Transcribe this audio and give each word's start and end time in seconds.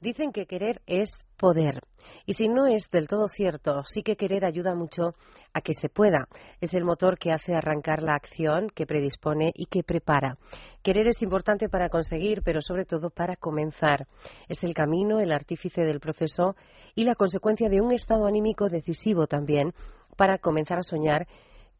Dicen 0.00 0.32
que 0.32 0.46
querer 0.46 0.80
es 0.86 1.26
poder. 1.36 1.82
Y 2.24 2.32
si 2.32 2.48
no 2.48 2.66
es 2.66 2.90
del 2.90 3.06
todo 3.06 3.28
cierto, 3.28 3.82
sí 3.84 4.02
que 4.02 4.16
querer 4.16 4.46
ayuda 4.46 4.74
mucho 4.74 5.14
a 5.52 5.60
que 5.60 5.74
se 5.74 5.90
pueda. 5.90 6.26
Es 6.62 6.72
el 6.72 6.86
motor 6.86 7.18
que 7.18 7.32
hace 7.32 7.54
arrancar 7.54 8.02
la 8.02 8.14
acción, 8.14 8.70
que 8.74 8.86
predispone 8.86 9.52
y 9.54 9.66
que 9.66 9.82
prepara. 9.82 10.38
Querer 10.82 11.06
es 11.06 11.20
importante 11.20 11.68
para 11.68 11.90
conseguir, 11.90 12.40
pero 12.42 12.62
sobre 12.62 12.86
todo 12.86 13.10
para 13.10 13.36
comenzar. 13.36 14.06
Es 14.48 14.64
el 14.64 14.72
camino, 14.72 15.20
el 15.20 15.32
artífice 15.32 15.82
del 15.82 16.00
proceso 16.00 16.56
y 16.94 17.04
la 17.04 17.14
consecuencia 17.14 17.68
de 17.68 17.82
un 17.82 17.92
estado 17.92 18.26
anímico 18.26 18.70
decisivo 18.70 19.26
también 19.26 19.74
para 20.16 20.38
comenzar 20.38 20.78
a 20.78 20.82
soñar 20.82 21.28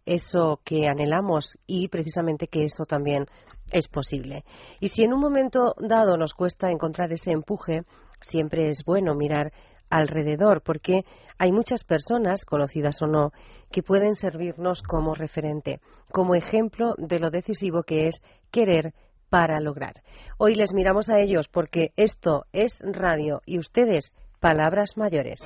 eso 0.05 0.61
que 0.63 0.89
anhelamos 0.89 1.57
y 1.67 1.89
precisamente 1.89 2.49
que 2.49 2.65
eso 2.65 2.85
también 2.85 3.25
es 3.73 3.89
posible. 3.89 4.45
Y 4.79 4.89
si 4.89 5.05
en 5.05 5.15
un 5.15 5.21
momento 5.21 5.75
dado 5.79 6.19
nos 6.19 6.35
cuesta 6.35 6.71
encontrar 6.71 7.13
ese 7.13 7.33
empuje, 7.33 7.85
siempre 8.21 8.69
es 8.69 8.85
bueno 8.85 9.15
mirar 9.15 9.53
alrededor, 9.91 10.63
porque 10.63 11.05
hay 11.39 11.53
muchas 11.53 11.85
personas, 11.85 12.45
conocidas 12.45 13.03
o 13.03 13.07
no, 13.07 13.33
que 13.71 13.83
pueden 13.83 14.15
servirnos 14.15 14.83
como 14.83 15.15
referente, 15.15 15.81
como 16.13 16.35
ejemplo 16.35 16.95
de 16.99 17.19
lo 17.19 17.31
decisivo 17.31 17.83
que 17.83 18.07
es 18.07 18.23
querer 18.51 18.95
para 19.29 19.61
lograr. 19.61 20.03
Hoy 20.39 20.55
les 20.55 20.73
miramos 20.73 21.09
a 21.09 21.21
ellos 21.21 21.49
porque 21.49 21.93
esto 21.97 22.47
es 22.53 22.81
radio 22.85 23.43
y 23.47 23.59
ustedes, 23.59 24.13
palabras 24.41 24.97
mayores. 24.97 25.41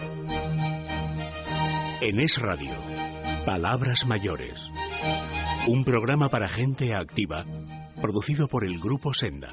En 2.00 2.20
Es 2.20 2.36
Radio, 2.40 2.72
Palabras 3.46 4.04
Mayores. 4.06 4.68
Un 5.68 5.84
programa 5.84 6.28
para 6.28 6.48
gente 6.48 6.90
activa, 6.94 7.44
producido 8.00 8.46
por 8.48 8.64
el 8.64 8.78
Grupo 8.78 9.14
Senda. 9.14 9.48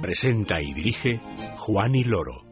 Presenta 0.00 0.60
y 0.60 0.74
dirige 0.74 1.20
Juan 1.56 1.94
y 1.94 2.04
Loro. 2.04 2.42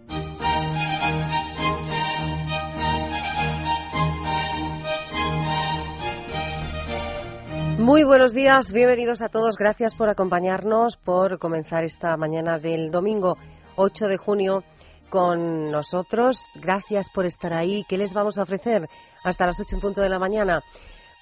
Muy 7.78 8.02
buenos 8.04 8.32
días, 8.32 8.72
bienvenidos 8.72 9.20
a 9.20 9.28
todos. 9.28 9.56
Gracias 9.58 9.94
por 9.94 10.08
acompañarnos, 10.08 10.96
por 10.96 11.38
comenzar 11.38 11.84
esta 11.84 12.16
mañana 12.16 12.58
del 12.58 12.90
domingo 12.90 13.36
8 13.76 14.08
de 14.08 14.16
junio 14.16 14.64
con 15.10 15.70
nosotros. 15.70 16.40
Gracias 16.54 17.10
por 17.10 17.26
estar 17.26 17.52
ahí. 17.52 17.84
¿Qué 17.88 17.98
les 17.98 18.14
vamos 18.14 18.38
a 18.38 18.42
ofrecer 18.44 18.88
hasta 19.22 19.46
las 19.46 19.60
8 19.60 19.76
en 19.76 19.80
punto 19.82 20.00
de 20.00 20.08
la 20.08 20.18
mañana? 20.18 20.62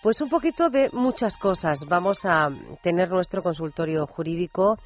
Pues 0.02 0.20
un 0.20 0.28
poquito 0.28 0.70
de 0.70 0.88
muchas 0.92 1.36
cosas. 1.36 1.80
Vamos 1.88 2.25
a 2.25 2.48
tener 2.82 3.10
nuestro 3.10 3.42
consultorio 3.42 4.06
jurídico. 4.06 4.78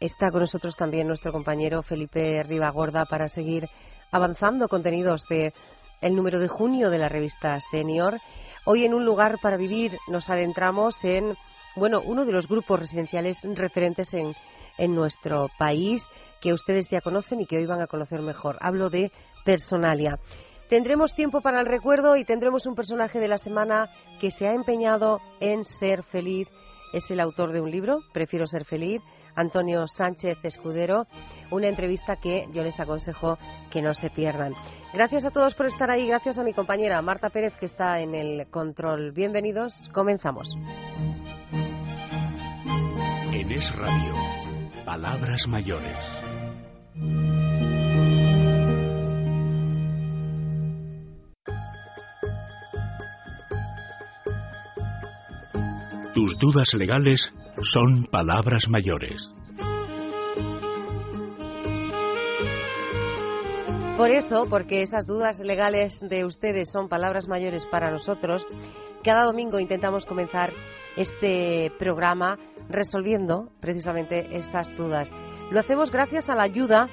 Está 0.00 0.30
con 0.30 0.40
nosotros 0.40 0.76
también 0.76 1.06
nuestro 1.06 1.30
compañero 1.30 1.82
Felipe 1.82 2.42
Ribagorda 2.42 3.04
para 3.04 3.28
seguir 3.28 3.68
avanzando 4.10 4.66
contenidos 4.66 5.24
de 5.28 5.52
el 6.00 6.16
número 6.16 6.38
de 6.38 6.48
junio 6.48 6.88
de 6.88 6.96
la 6.96 7.10
revista 7.10 7.60
Senior. 7.60 8.16
Hoy 8.64 8.86
en 8.86 8.94
un 8.94 9.04
lugar 9.04 9.36
para 9.42 9.58
vivir 9.58 9.98
nos 10.08 10.30
adentramos 10.30 11.04
en 11.04 11.36
bueno, 11.76 12.00
uno 12.02 12.24
de 12.24 12.32
los 12.32 12.48
grupos 12.48 12.80
residenciales 12.80 13.42
referentes 13.42 14.14
en, 14.14 14.32
en 14.78 14.94
nuestro 14.94 15.50
país 15.58 16.06
que 16.40 16.54
ustedes 16.54 16.88
ya 16.88 17.02
conocen 17.02 17.42
y 17.42 17.46
que 17.46 17.58
hoy 17.58 17.66
van 17.66 17.82
a 17.82 17.86
conocer 17.86 18.22
mejor. 18.22 18.56
Hablo 18.62 18.88
de 18.88 19.12
Personalia. 19.44 20.18
Tendremos 20.70 21.12
tiempo 21.12 21.42
para 21.42 21.60
el 21.60 21.66
recuerdo 21.66 22.16
y 22.16 22.24
tendremos 22.24 22.66
un 22.66 22.74
personaje 22.74 23.20
de 23.20 23.28
la 23.28 23.36
semana 23.36 23.90
que 24.18 24.30
se 24.30 24.48
ha 24.48 24.54
empeñado 24.54 25.20
en 25.40 25.66
ser 25.66 26.04
feliz. 26.04 26.48
Es 26.94 27.10
el 27.10 27.20
autor 27.20 27.52
de 27.52 27.60
un 27.60 27.70
libro, 27.70 27.98
Prefiero 28.14 28.46
ser 28.46 28.64
feliz, 28.64 29.02
Antonio 29.34 29.86
Sánchez 29.86 30.38
Escudero. 30.42 31.06
Una 31.50 31.68
entrevista 31.68 32.16
que 32.16 32.48
yo 32.52 32.62
les 32.62 32.78
aconsejo 32.80 33.38
que 33.70 33.82
no 33.82 33.94
se 33.94 34.10
pierdan. 34.10 34.52
Gracias 34.92 35.24
a 35.24 35.30
todos 35.30 35.54
por 35.54 35.66
estar 35.66 35.90
ahí. 35.90 36.06
Gracias 36.06 36.38
a 36.38 36.44
mi 36.44 36.52
compañera 36.52 37.00
Marta 37.02 37.30
Pérez 37.30 37.54
que 37.58 37.66
está 37.66 38.00
en 38.00 38.14
el 38.14 38.46
control. 38.48 39.12
Bienvenidos. 39.12 39.88
Comenzamos. 39.92 40.48
En 43.32 43.52
Es 43.52 43.74
Radio, 43.76 44.14
Palabras 44.84 45.46
Mayores. 45.48 46.20
Tus 56.20 56.38
dudas 56.38 56.74
legales 56.74 57.32
son 57.62 58.04
palabras 58.04 58.68
mayores. 58.68 59.34
Por 63.96 64.10
eso, 64.10 64.42
porque 64.50 64.82
esas 64.82 65.06
dudas 65.06 65.40
legales 65.40 65.98
de 66.06 66.26
ustedes 66.26 66.70
son 66.70 66.90
palabras 66.90 67.26
mayores 67.26 67.64
para 67.64 67.90
nosotros, 67.90 68.44
cada 69.02 69.24
domingo 69.24 69.60
intentamos 69.60 70.04
comenzar 70.04 70.52
este 70.94 71.72
programa 71.78 72.36
resolviendo 72.68 73.48
precisamente 73.58 74.36
esas 74.36 74.76
dudas. 74.76 75.14
Lo 75.50 75.58
hacemos 75.58 75.90
gracias 75.90 76.28
a 76.28 76.34
la 76.34 76.42
ayuda 76.42 76.90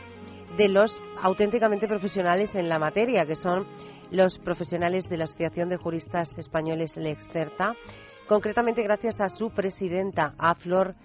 de 0.58 0.70
los 0.70 1.04
auténticamente 1.22 1.90
profesionales 1.90 2.56
en 2.56 2.70
la 2.70 2.80
materia, 2.80 3.26
que 3.26 3.36
son 3.36 3.68
los 4.10 4.40
profesionales 4.40 5.10
de 5.10 5.18
la 5.18 5.26
Asociación 5.26 5.68
de 5.68 5.76
Juristas 5.76 6.38
Españoles 6.38 6.96
Lexcerta, 6.96 7.74
concretamente 8.28 8.84
gracias 8.84 9.22
a 9.22 9.30
su 9.30 9.50
presidenta, 9.52 10.34
a 10.38 10.56
Flor 10.56 10.96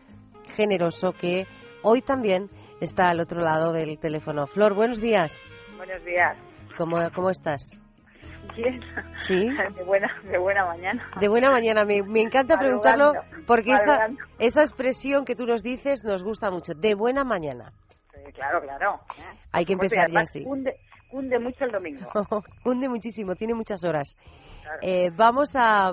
Generoso, 0.57 1.13
que 1.13 1.47
hoy 1.83 2.03
también 2.03 2.51
está 2.81 3.09
al 3.09 3.21
otro 3.21 3.41
lado 3.41 3.73
del 3.73 3.99
teléfono. 3.99 4.47
Flor, 4.47 4.75
buenos 4.75 5.01
días. 5.01 5.41
Buenos 5.77 6.05
días. 6.05 6.37
¿Cómo, 6.77 6.99
cómo 7.15 7.31
estás? 7.31 7.81
Bien. 8.57 8.81
Sí. 9.19 9.35
De 9.77 9.85
buena, 9.85 10.09
de 10.25 10.39
buena 10.39 10.67
mañana. 10.67 11.11
De 11.21 11.29
buena 11.29 11.51
mañana. 11.51 11.85
Me, 11.85 12.03
me 12.03 12.21
encanta 12.23 12.59
preguntarlo 12.59 13.13
porque 13.47 13.73
esa, 13.73 14.09
esa 14.39 14.63
expresión 14.63 15.25
que 15.25 15.37
tú 15.37 15.47
nos 15.47 15.63
dices 15.63 16.05
nos 16.05 16.23
gusta 16.23 16.51
mucho. 16.51 16.75
De 16.75 16.95
buena 16.95 17.25
mañana. 17.25 17.73
Sí, 18.13 18.33
claro, 18.33 18.61
claro. 18.61 19.01
Hay 19.53 19.65
que 19.65 19.75
empezar 19.75 20.11
ya 20.11 20.21
así. 20.21 20.43
Cunde, 20.43 20.77
cunde, 21.09 21.39
mucho 21.39 21.65
el 21.65 21.73
domingo. 21.73 22.11
cunde 22.65 22.89
muchísimo, 22.89 23.37
tiene 23.37 23.55
muchas 23.55 23.85
horas. 23.85 24.19
Claro. 24.63 24.79
Eh, 24.83 25.11
vamos 25.17 25.53
a 25.55 25.93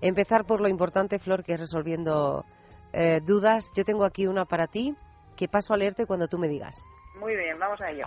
empezar 0.00 0.44
por 0.44 0.60
lo 0.60 0.68
importante, 0.68 1.18
Flor, 1.18 1.42
que 1.42 1.54
es 1.54 1.60
resolviendo 1.60 2.44
eh, 2.92 3.20
dudas. 3.24 3.70
Yo 3.74 3.84
tengo 3.84 4.04
aquí 4.04 4.26
una 4.26 4.44
para 4.44 4.66
ti 4.66 4.94
que 5.36 5.48
paso 5.48 5.74
a 5.74 5.76
leerte 5.76 6.06
cuando 6.06 6.28
tú 6.28 6.38
me 6.38 6.48
digas. 6.48 6.82
Muy 7.18 7.36
bien, 7.36 7.58
vamos 7.58 7.80
a 7.80 7.90
ello. 7.90 8.06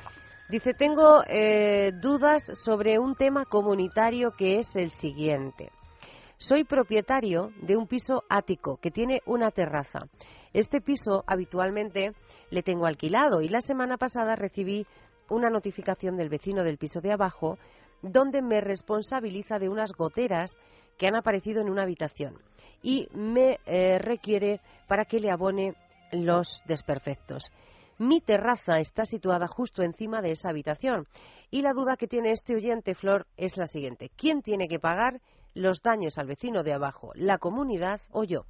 Dice, 0.50 0.74
tengo 0.74 1.24
eh, 1.28 1.92
dudas 1.94 2.44
sobre 2.54 3.00
un 3.00 3.16
tema 3.16 3.46
comunitario 3.46 4.32
que 4.32 4.58
es 4.60 4.76
el 4.76 4.92
siguiente. 4.92 5.72
Soy 6.38 6.64
propietario 6.64 7.52
de 7.62 7.78
un 7.78 7.88
piso 7.88 8.24
ático 8.28 8.78
que 8.78 8.92
tiene 8.92 9.22
una 9.26 9.52
terraza. 9.52 10.08
Este 10.54 10.82
piso 10.82 11.24
habitualmente 11.28 12.14
le 12.50 12.64
tengo 12.64 12.86
alquilado 12.86 13.42
y 13.42 13.48
la 13.48 13.62
semana 13.62 13.98
pasada 13.98 14.36
recibí 14.36 14.86
una 15.30 15.50
notificación 15.50 16.18
del 16.18 16.30
vecino 16.30 16.64
del 16.64 16.78
piso 16.78 17.00
de 17.00 17.14
abajo 17.14 17.58
donde 18.02 18.42
me 18.42 18.60
responsabiliza 18.60 19.60
de 19.60 19.70
unas 19.70 19.94
goteras 19.94 20.58
que 21.02 21.08
han 21.08 21.16
aparecido 21.16 21.62
en 21.62 21.70
una 21.72 21.82
habitación 21.82 22.36
y 22.84 23.08
me 23.12 23.58
eh, 23.66 23.98
requiere 23.98 24.60
para 24.88 25.06
que 25.06 25.20
le 25.20 25.32
abone 25.32 25.74
los 26.12 26.62
desperfectos. 26.68 27.52
Mi 27.98 28.22
terraza 28.22 28.78
está 28.78 29.04
situada 29.06 29.48
justo 29.48 29.82
encima 29.82 30.22
de 30.22 30.34
esa 30.34 30.50
habitación. 30.50 31.08
Y 31.50 31.64
la 31.64 31.74
duda 31.74 31.98
que 31.98 32.08
tiene 32.08 32.30
este 32.30 32.54
oyente, 32.54 32.94
Flor, 32.94 33.26
es 33.36 33.58
la 33.58 33.66
siguiente. 33.66 34.12
¿Quién 34.16 34.44
tiene 34.44 34.68
que 34.68 34.78
pagar 34.78 35.22
los 35.56 35.82
daños 35.82 36.20
al 36.20 36.28
vecino 36.28 36.62
de 36.62 36.74
abajo, 36.74 37.14
la 37.16 37.40
comunidad 37.40 38.02
o 38.12 38.24
yo? 38.24 38.46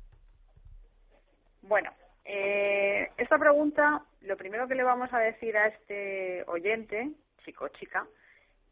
Bueno, 1.61 1.89
eh, 2.25 3.11
esta 3.17 3.37
pregunta, 3.37 4.03
lo 4.23 4.35
primero 4.35 4.67
que 4.67 4.75
le 4.75 4.83
vamos 4.83 5.07
a 5.13 5.19
decir 5.19 5.55
a 5.55 5.67
este 5.67 6.43
oyente, 6.47 7.11
chico 7.45 7.69
chica, 7.69 8.05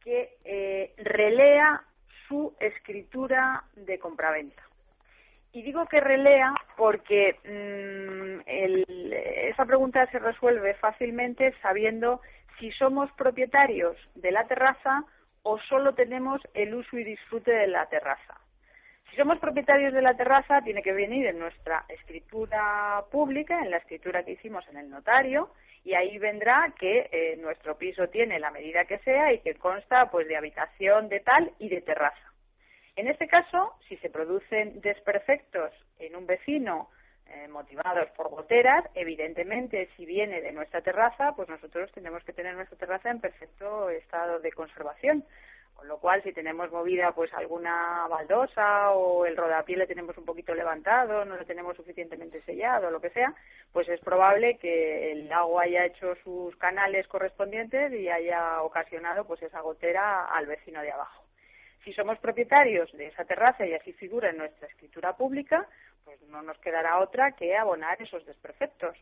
que 0.03 0.37
eh, 0.43 0.93
relea 0.97 1.85
su 2.29 2.55
escritura 2.59 3.63
de 3.75 3.99
compraventa. 3.99 4.63
Y 5.51 5.63
digo 5.63 5.87
que 5.87 5.99
relea 5.99 6.53
porque 6.77 7.35
mmm, 7.43 8.41
el, 8.45 9.13
esa 9.51 9.65
pregunta 9.65 10.05
se 10.11 10.19
resuelve 10.19 10.75
fácilmente 10.75 11.53
sabiendo 11.61 12.21
si 12.59 12.71
somos 12.73 13.11
propietarios 13.13 13.97
de 14.15 14.31
la 14.31 14.47
terraza 14.47 15.03
o 15.41 15.57
solo 15.57 15.95
tenemos 15.95 16.39
el 16.53 16.75
uso 16.75 16.97
y 16.97 17.03
disfrute 17.03 17.51
de 17.51 17.67
la 17.67 17.87
terraza. 17.87 18.37
Si 19.09 19.15
somos 19.15 19.39
propietarios 19.39 19.93
de 19.93 20.03
la 20.03 20.15
terraza, 20.15 20.61
tiene 20.61 20.83
que 20.83 20.93
venir 20.93 21.25
en 21.25 21.39
nuestra 21.39 21.83
escritura 21.89 23.03
pública, 23.11 23.59
en 23.63 23.71
la 23.71 23.77
escritura 23.77 24.23
que 24.23 24.33
hicimos 24.33 24.67
en 24.67 24.77
el 24.77 24.89
notario, 24.89 25.49
y 25.83 25.93
ahí 25.93 26.17
vendrá 26.17 26.73
que 26.79 27.09
eh, 27.11 27.37
nuestro 27.37 27.77
piso 27.77 28.09
tiene 28.09 28.39
la 28.39 28.51
medida 28.51 28.85
que 28.85 28.99
sea 28.99 29.33
y 29.33 29.39
que 29.39 29.55
consta 29.55 30.09
pues 30.11 30.27
de 30.27 30.37
habitación 30.37 31.09
de 31.09 31.19
tal 31.21 31.51
y 31.59 31.69
de 31.69 31.81
terraza. 31.81 32.33
En 32.95 33.07
este 33.07 33.27
caso, 33.27 33.75
si 33.87 33.95
se 33.97 34.09
producen 34.09 34.81
desperfectos 34.81 35.71
en 35.99 36.15
un 36.15 36.27
vecino 36.27 36.89
eh, 37.27 37.47
motivados 37.47 38.09
por 38.17 38.29
goteras, 38.29 38.83
evidentemente 38.95 39.87
si 39.95 40.05
viene 40.05 40.41
de 40.41 40.51
nuestra 40.51 40.81
terraza, 40.81 41.33
pues 41.35 41.47
nosotros 41.47 41.91
tenemos 41.93 42.23
que 42.23 42.33
tener 42.33 42.55
nuestra 42.55 42.77
terraza 42.77 43.09
en 43.09 43.21
perfecto 43.21 43.89
estado 43.89 44.39
de 44.39 44.51
conservación. 44.51 45.23
Con 45.79 45.87
lo 45.87 45.97
cual, 45.97 46.21
si 46.23 46.33
tenemos 46.33 46.69
movida 46.73 47.13
pues 47.13 47.33
alguna 47.33 48.05
baldosa 48.09 48.91
o 48.91 49.25
el 49.25 49.37
rodapié 49.37 49.77
le 49.77 49.87
tenemos 49.87 50.17
un 50.17 50.25
poquito 50.25 50.53
levantado, 50.53 51.23
no 51.23 51.37
lo 51.37 51.45
tenemos 51.45 51.77
suficientemente 51.77 52.41
sellado, 52.41 52.91
lo 52.91 52.99
que 52.99 53.11
sea, 53.11 53.33
pues 53.71 53.87
es 53.87 54.01
probable 54.01 54.57
que 54.57 55.13
el 55.13 55.31
agua 55.31 55.63
haya 55.63 55.85
hecho 55.85 56.15
sus 56.15 56.53
canales 56.57 57.07
correspondientes 57.07 57.93
y 57.93 58.09
haya 58.09 58.61
ocasionado 58.61 59.23
pues 59.23 59.41
esa 59.41 59.61
gotera 59.61 60.25
al 60.25 60.47
vecino 60.47 60.81
de 60.81 60.91
abajo. 60.91 61.23
Si 61.85 61.93
somos 61.93 62.19
propietarios 62.19 62.91
de 62.91 63.07
esa 63.07 63.23
terraza 63.23 63.65
y 63.65 63.73
así 63.73 63.93
figura 63.93 64.31
en 64.31 64.37
nuestra 64.37 64.67
escritura 64.67 65.15
pública, 65.15 65.65
pues 66.03 66.21
no 66.23 66.41
nos 66.41 66.57
quedará 66.57 66.99
otra 66.99 67.31
que 67.31 67.55
abonar 67.55 68.01
esos 68.01 68.25
desperfectos. 68.25 68.97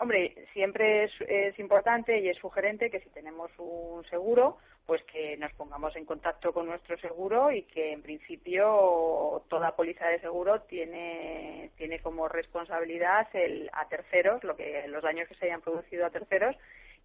Hombre, 0.00 0.46
siempre 0.52 1.04
es, 1.04 1.58
importante 1.58 2.20
y 2.20 2.28
es 2.28 2.38
sugerente 2.38 2.88
que 2.88 3.00
si 3.00 3.10
tenemos 3.10 3.50
un 3.58 4.04
seguro, 4.04 4.58
pues 4.86 5.02
que 5.02 5.36
nos 5.36 5.52
pongamos 5.54 5.96
en 5.96 6.04
contacto 6.04 6.52
con 6.52 6.66
nuestro 6.66 6.96
seguro 6.98 7.50
y 7.50 7.62
que 7.64 7.92
en 7.92 8.02
principio 8.02 9.42
toda 9.48 9.74
póliza 9.74 10.06
de 10.06 10.20
seguro 10.20 10.60
tiene, 10.62 11.72
tiene 11.76 11.98
como 11.98 12.28
responsabilidad 12.28 13.26
el, 13.32 13.68
a 13.72 13.88
terceros, 13.88 14.44
lo 14.44 14.54
que 14.54 14.86
los 14.86 15.02
daños 15.02 15.28
que 15.28 15.34
se 15.34 15.46
hayan 15.46 15.62
producido 15.62 16.06
a 16.06 16.10
terceros, 16.10 16.54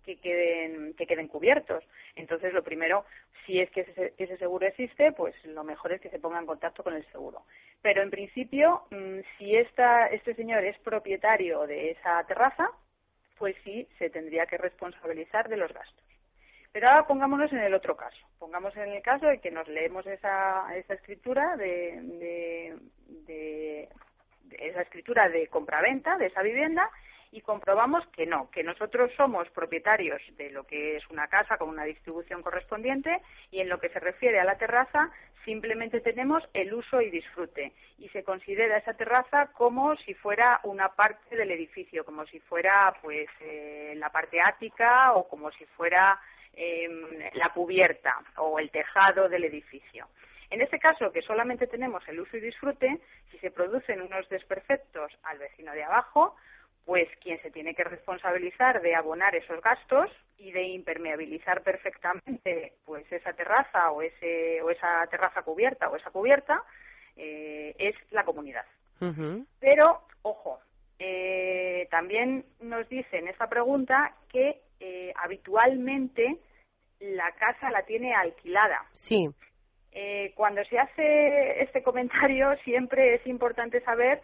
que 0.05 0.17
queden, 0.17 0.93
que 0.93 1.07
queden 1.07 1.27
cubiertos. 1.27 1.83
Entonces, 2.15 2.53
lo 2.53 2.63
primero, 2.63 3.05
si 3.45 3.59
es 3.59 3.71
que 3.71 3.81
ese, 3.81 4.13
ese, 4.19 4.37
seguro 4.37 4.67
existe, 4.67 5.11
pues 5.13 5.33
lo 5.45 5.63
mejor 5.63 5.93
es 5.93 6.01
que 6.01 6.09
se 6.09 6.19
ponga 6.19 6.39
en 6.39 6.45
contacto 6.45 6.83
con 6.83 6.93
el 6.93 7.05
seguro. 7.11 7.41
Pero 7.81 8.03
en 8.03 8.11
principio, 8.11 8.83
mm, 8.91 9.19
si 9.37 9.55
esta, 9.55 10.07
este 10.07 10.35
señor 10.35 10.63
es 10.63 10.77
propietario 10.79 11.65
de 11.65 11.91
esa 11.91 12.23
terraza, 12.27 12.69
pues 13.43 13.57
sí 13.65 13.85
se 13.99 14.09
tendría 14.09 14.45
que 14.45 14.57
responsabilizar 14.57 15.49
de 15.49 15.57
los 15.57 15.73
gastos. 15.73 16.05
Pero 16.71 16.87
ahora 16.87 17.05
pongámonos 17.05 17.51
en 17.51 17.59
el 17.59 17.73
otro 17.73 17.97
caso. 17.97 18.25
Pongamos 18.39 18.73
en 18.77 18.93
el 18.93 19.01
caso 19.01 19.25
de 19.25 19.41
que 19.41 19.51
nos 19.51 19.67
leemos 19.67 20.07
esa, 20.07 20.73
esa 20.77 20.93
escritura 20.93 21.57
de, 21.57 21.99
de, 22.01 22.77
de 23.27 23.89
esa 24.51 24.83
escritura 24.83 25.27
de 25.27 25.47
compraventa 25.47 26.15
de 26.15 26.27
esa 26.27 26.41
vivienda 26.41 26.89
y 27.33 27.41
comprobamos 27.41 28.06
que 28.09 28.27
no, 28.27 28.50
que 28.51 28.63
nosotros 28.63 29.12
somos 29.18 29.50
propietarios 29.50 30.21
de 30.38 30.51
lo 30.51 30.65
que 30.65 30.97
es 30.97 31.09
una 31.09 31.27
casa 31.27 31.57
con 31.57 31.68
una 31.68 31.83
distribución 31.83 32.44
correspondiente 32.44 33.21
y 33.50 33.59
en 33.59 33.69
lo 33.69 33.80
que 33.80 33.89
se 33.89 34.00
refiere 34.00 34.39
a 34.39 34.44
la 34.44 34.57
terraza 34.57 35.09
simplemente 35.44 36.00
tenemos 36.00 36.44
el 36.53 36.74
uso 36.74 37.01
y 37.01 37.09
disfrute 37.09 37.74
y 37.97 38.07
se 38.09 38.24
considera 38.24 38.77
esa 38.77 38.94
terraza 38.94 39.47
como 39.53 39.95
si 39.97 40.13
fuera 40.13 40.59
una 40.63 40.89
parte 40.89 41.35
del 41.35 41.51
edificio, 41.51 42.06
como 42.06 42.24
si 42.27 42.39
fuera 42.39 42.95
pues 43.01 43.27
eh, 43.41 43.94
la 43.97 44.09
parte 44.09 44.39
ática 44.39 45.13
o 45.13 45.27
como 45.27 45.50
si 45.51 45.65
fuera 45.65 46.19
em, 46.53 47.03
la 47.33 47.50
cubierta 47.50 48.13
o 48.38 48.59
el 48.59 48.69
tejado 48.69 49.27
del 49.27 49.45
edificio. 49.45 50.07
En 50.51 50.62
este 50.62 50.77
caso, 50.77 51.12
que 51.12 51.24
solamente 51.24 51.65
tenemos 51.65 52.07
el 52.07 52.19
uso 52.19 52.38
y 52.38 52.41
disfrute, 52.41 53.00
si 53.31 53.39
se 53.39 53.50
producen 53.50 54.03
unos 54.03 54.29
desperfectos 54.29 55.12
al 55.24 55.39
vecino 55.39 55.71
de 55.71 55.83
abajo, 55.83 56.36
pues 56.85 57.07
quien 57.21 57.41
se 57.41 57.51
tiene 57.51 57.74
que 57.74 57.83
responsabilizar 57.83 58.81
de 58.81 58.95
abonar 58.95 59.35
esos 59.35 59.62
gastos 59.62 60.09
y 60.38 60.51
de 60.51 60.63
impermeabilizar 60.63 61.62
perfectamente 61.63 62.74
pues 62.85 63.09
esa 63.12 63.33
terraza 63.33 63.91
o 63.91 64.01
ese 64.01 64.62
o 64.62 64.69
esa 64.69 65.06
terraza 65.07 65.41
cubierta 65.44 65.89
o 65.89 65.95
esa 65.95 66.12
cubierta 66.12 66.62
eh, 67.15 67.75
es 67.77 67.95
la 68.12 68.24
comunidad. 68.24 68.65
Pero 69.59 70.01
ojo, 70.21 70.59
eh, 70.97 71.88
también 71.91 72.45
nos 72.62 72.88
dice 72.88 73.18
en 73.18 73.27
esta 73.27 73.47
pregunta 73.47 74.15
que 74.29 74.62
eh, 74.79 75.13
habitualmente 75.18 76.38
la 77.00 77.31
casa 77.33 77.69
la 77.71 77.83
tiene 77.83 78.13
alquilada. 78.13 78.86
Sí. 78.95 79.29
cuando 80.36 80.63
se 80.65 80.79
hace 80.79 81.62
este 81.62 81.83
comentario 81.83 82.56
siempre 82.63 83.15
es 83.15 83.27
importante 83.27 83.81
saber 83.81 84.21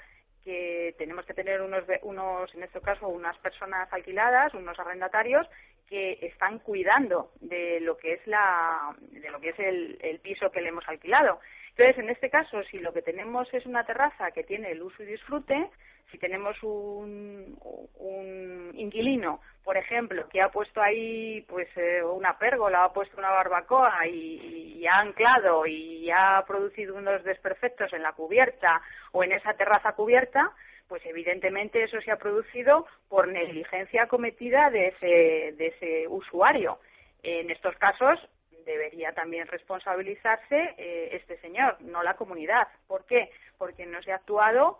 que 0.50 0.96
tenemos 0.98 1.28
que 1.28 1.36
tener 1.36 1.62
unos, 1.62 1.84
unos, 2.02 2.52
en 2.56 2.64
este 2.64 2.82
caso, 2.82 3.08
unas 3.08 3.38
personas 3.38 3.88
alquiladas, 3.94 4.52
unos 4.56 4.80
arrendatarios 4.80 5.48
que 5.88 6.18
están 6.24 6.58
cuidando 6.58 7.30
de 7.40 7.80
lo 7.82 7.98
que 7.98 8.14
es 8.14 8.26
la, 8.26 8.96
de 9.00 9.30
lo 9.30 9.40
que 9.40 9.50
es 9.50 9.60
el, 9.60 10.00
el 10.02 10.18
piso 10.22 10.50
que 10.50 10.62
le 10.62 10.70
hemos 10.70 10.90
alquilado. 10.90 11.40
Entonces, 11.70 12.00
en 12.00 12.10
este 12.10 12.32
caso, 12.32 12.64
si 12.64 12.80
lo 12.80 12.92
que 12.94 13.04
tenemos 13.04 13.48
es 13.54 13.68
una 13.68 13.86
terraza 13.86 14.32
que 14.32 14.44
tiene 14.44 14.72
el 14.72 14.82
uso 14.82 15.04
y 15.04 15.06
disfrute, 15.06 15.70
si 16.12 16.18
tenemos 16.18 16.62
un, 16.64 17.58
un 17.98 18.72
inquilino, 18.76 19.42
por 19.64 19.78
ejemplo, 19.78 20.28
que 20.30 20.42
ha 20.42 20.50
puesto 20.50 20.82
ahí 20.82 21.42
pues 21.48 21.68
eh, 21.76 22.02
una 22.04 22.38
pérgola, 22.40 22.86
ha 22.86 22.94
puesto 22.94 23.18
una 23.18 23.30
barbacoa 23.30 24.08
y, 24.08 24.86
ha 24.88 25.00
anclado 25.00 25.68
y 25.68 26.10
ha 26.10 26.44
producido 26.48 26.96
unos 26.96 27.24
desperfectos 27.24 27.94
en 27.94 28.02
la 28.02 28.14
cubierta 28.14 28.82
o 29.12 29.24
en 29.24 29.34
esa 29.34 29.54
terraza 29.54 29.92
cubierta, 29.92 30.52
pues 30.88 31.06
evidentemente 31.06 31.84
eso 31.84 32.02
se 32.02 32.12
ha 32.12 32.18
producido 32.18 32.88
por 33.10 33.28
negligencia 33.28 34.08
cometida 34.08 34.72
de 34.72 34.88
ese, 34.88 35.54
de 35.58 35.68
ese 35.68 36.08
usuario. 36.08 36.80
En 37.22 37.52
estos 37.52 37.76
casos 37.76 38.20
debería 38.66 39.12
también 39.12 39.46
responsabilizarse 39.48 40.74
eh, 40.78 41.10
este 41.12 41.38
señor, 41.42 41.80
no 41.82 42.02
la 42.02 42.16
comunidad. 42.16 42.68
¿Por 42.88 43.06
qué? 43.06 43.30
Porque 43.58 43.86
no 43.86 44.02
se 44.02 44.12
ha 44.12 44.16
actuado 44.16 44.80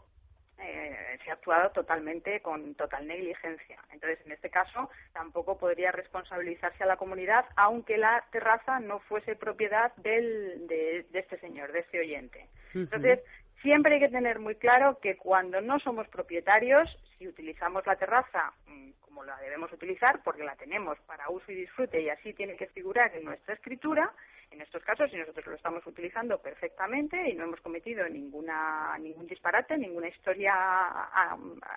eh, 0.62 1.18
se 1.24 1.32
ha 1.32 1.34
actuado 1.34 1.72
totalmente 1.72 2.42
con 2.42 2.76
total 2.76 3.08
negligencia. 3.08 3.80
Entonces, 3.92 4.20
en 4.26 4.32
este 4.32 4.50
caso, 4.50 4.90
tampoco 5.14 5.58
podría 5.58 5.92
responsabilizarse 5.92 6.84
a 6.84 6.88
la 6.88 6.98
comunidad, 6.98 7.46
aunque 7.56 7.98
la 7.98 8.24
terraza 8.32 8.80
no 8.80 9.00
fuese 9.00 9.36
propiedad 9.36 9.96
del, 9.98 10.68
de, 10.68 11.06
este 11.14 11.40
señor, 11.40 11.72
de 11.72 11.80
este 11.80 12.00
oyente. 12.00 12.48
Entonces, 12.74 13.20
siempre 13.62 13.96
hay 13.96 14.00
que 14.00 14.10
tener 14.10 14.40
muy 14.40 14.56
claro 14.56 15.00
que 15.02 15.18
cuando 15.18 15.62
no 15.62 15.80
somos 15.80 16.08
propietarios, 16.08 16.90
si 17.18 17.28
utilizamos 17.28 17.86
la 17.86 17.96
terraza 17.96 18.54
mm, 18.68 18.92
como 19.02 19.24
la 19.24 19.38
debemos 19.38 19.72
utilizar, 19.72 20.22
porque 20.24 20.44
la 20.44 20.56
tenemos 20.56 21.00
para 21.02 21.30
uso 21.30 21.52
y 21.52 21.56
disfrute 21.56 22.02
y 22.02 22.10
así 22.10 22.34
tiene 22.34 22.56
que 22.56 22.68
figurar 22.68 23.16
en 23.16 23.26
nuestra 23.26 23.54
escritura, 23.54 24.12
en 24.52 24.62
estos 24.62 24.84
casos, 24.84 25.10
si 25.12 25.18
nosotros 25.18 25.46
lo 25.46 25.56
estamos 25.56 25.86
utilizando 25.86 26.40
perfectamente 26.40 27.30
y 27.30 27.34
no 27.34 27.46
hemos 27.46 27.62
cometido 27.62 28.08
ninguna, 28.10 28.98
ningún 29.00 29.28
disparate, 29.28 29.78
ninguna 29.78 30.08
historia 30.08 30.54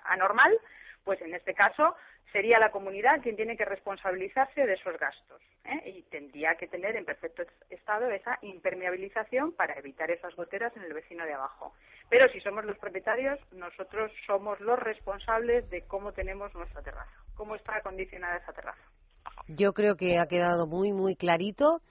anormal, 0.05 0.57
pues 1.03 1.21
en 1.21 1.33
este 1.33 1.53
caso 1.53 1.95
sería 2.31 2.57
la 2.59 2.71
comunidad 2.71 3.21
quien 3.21 3.35
tiene 3.35 3.55
que 3.55 3.65
responsabilizarse 3.65 4.65
de 4.65 4.73
esos 4.73 4.97
gastos 4.97 5.41
¿eh? 5.65 5.91
y 5.97 6.01
tendría 6.03 6.55
que 6.55 6.67
tener 6.67 6.95
en 6.95 7.05
perfecto 7.05 7.43
estado 7.69 8.09
esa 8.09 8.39
impermeabilización 8.41 9.51
para 9.53 9.77
evitar 9.77 10.09
esas 10.09 10.35
goteras 10.35 10.75
en 10.75 10.83
el 10.83 10.93
vecino 10.93 11.25
de 11.25 11.33
abajo. 11.33 11.73
Pero 12.09 12.27
si 12.29 12.39
somos 12.41 12.65
los 12.65 12.77
propietarios, 12.79 13.39
nosotros 13.51 14.11
somos 14.25 14.59
los 14.61 14.79
responsables 14.79 15.69
de 15.69 15.83
cómo 15.83 16.11
tenemos 16.11 16.53
nuestra 16.55 16.81
terraza, 16.81 17.11
cómo 17.35 17.55
está 17.55 17.77
acondicionada 17.77 18.37
esa 18.37 18.53
terraza. 18.53 18.81
Yo 19.47 19.73
creo 19.73 19.95
que 19.95 20.17
ha 20.19 20.27
quedado 20.27 20.67
muy, 20.67 20.91
muy 20.91 21.15
clarito. 21.15 21.81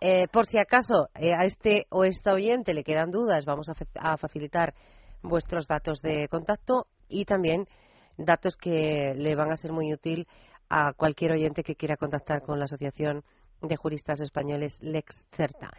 Eh, 0.00 0.28
por 0.28 0.46
si 0.46 0.58
acaso 0.58 1.10
eh, 1.14 1.34
a 1.34 1.44
este 1.44 1.86
o 1.90 2.04
esta 2.04 2.32
oyente 2.32 2.72
le 2.72 2.84
quedan 2.84 3.10
dudas, 3.10 3.44
vamos 3.44 3.68
a, 3.68 4.16
facilitar 4.16 4.74
vuestros 5.22 5.66
datos 5.66 6.00
de 6.00 6.26
contacto 6.28 6.86
y 7.06 7.26
también 7.26 7.68
datos 8.16 8.56
que 8.56 9.12
le 9.14 9.34
van 9.34 9.52
a 9.52 9.56
ser 9.56 9.72
muy 9.72 9.92
útil 9.92 10.26
a 10.70 10.94
cualquier 10.94 11.32
oyente 11.32 11.62
que 11.62 11.74
quiera 11.74 11.98
contactar 11.98 12.40
con 12.42 12.58
la 12.58 12.64
Asociación 12.64 13.24
de 13.60 13.76
Juristas 13.76 14.20
Españoles 14.20 14.82
Lex 14.82 15.26
Certa. 15.32 15.70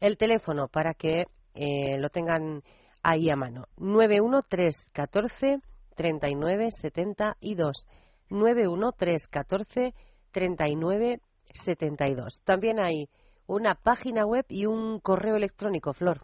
El 0.00 0.16
teléfono 0.16 0.68
para 0.68 0.94
que 0.94 1.26
eh, 1.54 1.98
lo 1.98 2.08
tengan 2.08 2.62
ahí 3.02 3.28
a 3.28 3.36
mano. 3.36 3.66
91314 3.76 5.60
39 5.94 6.70
72. 6.70 7.86
91314 8.30 9.94
39 10.30 11.20
72. 11.52 12.40
También 12.44 12.80
hay 12.80 13.08
una 13.46 13.74
página 13.74 14.26
web 14.26 14.44
y 14.48 14.66
un 14.66 14.98
correo 15.00 15.36
electrónico, 15.36 15.92
Flor. 15.92 16.22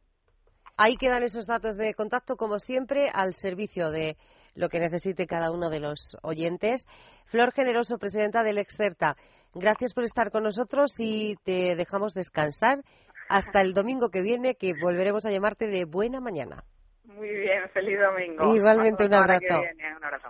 Ahí 0.76 0.96
quedan 0.96 1.22
esos 1.22 1.46
datos 1.46 1.76
de 1.76 1.94
contacto, 1.94 2.36
como 2.36 2.58
siempre, 2.58 3.08
al 3.12 3.34
servicio 3.34 3.90
de 3.90 4.16
lo 4.54 4.68
que 4.68 4.78
necesite 4.78 5.26
cada 5.26 5.50
uno 5.50 5.70
de 5.70 5.80
los 5.80 6.16
oyentes. 6.22 6.86
Flor 7.26 7.52
Generoso, 7.52 7.98
presidenta 7.98 8.42
del 8.42 8.58
Excerta, 8.58 9.16
gracias 9.54 9.94
por 9.94 10.04
estar 10.04 10.30
con 10.30 10.44
nosotros 10.44 10.94
y 10.98 11.36
te 11.44 11.74
dejamos 11.76 12.14
descansar 12.14 12.82
hasta 13.28 13.60
el 13.60 13.72
domingo 13.72 14.10
que 14.10 14.22
viene, 14.22 14.54
que 14.54 14.74
volveremos 14.80 15.26
a 15.26 15.30
llamarte 15.30 15.66
de 15.66 15.84
buena 15.84 16.20
mañana. 16.20 16.64
Muy 17.04 17.28
bien, 17.28 17.68
feliz 17.72 17.98
domingo. 18.00 18.54
Igualmente 18.54 19.04
un 19.04 19.14
abrazo. 19.14 19.60
un 19.96 20.04
abrazo. 20.04 20.28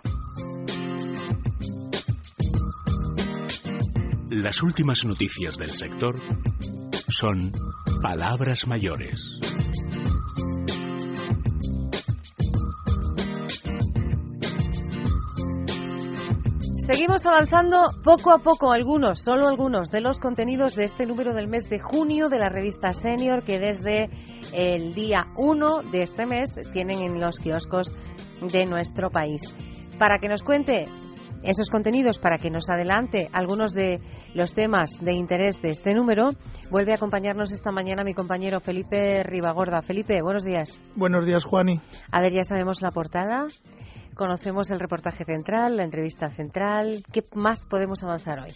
Las 4.29 4.61
últimas 4.63 5.05
noticias 5.05 5.55
del 5.57 5.69
sector 5.69 6.15
son 7.07 7.51
palabras 8.01 8.67
mayores. 8.67 9.39
Seguimos 16.85 17.25
avanzando 17.25 17.89
poco 18.03 18.31
a 18.31 18.37
poco 18.37 18.71
algunos, 18.71 19.19
solo 19.19 19.47
algunos 19.47 19.89
de 19.89 20.01
los 20.01 20.19
contenidos 20.19 20.75
de 20.75 20.83
este 20.83 21.07
número 21.07 21.33
del 21.33 21.47
mes 21.47 21.67
de 21.67 21.79
junio 21.79 22.29
de 22.29 22.37
la 22.37 22.47
revista 22.47 22.93
Senior 22.93 23.43
que 23.43 23.57
desde 23.57 24.07
el 24.53 24.93
día 24.93 25.25
1 25.35 25.81
de 25.91 26.03
este 26.03 26.27
mes 26.27 26.59
tienen 26.73 26.99
en 26.99 27.19
los 27.19 27.39
kioscos 27.39 27.91
de 28.39 28.67
nuestro 28.67 29.09
país. 29.09 29.41
Para 29.97 30.19
que 30.19 30.29
nos 30.29 30.43
cuente 30.43 30.85
esos 31.41 31.71
contenidos, 31.71 32.19
para 32.19 32.37
que 32.37 32.51
nos 32.51 32.69
adelante 32.69 33.29
algunos 33.33 33.73
de 33.73 33.99
los 34.35 34.53
temas 34.53 35.03
de 35.03 35.13
interés 35.13 35.63
de 35.63 35.69
este 35.69 35.95
número, 35.95 36.33
vuelve 36.69 36.91
a 36.91 36.95
acompañarnos 36.97 37.51
esta 37.51 37.71
mañana 37.71 38.03
mi 38.03 38.13
compañero 38.13 38.59
Felipe 38.59 39.23
Ribagorda. 39.23 39.81
Felipe, 39.81 40.21
buenos 40.21 40.43
días. 40.43 40.79
Buenos 40.95 41.25
días, 41.25 41.45
Juani. 41.45 41.81
A 42.11 42.21
ver, 42.21 42.31
ya 42.31 42.43
sabemos 42.43 42.83
la 42.83 42.91
portada. 42.91 43.47
Conocemos 44.15 44.71
el 44.71 44.79
reportaje 44.79 45.25
central, 45.25 45.75
la 45.75 45.83
entrevista 45.83 46.29
central. 46.29 47.03
¿Qué 47.11 47.19
más 47.33 47.65
podemos 47.65 48.01
avanzar 48.01 48.39
hoy? 48.39 48.51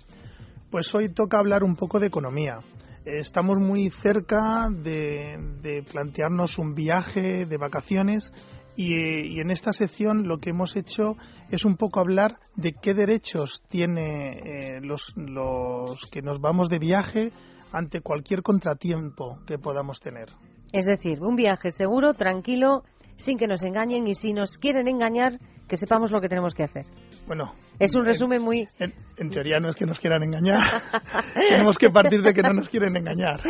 Pues 0.72 0.96
hoy 0.96 1.10
toca 1.14 1.38
hablar 1.38 1.66
un 1.66 1.76
poco 1.76 2.00
de 2.00 2.08
economía. 2.08 2.60
Estamos 3.06 3.58
muy 3.60 3.90
cerca 3.90 4.70
de, 4.72 5.84
plantearnos 5.92 6.58
un 6.60 6.76
viaje 6.76 7.46
de 7.46 7.58
vacaciones 7.58 8.32
y, 8.78 9.42
en 9.42 9.52
esta 9.52 9.74
sección 9.74 10.30
lo 10.30 10.38
que 10.38 10.52
hemos 10.52 10.78
hecho 10.78 11.16
es 11.50 11.66
un 11.66 11.76
poco 11.76 12.00
hablar 12.00 12.38
de 12.56 12.72
qué 12.72 12.94
derechos 12.94 13.62
tiene 13.68 14.30
eh, 14.30 14.80
los, 14.82 15.12
los 15.18 16.06
que 16.10 16.22
nos 16.22 16.40
vamos 16.40 16.70
de 16.70 16.80
viaje 16.80 17.34
ante 17.74 18.00
cualquier 18.00 18.44
contratiempo 18.44 19.40
que 19.46 19.58
podamos 19.58 20.00
tener. 20.00 20.30
Es 20.72 20.86
decir, 20.86 21.22
un 21.22 21.36
viaje 21.36 21.72
seguro, 21.72 22.14
tranquilo 22.14 22.84
sin 23.20 23.38
que 23.38 23.48
nos 23.48 23.64
engañen 23.64 24.08
y 24.08 24.16
si 24.16 24.34
nos 24.34 24.58
quieren 24.58 24.88
engañar, 24.88 25.40
que 25.68 25.78
sepamos 25.78 26.10
lo 26.10 26.20
que 26.20 26.30
tenemos 26.30 26.54
que 26.54 26.64
hacer. 26.64 26.84
Bueno, 27.28 27.54
es 27.78 27.94
un 27.94 28.06
resumen 28.06 28.42
muy. 28.42 28.68
En, 28.80 29.30
teoría 29.30 29.60
no 29.60 29.70
es 29.70 29.76
que 29.76 29.86
nos 29.86 30.00
quieran 30.00 30.24
engañar. 30.24 30.64
tenemos 31.50 31.78
que 31.78 31.90
partir 31.90 32.22
de 32.22 32.34
que 32.34 32.42
no 32.42 32.54
nos 32.54 32.70
quieren 32.70 32.96
engañar. 32.96 33.42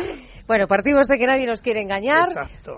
Bueno, 0.46 0.66
partimos 0.66 1.06
de 1.06 1.16
que 1.16 1.26
nadie 1.26 1.46
nos 1.46 1.62
quiere 1.62 1.80
engañar, 1.80 2.26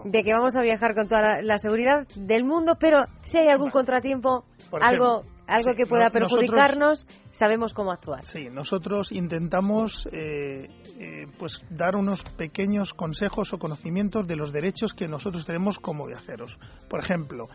de 0.04 0.22
que 0.22 0.32
vamos 0.32 0.54
a 0.56 0.62
viajar 0.62 0.94
con 0.94 1.08
toda 1.08 1.42
la, 1.42 1.58
seguridad 1.58 2.06
del 2.14 2.44
mundo, 2.44 2.76
pero 2.78 3.06
si 3.24 3.38
hay 3.38 3.48
algún 3.48 3.70
contratiempo, 3.70 4.44
algo 4.80 5.22
algo 5.52 5.74
que 5.76 5.86
pueda 5.86 6.10
perjudicarnos, 6.10 7.06
sabemos 7.30 7.74
cómo 7.74 7.92
actuar. 7.92 8.24
Sí, 8.24 8.48
nosotros 8.50 9.12
intentamos 9.12 10.08
eh, 10.12 10.68
eh, 10.98 11.26
pues 11.38 11.62
dar 11.70 11.96
unos 11.96 12.24
pequeños 12.24 12.94
consejos 12.94 13.52
o 13.52 13.58
conocimientos 13.58 14.26
de 14.26 14.36
los 14.36 14.52
derechos 14.52 14.94
que 14.94 15.08
nosotros 15.08 15.44
tenemos 15.46 15.78
como 15.78 16.06
viajeros. 16.06 16.58
Por 16.88 17.00
ejemplo, 17.00 17.48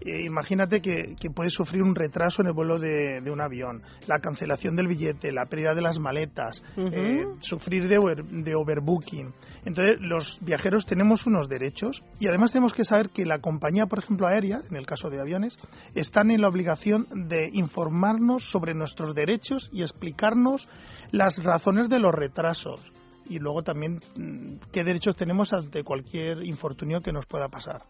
eh, 0.00 0.24
imagínate 0.24 0.80
que, 0.80 1.16
puedes 1.34 1.54
sufrir 1.54 1.82
un 1.82 1.94
retraso 1.94 2.42
en 2.42 2.48
el 2.48 2.52
vuelo 2.52 2.78
de, 2.78 3.22
un 3.30 3.40
avión, 3.40 3.82
la 4.06 4.18
cancelación 4.18 4.76
del 4.76 4.88
billete, 4.88 5.32
la 5.32 5.46
pérdida 5.46 5.74
de 5.74 5.82
las 5.82 5.98
maletas, 5.98 6.62
eh, 6.76 7.24
sufrir 7.38 7.88
de, 7.88 7.98
de, 8.42 8.54
overbooking. 8.54 9.32
Entonces, 9.64 9.96
los 10.00 10.38
viajeros 10.42 10.86
tenemos 10.86 11.26
unos 11.26 11.48
derechos 11.48 12.02
y 12.20 12.28
además 12.28 12.52
tenemos 12.52 12.72
que 12.72 12.84
saber 12.84 13.10
que 13.10 13.24
la 13.24 13.38
compañía, 13.38 13.86
por 13.86 13.98
ejemplo, 13.98 14.26
aérea, 14.26 14.60
en 14.70 14.76
el 14.76 14.86
caso 14.86 15.10
de 15.10 15.20
aviones, 15.20 15.56
están 15.94 16.30
en 16.30 16.42
la 16.42 16.48
obligación 16.48 17.06
de 17.28 17.48
informarnos 17.52 18.50
sobre 18.50 18.74
nuestros 18.74 19.14
derechos 19.14 19.70
y 19.72 19.82
explicarnos 19.82 20.68
las 21.10 21.42
razones 21.42 21.88
de 21.88 22.00
los 22.00 22.14
retrasos 22.14 22.92
y 23.26 23.38
luego 23.38 23.62
también 23.62 24.00
mm, 24.16 24.70
qué 24.72 24.84
derechos 24.84 25.16
tenemos 25.16 25.52
ante 25.52 25.82
cualquier 25.82 26.44
infortunio 26.44 27.00
que 27.00 27.12
nos 27.12 27.26
pueda 27.26 27.48
pasar. 27.48 27.82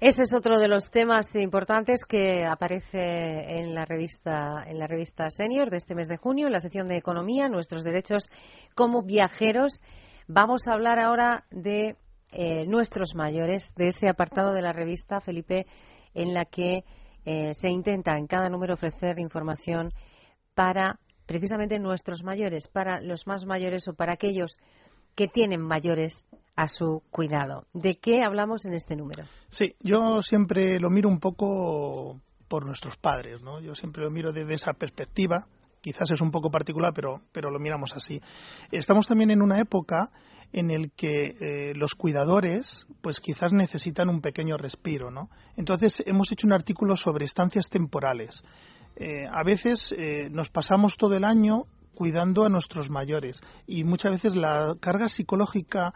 Ese 0.00 0.24
es 0.24 0.34
otro 0.34 0.58
de 0.58 0.68
los 0.68 0.90
temas 0.90 1.34
importantes 1.36 2.04
que 2.04 2.44
aparece 2.44 3.60
en 3.60 3.74
la 3.74 3.84
revista 3.84 4.64
en 4.66 4.78
la 4.78 4.86
revista 4.86 5.30
Senior 5.30 5.70
de 5.70 5.76
este 5.76 5.94
mes 5.94 6.08
de 6.08 6.16
junio, 6.16 6.46
en 6.46 6.52
la 6.52 6.58
sección 6.58 6.88
de 6.88 6.96
economía, 6.96 7.48
nuestros 7.48 7.84
derechos 7.84 8.28
como 8.74 9.02
viajeros. 9.02 9.80
Vamos 10.26 10.66
a 10.66 10.72
hablar 10.72 10.98
ahora 10.98 11.44
de 11.50 11.96
eh, 12.32 12.66
nuestros 12.66 13.14
mayores, 13.14 13.72
de 13.76 13.88
ese 13.88 14.08
apartado 14.08 14.52
de 14.52 14.62
la 14.62 14.72
revista 14.72 15.20
Felipe, 15.20 15.66
en 16.12 16.34
la 16.34 16.44
que 16.44 16.84
eh, 17.24 17.54
se 17.54 17.70
intenta 17.70 18.18
en 18.18 18.26
cada 18.26 18.48
número 18.48 18.74
ofrecer 18.74 19.20
información 19.20 19.92
para 20.54 20.98
precisamente 21.24 21.78
nuestros 21.78 22.24
mayores, 22.24 22.66
para 22.66 23.00
los 23.00 23.26
más 23.28 23.46
mayores 23.46 23.86
o 23.88 23.94
para 23.94 24.14
aquellos 24.14 24.58
que 25.14 25.28
tienen 25.28 25.60
mayores 25.60 26.24
a 26.56 26.68
su 26.68 27.02
cuidado. 27.10 27.66
¿De 27.72 27.96
qué 27.96 28.22
hablamos 28.22 28.64
en 28.64 28.74
este 28.74 28.96
número? 28.96 29.24
Sí, 29.48 29.74
yo 29.80 30.22
siempre 30.22 30.78
lo 30.78 30.90
miro 30.90 31.08
un 31.08 31.18
poco 31.18 32.20
por 32.48 32.64
nuestros 32.64 32.96
padres, 32.96 33.42
¿no? 33.42 33.60
Yo 33.60 33.74
siempre 33.74 34.04
lo 34.04 34.10
miro 34.10 34.32
desde 34.32 34.54
esa 34.54 34.72
perspectiva. 34.72 35.46
Quizás 35.80 36.10
es 36.10 36.20
un 36.20 36.30
poco 36.30 36.50
particular, 36.50 36.92
pero, 36.94 37.20
pero 37.32 37.50
lo 37.50 37.58
miramos 37.58 37.92
así. 37.94 38.20
Estamos 38.70 39.06
también 39.06 39.30
en 39.30 39.42
una 39.42 39.60
época 39.60 40.10
en 40.52 40.70
el 40.70 40.92
que 40.92 41.34
eh, 41.40 41.74
los 41.74 41.94
cuidadores 41.94 42.86
pues 43.02 43.18
quizás 43.20 43.52
necesitan 43.52 44.08
un 44.08 44.20
pequeño 44.20 44.56
respiro, 44.56 45.10
¿no? 45.10 45.28
Entonces 45.56 46.02
hemos 46.06 46.30
hecho 46.30 46.46
un 46.46 46.52
artículo 46.52 46.96
sobre 46.96 47.24
estancias 47.24 47.68
temporales. 47.68 48.42
Eh, 48.96 49.26
a 49.28 49.42
veces 49.42 49.92
eh, 49.98 50.28
nos 50.30 50.48
pasamos 50.50 50.96
todo 50.96 51.14
el 51.16 51.24
año 51.24 51.64
cuidando 51.94 52.44
a 52.44 52.48
nuestros 52.48 52.90
mayores 52.90 53.40
y 53.66 53.84
muchas 53.84 54.12
veces 54.12 54.36
la 54.36 54.76
carga 54.80 55.08
psicológica 55.08 55.94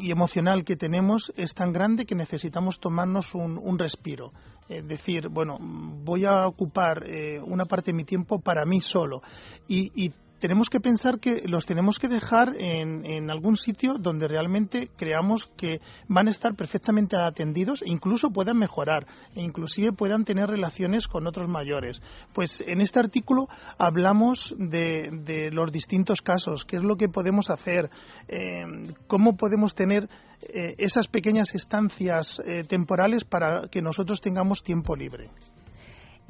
y 0.00 0.10
emocional 0.10 0.64
que 0.64 0.76
tenemos 0.76 1.32
es 1.36 1.54
tan 1.54 1.72
grande 1.72 2.06
que 2.06 2.14
necesitamos 2.14 2.80
tomarnos 2.80 3.34
un, 3.34 3.78
respiro. 3.78 4.32
Es 4.68 4.86
decir, 4.86 5.28
bueno, 5.28 5.58
voy 5.60 6.24
a 6.24 6.46
ocupar 6.46 7.04
eh, 7.06 7.40
una 7.40 7.64
parte 7.64 7.90
de 7.90 7.96
mi 7.96 8.04
tiempo 8.04 8.40
para 8.40 8.64
mí 8.64 8.80
solo 8.80 9.22
y, 9.68 9.90
y 9.94 10.12
tenemos 10.40 10.70
que 10.70 10.80
pensar 10.80 11.20
que 11.20 11.42
los 11.44 11.66
tenemos 11.66 11.98
que 11.98 12.08
dejar 12.08 12.54
en, 12.56 13.30
algún 13.30 13.56
sitio 13.56 13.94
donde 13.98 14.26
realmente 14.26 14.90
creamos 14.96 15.46
que 15.56 15.80
van 16.08 16.28
a 16.28 16.30
estar 16.30 16.54
perfectamente 16.56 17.16
atendidos 17.16 17.82
e 17.82 17.90
incluso 17.90 18.30
puedan 18.30 18.58
mejorar 18.58 19.06
e 19.34 19.42
inclusive 19.42 19.92
puedan 19.92 20.24
tener 20.24 20.48
relaciones 20.48 21.06
con 21.06 21.26
otros 21.26 21.48
mayores. 21.48 22.02
Pues 22.32 22.62
en 22.66 22.80
este 22.80 22.98
artículo 22.98 23.48
hablamos 23.78 24.54
de, 24.58 25.50
los 25.52 25.70
distintos 25.70 26.22
casos, 26.22 26.64
qué 26.64 26.76
es 26.76 26.82
lo 26.82 26.96
que 26.96 27.08
podemos 27.08 27.50
hacer, 27.50 27.90
eh, 28.28 28.64
cómo 29.06 29.36
podemos 29.36 29.74
tener 29.74 30.08
eh, 30.42 30.74
esas 30.78 31.06
pequeñas 31.08 31.54
estancias 31.54 32.40
eh, 32.46 32.64
temporales 32.64 33.24
para 33.24 33.68
que 33.68 33.82
nosotros 33.82 34.20
tengamos 34.20 34.62
tiempo 34.62 34.96
libre. 34.96 35.30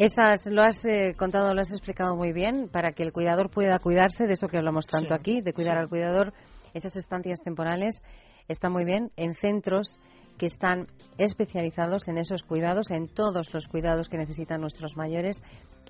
Esas 0.00 0.47
lo 0.47 0.62
has 0.62 0.83
eh, 0.87 1.14
contado, 1.14 1.52
lo 1.52 1.61
has 1.61 1.73
explicado 1.73 2.16
muy 2.16 2.33
bien, 2.33 2.71
para 2.73 2.92
que 2.92 3.02
el 3.02 3.12
cuidador 3.12 3.50
pueda 3.50 3.78
cuidarse, 3.80 4.26
de 4.26 4.33
eso 4.33 4.49
que 4.49 4.57
hablamos 4.57 4.87
tanto 4.87 5.12
aquí, 5.12 5.42
de 5.42 5.52
cuidar 5.52 5.76
al 5.76 5.90
cuidador. 5.90 6.33
Esas 6.73 6.97
estancias 6.97 7.42
temporales 7.42 8.02
están 8.49 8.73
muy 8.73 8.87
bien 8.87 9.12
en 9.19 9.35
centros 9.35 9.99
que 10.41 10.47
están 10.47 10.87
especializados 11.19 12.09
en 12.09 12.17
esos 12.17 12.45
cuidados, 12.45 12.91
en 12.91 13.09
todos 13.09 13.53
los 13.53 13.69
cuidados 13.69 14.09
que 14.09 14.17
necesitan 14.17 14.63
nuestros 14.63 14.97
mayores 14.97 15.43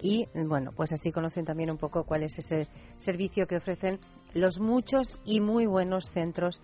y, 0.02 0.26
bueno, 0.34 0.72
pues 0.74 0.92
así 0.92 1.12
conocen 1.12 1.44
también 1.44 1.70
un 1.70 1.78
poco 1.78 2.02
cuál 2.02 2.24
es 2.24 2.36
ese 2.36 2.66
servicio 2.96 3.46
que 3.46 3.58
ofrecen 3.58 4.00
los 4.34 4.58
muchos 4.58 5.20
y 5.24 5.40
muy 5.40 5.66
buenos 5.66 6.10
centros 6.10 6.60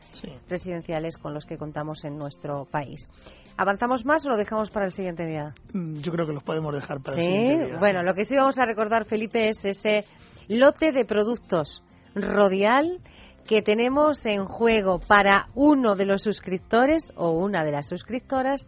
residenciales 0.49 1.17
con 1.17 1.33
los 1.33 1.47
que 1.47 1.59
contamos 1.59 2.05
en 2.05 2.19
nuestro 2.19 2.65
país. 2.65 3.09
¿Avanzamos 3.57 4.05
más 4.05 4.27
o 4.27 4.31
lo 4.31 4.37
dejamos 4.37 4.71
para 4.71 4.87
el 4.87 4.93
siguiente 4.93 5.25
día? 5.25 5.55
Mm, 5.73 6.01
yo 6.01 6.11
creo 6.11 6.27
que 6.27 6.33
los 6.33 6.43
podemos 6.43 6.75
dejar 6.75 7.01
para 7.01 7.19
el 7.19 7.23
siguiente 7.23 7.67
día. 7.67 7.79
Bueno, 7.79 8.03
lo 8.03 8.15
que 8.15 8.25
sí 8.25 8.35
vamos 8.35 8.59
a 8.59 8.65
recordar, 8.65 9.05
Felipe, 9.05 9.49
es 9.49 9.65
ese 9.65 10.01
lote 10.49 10.91
de 10.91 11.05
productos 11.05 11.85
Rodial 12.17 13.01
que 13.47 13.63
tenemos 13.63 14.27
en 14.27 14.45
juego 14.45 14.99
para 14.99 15.49
uno 15.55 15.97
de 15.97 16.05
los 16.05 16.23
suscriptores 16.23 17.13
o 17.17 17.31
una 17.31 17.65
de 17.65 17.73
las 17.73 17.89
suscriptoras 17.89 18.67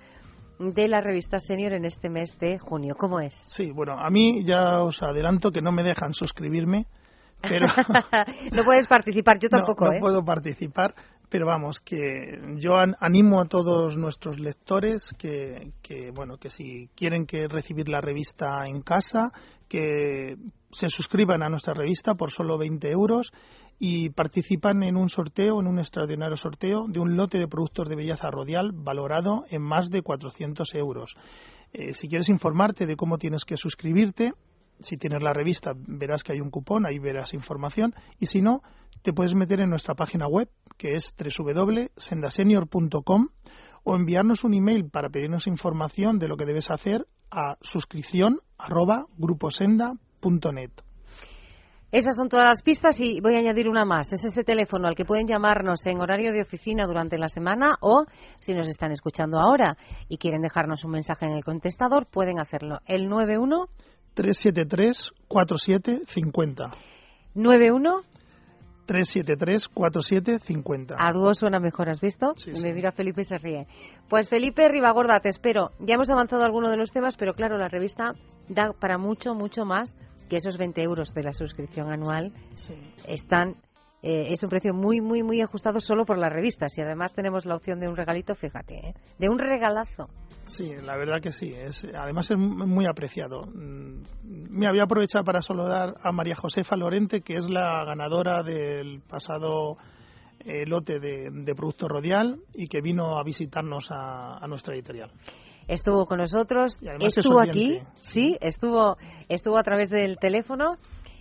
de 0.59 0.89
la 0.89 1.01
revista 1.01 1.39
Senior 1.39 1.73
en 1.75 1.85
este 1.85 2.09
mes 2.09 2.39
de 2.39 2.59
junio. 2.59 2.95
¿Cómo 2.97 3.21
es? 3.21 3.35
Sí, 3.35 3.71
bueno, 3.71 3.99
a 3.99 4.11
mí 4.11 4.45
ya 4.45 4.83
os 4.83 5.03
adelanto 5.03 5.51
que 5.51 5.63
no 5.63 5.73
me 5.73 5.83
dejan 5.83 6.15
suscribirme, 6.15 6.87
pero... 7.41 7.67
no 8.53 8.65
puedes 8.65 8.87
participar, 8.87 9.39
yo 9.39 9.49
tampoco, 9.51 9.87
no, 9.87 9.93
no 9.93 10.01
puedo 10.01 10.25
participar, 10.25 10.95
pero 11.29 11.47
vamos, 11.47 11.81
que 11.81 12.41
yo 12.57 12.77
animo 13.01 13.41
a 13.41 13.47
todos 13.47 13.97
nuestros 13.97 14.39
lectores 14.39 15.15
que, 15.19 15.73
que, 15.83 16.11
bueno, 16.11 16.39
que 16.39 16.51
si 16.51 16.89
quieren 16.97 17.27
que 17.27 17.49
recibir 17.49 17.89
la 17.89 18.01
revista 18.01 18.67
en 18.67 18.81
casa, 18.83 19.31
que 19.69 20.37
se 20.71 20.89
suscriban 20.89 21.43
a 21.43 21.49
nuestra 21.49 21.75
revista 21.75 22.15
por 22.15 22.31
solo 22.31 22.59
20 22.59 22.91
euros 22.91 23.33
y 23.79 24.11
participan 24.11 24.83
en 24.83 24.97
un 24.97 25.09
sorteo, 25.09 25.61
en 25.61 25.67
un 25.67 25.79
extraordinario 25.79 26.37
sorteo 26.37 26.87
de 26.89 27.01
un 27.01 27.17
lote 27.17 27.39
de 27.39 27.49
productos 27.49 27.89
de 27.89 27.97
belleza 27.97 28.31
rodial 28.31 28.73
valorado 28.73 29.45
en 29.51 29.63
más 29.63 29.91
de 29.91 30.03
400 30.03 30.75
euros. 30.75 31.15
Eh, 31.73 31.95
si 31.95 32.09
quieres 32.09 32.29
informarte 32.29 32.87
de 32.87 32.97
cómo 32.97 33.19
tienes 33.19 33.45
que 33.45 33.57
suscribirte, 33.57 34.33
si 34.81 34.97
tienes 34.97 35.23
la 35.23 35.33
revista 35.33 35.73
verás 35.77 36.23
que 36.23 36.33
hay 36.33 36.41
un 36.41 36.51
cupón, 36.51 36.87
ahí 36.87 36.99
verás 36.99 37.35
información 37.35 37.95
y 38.19 38.27
si 38.27 38.43
no, 38.43 38.63
te 39.03 39.13
puedes 39.13 39.35
meter 39.35 39.61
en 39.61 39.71
nuestra 39.71 39.95
página 39.95 40.27
web 40.27 40.49
que 40.77 40.95
es 40.95 41.15
www.sendasenior.com 41.17 43.29
o 43.85 43.97
enviarnos 43.97 44.45
un 44.45 44.55
email 44.55 44.91
para 44.91 45.09
pedirnos 45.09 45.47
información 45.47 46.19
de 46.19 46.29
lo 46.29 46.37
que 46.37 46.47
debes 46.47 46.71
hacer 46.71 47.07
a 47.31 47.57
suscripción 47.61 48.41
Esas 51.91 52.17
son 52.17 52.29
todas 52.29 52.47
las 52.47 52.63
pistas 52.63 53.01
y 53.01 53.19
voy 53.21 53.35
a 53.35 53.39
añadir 53.39 53.67
una 53.67 53.87
más. 53.87 54.13
Es 54.13 54.23
ese 54.23 54.45
teléfono 54.45 54.89
al 54.89 54.95
que 54.95 55.07
pueden 55.07 55.27
llamarnos 55.27 55.87
en 55.87 56.01
horario 56.01 56.33
de 56.33 56.43
oficina 56.43 56.87
durante 56.87 57.17
la 57.17 57.31
semana 57.31 57.79
o 57.81 58.05
si 58.41 58.53
nos 58.53 58.69
están 58.69 58.93
escuchando 58.93 59.39
ahora 59.39 59.79
y 60.07 60.19
quieren 60.19 60.43
dejarnos 60.43 60.85
un 60.85 60.91
mensaje 60.91 61.25
en 61.25 61.33
el 61.33 61.45
contestador, 61.45 62.07
pueden 62.07 62.41
hacerlo. 62.41 62.81
El 62.85 63.09
91 63.09 63.69
373 64.13 65.13
4750. 65.29 66.71
91 67.35 68.03
373-4750. 68.89 70.97
A 70.99 71.13
dúo 71.13 71.35
suena 71.35 71.61
mejor, 71.61 71.91
¿has 71.91 72.01
visto? 72.01 72.33
Sí, 72.37 72.51
Me 72.63 72.73
mira 72.73 72.91
Felipe 72.93 73.21
y 73.21 73.25
se 73.25 73.39
ríe. 73.39 73.67
Pues 74.09 74.29
Felipe 74.29 74.69
Ribagorda, 74.69 75.21
te 75.21 75.29
espero. 75.29 75.71
Ya 75.79 75.95
hemos 75.95 76.11
avanzado 76.11 76.43
algunos 76.43 76.71
de 76.71 76.79
los 76.79 76.91
temas, 76.91 77.17
pero 77.17 77.35
claro, 77.35 77.59
la 77.59 77.69
revista 77.69 78.11
da 78.49 78.73
para 78.73 78.99
mucho, 78.99 79.35
mucho 79.35 79.65
más 79.65 79.97
que 80.29 80.37
esos 80.37 80.59
20 80.59 80.83
euros 80.83 81.15
de 81.15 81.23
la 81.23 81.33
suscripción 81.33 81.93
anual. 81.93 82.33
Están 83.07 83.55
eh, 84.03 84.33
es 84.33 84.43
un 84.43 84.49
precio 84.49 84.73
muy, 84.73 85.01
muy, 85.01 85.23
muy 85.23 85.41
ajustado 85.41 85.81
solo 85.81 86.05
por 86.05 86.19
las 86.19 86.33
revistas. 86.33 86.77
Y 86.79 86.83
además 86.83 87.15
tenemos 87.15 87.47
la 87.47 87.57
opción 87.57 87.81
de 87.81 87.89
un 87.89 87.97
regalito, 87.97 88.35
fíjate, 88.35 88.75
¿eh? 88.75 88.95
de 89.19 89.29
un 89.29 89.39
regalazo. 89.39 90.09
Sí, 90.45 90.75
la 90.85 90.97
verdad 90.97 91.21
que 91.21 91.33
sí. 91.33 91.53
Es, 91.53 91.85
además 91.95 92.31
es 92.31 92.39
muy 92.39 92.87
apreciado. 92.87 93.43
Mm, 93.47 94.03
me 94.23 94.67
había 94.67 94.85
aprovechado 94.85 95.25
para 95.25 95.43
saludar 95.43 95.95
a 96.01 96.13
María 96.13 96.37
Josefa 96.37 96.77
Lorente, 96.77 97.23
que 97.23 97.37
es 97.37 97.49
la 97.51 97.85
ganadora 97.85 98.43
del 98.43 99.01
pasado 99.01 99.77
eh, 100.41 100.65
lote 100.67 101.01
de, 101.01 101.55
Producto 101.57 101.89
Rodial 101.89 102.41
y 102.55 102.69
que 102.69 102.81
vino 102.81 103.19
a 103.19 103.25
visitarnos 103.25 103.89
a, 103.91 104.47
nuestra 104.49 104.75
editorial 104.75 105.11
estuvo 105.67 106.07
con 106.07 106.17
nosotros, 106.17 106.81
estuvo 107.01 107.41
aquí, 107.41 107.83
sí, 108.01 108.39
estuvo, 108.41 108.97
estuvo 109.29 109.59
a 109.59 109.63
través 109.63 109.91
del 109.91 110.17
teléfono 110.17 110.79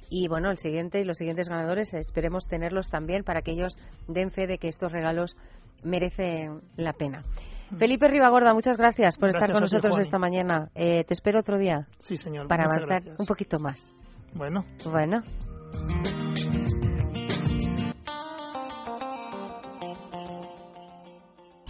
y 0.09 0.27
bueno, 0.27 0.51
el 0.51 0.57
siguiente 0.57 0.99
y 0.99 1.03
los 1.03 1.17
siguientes 1.17 1.49
ganadores 1.49 1.93
esperemos 1.93 2.47
tenerlos 2.47 2.89
también 2.89 3.23
para 3.23 3.41
que 3.41 3.51
ellos 3.51 3.77
den 4.07 4.31
fe 4.31 4.47
de 4.47 4.57
que 4.57 4.67
estos 4.67 4.91
regalos 4.91 5.35
merecen 5.83 6.61
la 6.75 6.93
pena. 6.93 7.23
Mm. 7.71 7.77
Felipe 7.77 8.07
Ribagorda, 8.07 8.53
muchas 8.53 8.77
gracias 8.77 9.17
por 9.17 9.29
estar 9.29 9.51
con 9.51 9.61
nosotros 9.61 9.97
esta 9.99 10.17
mañana. 10.17 10.69
Eh, 10.75 11.03
te 11.03 11.13
espero 11.13 11.39
otro 11.39 11.57
día. 11.57 11.87
Sí, 11.99 12.17
señor. 12.17 12.47
Para 12.47 12.65
avanzar 12.65 13.03
un 13.17 13.25
poquito 13.25 13.59
más. 13.59 13.93
Bueno. 14.33 14.65
Bueno. 14.85 15.21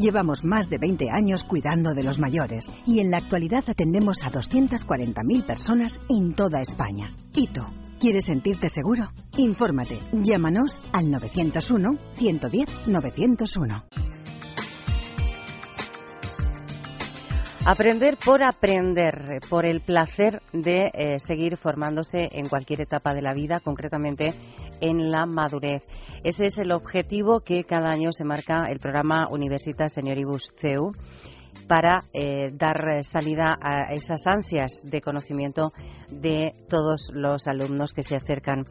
Llevamos 0.00 0.44
más 0.44 0.70
de 0.70 0.78
20 0.78 1.08
años 1.10 1.44
cuidando 1.44 1.92
de 1.92 2.02
los 2.02 2.18
mayores 2.18 2.70
y 2.86 3.00
en 3.00 3.10
la 3.10 3.18
actualidad 3.18 3.64
atendemos 3.68 4.22
a 4.22 4.32
240.000 4.32 5.42
personas 5.42 6.00
en 6.08 6.32
toda 6.32 6.62
España. 6.62 7.14
¿Y 7.34 7.48
tú? 7.48 7.60
¿Quieres 8.00 8.24
sentirte 8.24 8.70
seguro? 8.70 9.10
Infórmate. 9.36 9.98
Llámanos 10.12 10.80
al 10.92 11.10
901 11.10 11.98
110 12.14 12.86
901. 12.86 14.19
Aprender 17.66 18.16
por 18.16 18.42
aprender, 18.42 19.38
por 19.50 19.66
el 19.66 19.80
placer 19.80 20.40
de 20.52 20.90
eh, 20.94 21.20
seguir 21.20 21.58
formándose 21.58 22.30
en 22.32 22.48
cualquier 22.48 22.80
etapa 22.80 23.12
de 23.12 23.20
la 23.20 23.34
vida, 23.34 23.60
concretamente 23.60 24.32
en 24.80 25.10
la 25.10 25.26
madurez. 25.26 25.86
Ese 26.24 26.46
es 26.46 26.56
el 26.56 26.72
objetivo 26.72 27.40
que 27.40 27.62
cada 27.64 27.90
año 27.90 28.12
se 28.12 28.24
marca 28.24 28.62
el 28.70 28.78
programa 28.78 29.26
Universitas 29.30 29.92
Senioribus 29.92 30.50
CEU 30.58 30.92
para 31.68 31.98
eh, 32.14 32.50
dar 32.52 33.04
salida 33.04 33.58
a 33.60 33.92
esas 33.92 34.26
ansias 34.26 34.82
de 34.84 35.02
conocimiento 35.02 35.72
de 36.10 36.54
todos 36.68 37.10
los 37.12 37.46
alumnos 37.46 37.92
que 37.92 38.02
se 38.02 38.16
acercan 38.16 38.64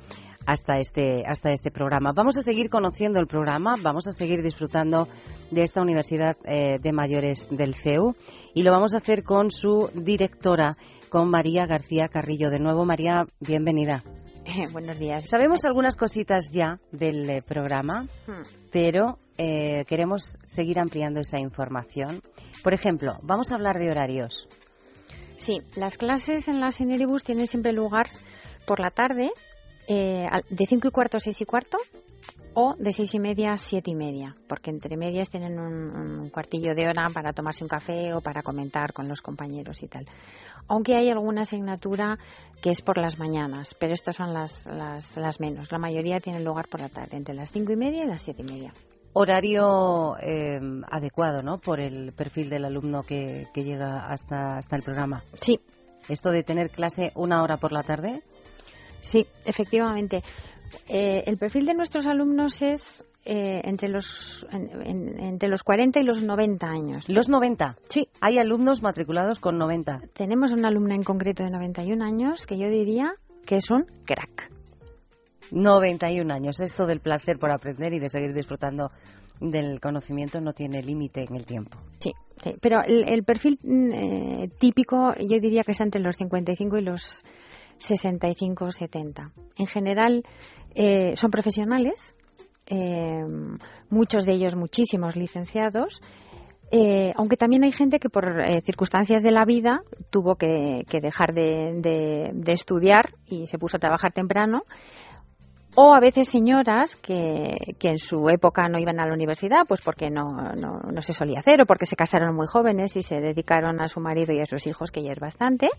hasta 0.46 0.78
este, 0.78 1.24
hasta 1.26 1.52
este 1.52 1.72
programa. 1.72 2.12
Vamos 2.16 2.38
a 2.38 2.42
seguir 2.42 2.70
conociendo 2.70 3.20
el 3.20 3.28
programa, 3.28 3.76
vamos 3.82 4.08
a 4.08 4.12
seguir 4.12 4.42
disfrutando 4.42 5.08
de 5.52 5.62
esta 5.62 5.82
Universidad 5.82 6.36
eh, 6.46 6.76
de 6.82 6.92
Mayores 6.92 7.50
del 7.50 7.76
CEU 7.76 8.16
y 8.54 8.64
lo 8.64 8.72
vamos 8.72 8.94
a 8.94 8.98
hacer 8.98 9.24
con 9.24 9.52
su 9.52 9.90
directora, 9.94 10.76
con 11.10 11.30
María 11.30 11.66
García 11.66 12.08
Carrillo. 12.08 12.50
De 12.50 12.60
nuevo, 12.60 12.86
María, 12.86 13.26
bienvenida. 13.40 14.04
Buenos 14.72 14.98
días. 14.98 15.30
Sabemos 15.30 15.66
algunas 15.66 15.96
cositas 15.96 16.52
ya 16.52 16.80
del 16.92 17.30
eh, 17.30 17.42
programa, 17.42 18.04
hmm. 18.28 18.42
pero 18.72 19.18
eh, 19.38 19.86
queremos 19.88 20.38
seguir 20.44 20.80
ampliando 20.80 21.20
esa 21.20 21.40
información. 21.40 22.22
Por 22.64 22.74
ejemplo, 22.74 23.14
vamos 23.22 23.52
a 23.52 23.56
hablar 23.56 23.78
de 23.78 23.92
horarios. 23.92 24.48
Sí, 25.36 25.62
las 25.76 25.98
clases 25.98 26.48
en 26.48 26.60
la 26.60 26.72
Seneribus 26.72 27.24
tienen 27.24 27.48
siempre 27.48 27.72
lugar 27.72 28.08
por 28.66 28.80
la 28.80 28.92
tarde, 28.92 29.32
eh, 29.90 30.28
de 30.50 30.66
5 30.66 30.88
y 30.88 30.92
cuarto 30.92 31.18
a 31.18 31.20
6 31.20 31.42
y 31.42 31.46
cuarto, 31.46 31.78
o 32.54 32.76
de 32.78 32.92
seis 32.92 33.14
y 33.14 33.20
media 33.20 33.54
a 33.54 33.58
siete 33.58 33.92
y 33.92 33.96
media, 33.96 34.36
porque 34.48 34.70
entre 34.70 34.98
medias 34.98 35.30
tienen 35.30 35.60
un, 35.60 36.30
cuartillo 36.30 36.74
de 36.76 36.88
hora 36.88 37.08
para 37.14 37.34
tomarse 37.34 37.64
un 37.64 37.70
café 37.70 38.14
o 38.14 38.22
para 38.22 38.42
comentar 38.42 38.94
con 38.94 39.08
los 39.08 39.22
compañeros 39.22 39.82
y 39.84 39.88
tal. 39.88 40.06
Aunque 40.68 40.96
hay 40.96 41.10
alguna 41.10 41.42
asignatura 41.42 42.18
que 42.62 42.70
es 42.70 42.82
por 42.82 42.98
las 42.98 43.18
mañanas, 43.18 43.76
pero 43.80 43.94
estas 43.94 44.16
son 44.16 44.34
las, 44.34 44.66
las, 44.66 45.40
menos. 45.40 45.72
La 45.72 45.80
mayoría 45.80 46.20
tienen 46.20 46.44
lugar 46.44 46.68
por 46.68 46.82
la 46.82 46.90
tarde, 46.90 47.18
entre 47.18 47.34
las 47.34 47.50
cinco 47.50 47.72
y 47.72 47.76
media 47.76 48.04
y 48.04 48.08
las 48.08 48.22
siete 48.22 48.44
y 48.44 48.52
media. 48.52 48.74
Horario 49.14 50.18
eh, 50.18 50.60
adecuado, 50.92 51.42
¿no? 51.42 51.58
Por 51.58 51.80
el 51.80 52.12
perfil 52.14 52.50
del 52.50 52.66
alumno 52.66 53.02
que, 53.02 53.48
que 53.54 53.64
llega 53.64 54.06
hasta, 54.06 54.58
hasta 54.58 54.76
el 54.76 54.84
programa. 54.84 55.24
Sí. 55.42 55.60
Esto 56.08 56.32
de 56.32 56.44
tener 56.44 56.70
clase 56.70 57.12
una 57.16 57.42
hora 57.42 57.58
por 57.58 57.72
la 57.72 57.84
tarde. 57.84 58.22
Sí, 59.02 59.26
efectivamente. 59.46 60.22
Eh, 60.88 61.24
el 61.26 61.38
perfil 61.38 61.66
de 61.66 61.74
nuestros 61.74 62.06
alumnos 62.06 62.62
es 62.62 63.06
eh, 63.26 63.62
entre 63.64 63.90
los 63.90 64.48
entre 64.52 65.50
los 65.50 65.64
40 65.64 66.00
y 66.00 66.04
los 66.04 66.24
90 66.24 66.68
años. 66.68 67.10
¿Los 67.10 67.30
90? 67.30 67.76
Sí. 67.90 68.08
Hay 68.22 68.38
alumnos 68.38 68.82
matriculados 68.82 69.40
con 69.40 69.58
90. 69.58 70.00
Tenemos 70.14 70.52
una 70.52 70.70
alumna 70.70 70.96
en 70.96 71.04
concreto 71.04 71.44
de 71.44 71.50
91 71.50 72.04
años 72.04 72.46
que 72.48 72.58
yo 72.58 72.70
diría 72.70 73.14
que 73.46 73.58
es 73.58 73.70
un 73.70 73.86
crack. 74.06 74.52
91 75.52 76.34
años. 76.34 76.60
Esto 76.60 76.86
del 76.86 77.02
placer 77.02 77.38
por 77.40 77.52
aprender 77.52 77.94
y 77.94 78.00
de 78.00 78.10
seguir 78.10 78.34
disfrutando 78.34 78.90
del 79.40 79.80
conocimiento 79.80 80.42
no 80.42 80.54
tiene 80.54 80.82
límite 80.84 81.24
en 81.24 81.36
el 81.36 81.46
tiempo. 81.46 81.78
Sí, 82.00 82.14
pero 82.62 82.82
el, 82.84 83.24
perfil 83.24 83.58
mm, 83.64 83.92
eh, 83.94 84.50
típico 84.60 85.14
yo 85.18 85.40
diría 85.40 85.64
que 85.64 85.72
está 85.72 85.84
entre 85.84 86.02
los 86.02 86.18
55 86.18 86.78
y 86.78 86.82
los 86.82 87.24
65 87.80 88.66
o 88.66 88.72
70. 88.72 89.26
En 89.58 89.66
general 89.66 90.24
eh, 90.76 91.16
son 91.16 91.32
profesionales, 91.32 92.16
eh, 92.68 93.26
muchos 93.90 94.26
de 94.26 94.34
ellos 94.34 94.56
muchísimos 94.56 95.16
licenciados, 95.16 96.02
eh, 96.72 97.12
aunque 97.16 97.38
también 97.38 97.64
hay 97.64 97.72
gente 97.72 98.00
que 98.00 98.10
por 98.10 98.44
circunstancias 98.64 99.24
de 99.24 99.32
la 99.32 99.44
vida 99.44 99.80
tuvo 100.12 100.36
que, 100.36 100.84
dejar 101.02 101.34
de, 101.34 102.32
estudiar 102.46 103.10
y 103.26 103.48
se 103.48 103.58
puso 103.58 103.78
a 103.78 103.80
trabajar 103.80 104.14
temprano, 104.14 104.62
o 105.76 105.94
a 105.94 106.00
veces 106.00 106.28
señoras 106.30 106.96
que, 106.96 107.48
en 107.82 107.98
su 107.98 108.30
época 108.30 108.68
no 108.70 108.80
iban 108.80 109.00
a 109.00 109.08
la 109.08 109.14
universidad, 109.14 109.64
pues 109.68 109.82
porque 109.82 110.10
no, 110.10 110.34
no, 110.60 110.80
no, 110.92 111.02
se 111.02 111.14
solía 111.14 111.40
hacer, 111.40 111.62
o 111.62 111.66
porque 111.66 111.86
se 111.86 111.96
casaron 111.96 112.36
muy 112.36 112.48
jóvenes 112.48 112.96
y 112.96 113.02
se 113.02 113.20
dedicaron 113.20 113.82
a 113.82 113.88
su 113.88 114.00
marido 114.00 114.34
y 114.34 114.42
a 114.42 114.46
sus 114.46 114.68
hijos, 114.68 114.92
que 114.92 115.04
ya 115.04 115.12
es 115.12 115.20
bastante, 115.20 115.70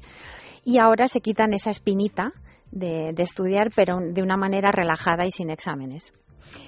y 0.64 0.79
ahora 0.79 1.09
se 1.09 1.20
quitan 1.20 1.53
esa 1.53 1.70
espinita 1.70 2.33
de, 2.70 3.12
de 3.14 3.23
estudiar, 3.23 3.70
pero 3.75 3.99
de 4.01 4.23
una 4.23 4.37
manera 4.37 4.70
relajada 4.70 5.25
y 5.27 5.31
sin 5.31 5.51
exámenes. 5.51 6.12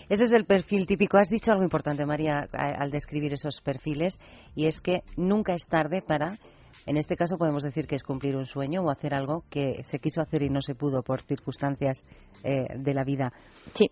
Ese 0.08 0.24
es 0.24 0.32
el 0.32 0.44
perfil 0.44 0.86
típico. 0.86 1.18
Has 1.18 1.28
dicho 1.28 1.52
algo 1.52 1.64
importante, 1.64 2.06
María, 2.06 2.46
al 2.52 2.90
describir 2.90 3.32
esos 3.32 3.60
perfiles, 3.60 4.18
y 4.54 4.66
es 4.66 4.80
que 4.80 5.02
nunca 5.16 5.54
es 5.54 5.66
tarde 5.66 6.02
para 6.02 6.38
en 6.86 6.96
este 6.96 7.16
caso 7.16 7.36
podemos 7.36 7.62
decir 7.62 7.86
que 7.86 7.96
es 7.96 8.02
cumplir 8.02 8.36
un 8.36 8.46
sueño 8.46 8.82
o 8.82 8.90
hacer 8.90 9.14
algo 9.14 9.44
que 9.50 9.82
se 9.84 9.98
quiso 9.98 10.20
hacer 10.20 10.42
y 10.42 10.50
no 10.50 10.60
se 10.60 10.74
pudo 10.74 11.02
por 11.02 11.22
circunstancias 11.22 12.04
eh, 12.42 12.64
de 12.76 12.94
la 12.94 13.04
vida. 13.04 13.32
Sí. 13.74 13.90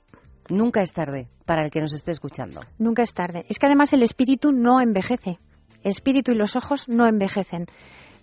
Nunca 0.49 0.83
es 0.83 0.93
tarde 0.93 1.29
para 1.47 1.63
el 1.63 1.71
que 1.71 1.81
nos 1.81 1.93
esté 1.93 2.11
escuchando. 2.11 2.61
Nunca 2.79 3.03
es 3.03 3.15
tarde. 3.15 3.45
Es 3.49 3.59
que 3.59 3.67
además 3.67 3.93
el 3.93 4.03
espíritu 4.03 4.51
no 4.51 4.81
envejece. 4.81 5.39
El 5.85 5.91
espíritu 5.91 6.33
y 6.33 6.35
los 6.35 6.57
ojos 6.57 6.89
no 6.89 7.07
envejecen. 7.07 7.67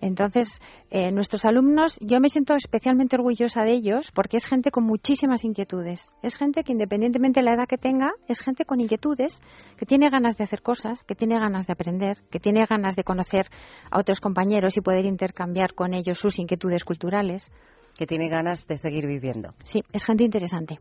Entonces, 0.02 0.62
eh, 0.90 1.12
nuestros 1.12 1.46
alumnos, 1.46 1.98
yo 2.02 2.20
me 2.20 2.30
siento 2.30 2.56
especialmente 2.56 3.16
orgullosa 3.16 3.64
de 3.64 3.72
ellos 3.72 4.12
porque 4.12 4.38
es 4.38 4.46
gente 4.46 4.72
con 4.72 4.84
muchísimas 4.84 5.44
inquietudes. 5.44 6.12
Es 6.22 6.38
gente 6.38 6.64
que 6.64 6.72
independientemente 6.72 7.40
de 7.40 7.46
la 7.46 7.54
edad 7.54 7.68
que 7.68 7.78
tenga, 7.78 8.12
es 8.28 8.42
gente 8.42 8.66
con 8.66 8.80
inquietudes, 8.80 9.42
que 9.78 9.86
tiene 9.86 10.10
ganas 10.10 10.38
de 10.38 10.44
hacer 10.44 10.62
cosas, 10.62 11.04
que 11.04 11.16
tiene 11.16 11.40
ganas 11.40 11.68
de 11.68 11.74
aprender, 11.74 12.18
que 12.30 12.40
tiene 12.40 12.66
ganas 12.66 12.96
de 12.96 13.04
conocer 13.04 13.48
a 13.90 14.00
otros 14.00 14.22
compañeros 14.22 14.78
y 14.78 14.82
poder 14.82 15.06
intercambiar 15.06 15.74
con 15.74 15.94
ellos 15.94 16.20
sus 16.20 16.40
inquietudes 16.40 16.84
culturales. 16.84 17.52
Que 17.98 18.06
tiene 18.06 18.30
ganas 18.30 18.68
de 18.68 18.78
seguir 18.78 19.08
viviendo. 19.08 19.54
Sí, 19.64 19.84
es 19.92 20.06
gente 20.06 20.24
interesante. 20.24 20.80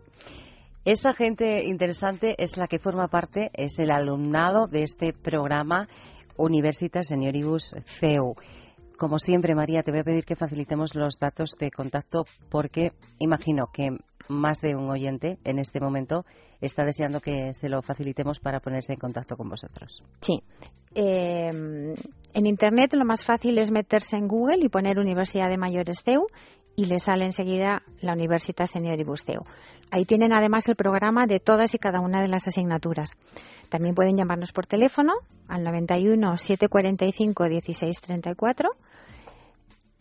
Esa 0.84 1.14
gente 1.14 1.64
interesante 1.64 2.36
es 2.38 2.56
la 2.56 2.68
que 2.68 2.78
forma 2.78 3.08
parte, 3.08 3.50
es 3.54 3.78
el 3.80 3.90
alumnado 3.90 4.68
de 4.68 4.84
este 4.84 5.12
programa 5.12 5.88
Universitas 6.36 7.08
Senioribus 7.08 7.74
CEU. 7.98 8.36
Como 8.96 9.18
siempre, 9.18 9.54
María, 9.54 9.82
te 9.82 9.90
voy 9.90 10.00
a 10.00 10.04
pedir 10.04 10.24
que 10.24 10.36
facilitemos 10.36 10.94
los 10.94 11.18
datos 11.18 11.50
de 11.58 11.70
contacto 11.70 12.24
porque 12.50 12.92
imagino 13.18 13.66
que 13.72 13.90
más 14.28 14.60
de 14.60 14.74
un 14.74 14.90
oyente 14.90 15.38
en 15.44 15.58
este 15.58 15.80
momento 15.80 16.24
está 16.60 16.84
deseando 16.84 17.20
que 17.20 17.52
se 17.52 17.68
lo 17.68 17.82
facilitemos 17.82 18.40
para 18.40 18.60
ponerse 18.60 18.94
en 18.94 18.98
contacto 18.98 19.36
con 19.36 19.50
vosotros. 19.50 20.02
Sí. 20.20 20.42
Eh, 20.94 21.50
en 22.32 22.46
Internet 22.46 22.94
lo 22.94 23.04
más 23.04 23.24
fácil 23.24 23.58
es 23.58 23.70
meterse 23.70 24.16
en 24.16 24.28
Google 24.28 24.64
y 24.64 24.70
poner 24.70 24.98
Universidad 24.98 25.50
de 25.50 25.58
Mayores 25.58 26.02
CEU 26.02 26.26
y 26.74 26.86
le 26.86 26.98
sale 26.98 27.24
enseguida 27.24 27.82
la 28.00 28.14
Universidad 28.14 28.66
Senioribus 28.66 29.24
CEU. 29.24 29.44
Ahí 29.90 30.04
tienen 30.04 30.32
además 30.32 30.68
el 30.68 30.76
programa 30.76 31.26
de 31.26 31.38
todas 31.38 31.74
y 31.74 31.78
cada 31.78 32.00
una 32.00 32.20
de 32.20 32.28
las 32.28 32.48
asignaturas. 32.48 33.12
También 33.68 33.94
pueden 33.94 34.16
llamarnos 34.16 34.52
por 34.52 34.66
teléfono 34.66 35.12
al 35.48 35.62
91 35.64 36.36
745 36.36 37.44
1634 37.44 38.70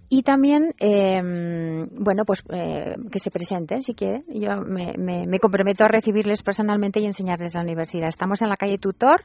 y 0.08 0.22
también, 0.24 0.74
eh, 0.80 1.20
bueno, 1.22 2.24
pues 2.26 2.44
eh, 2.50 2.96
que 3.12 3.20
se 3.20 3.30
presenten 3.32 3.82
si 3.82 3.96
quieren. 3.96 4.24
Yo 4.28 4.62
me, 4.62 4.94
me, 4.98 5.40
comprometo 5.40 5.84
a 5.84 5.88
recibirles 5.88 6.44
personalmente 6.44 7.00
y 7.00 7.06
enseñarles 7.06 7.56
la 7.56 7.62
universidad. 7.62 8.08
Estamos 8.08 8.40
en 8.42 8.50
la 8.50 8.56
calle 8.56 8.78
Tutor, 8.78 9.24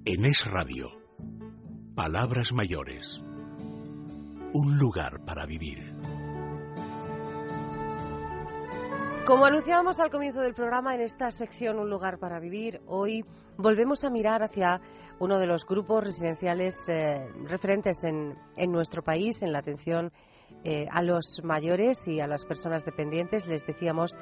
En 0.03 0.25
Es 0.25 0.51
Radio, 0.51 0.89
Palabras 1.95 2.51
Mayores. 2.51 3.21
Un 4.53 4.77
lugar 4.77 5.23
para 5.25 5.45
vivir. 5.45 5.93
Como 9.25 9.45
anunciábamos 9.45 10.01
al 10.01 10.09
comienzo 10.09 10.41
del 10.41 10.53
programa, 10.53 10.93
en 10.95 10.99
esta 10.99 11.31
sección 11.31 11.79
Un 11.79 11.89
lugar 11.89 12.19
para 12.19 12.41
vivir, 12.41 12.81
hoy 12.87 13.23
volvemos 13.55 14.03
a 14.03 14.09
mirar 14.09 14.43
hacia 14.43 14.81
uno 15.17 15.39
de 15.39 15.47
los 15.47 15.65
grupos 15.65 16.03
residenciales 16.03 16.75
eh, 16.89 17.25
referentes 17.45 18.03
en, 18.03 18.35
nuestro 18.69 19.01
país 19.01 19.41
en 19.41 19.53
la 19.53 19.59
atención 19.59 20.11
eh, 20.65 20.87
a 20.91 21.01
los 21.01 21.39
mayores 21.41 22.05
y 22.05 22.19
a 22.19 22.27
las 22.27 22.43
personas 22.43 22.83
dependientes. 22.83 23.47
Les 23.47 23.65
decíamos 23.65 24.13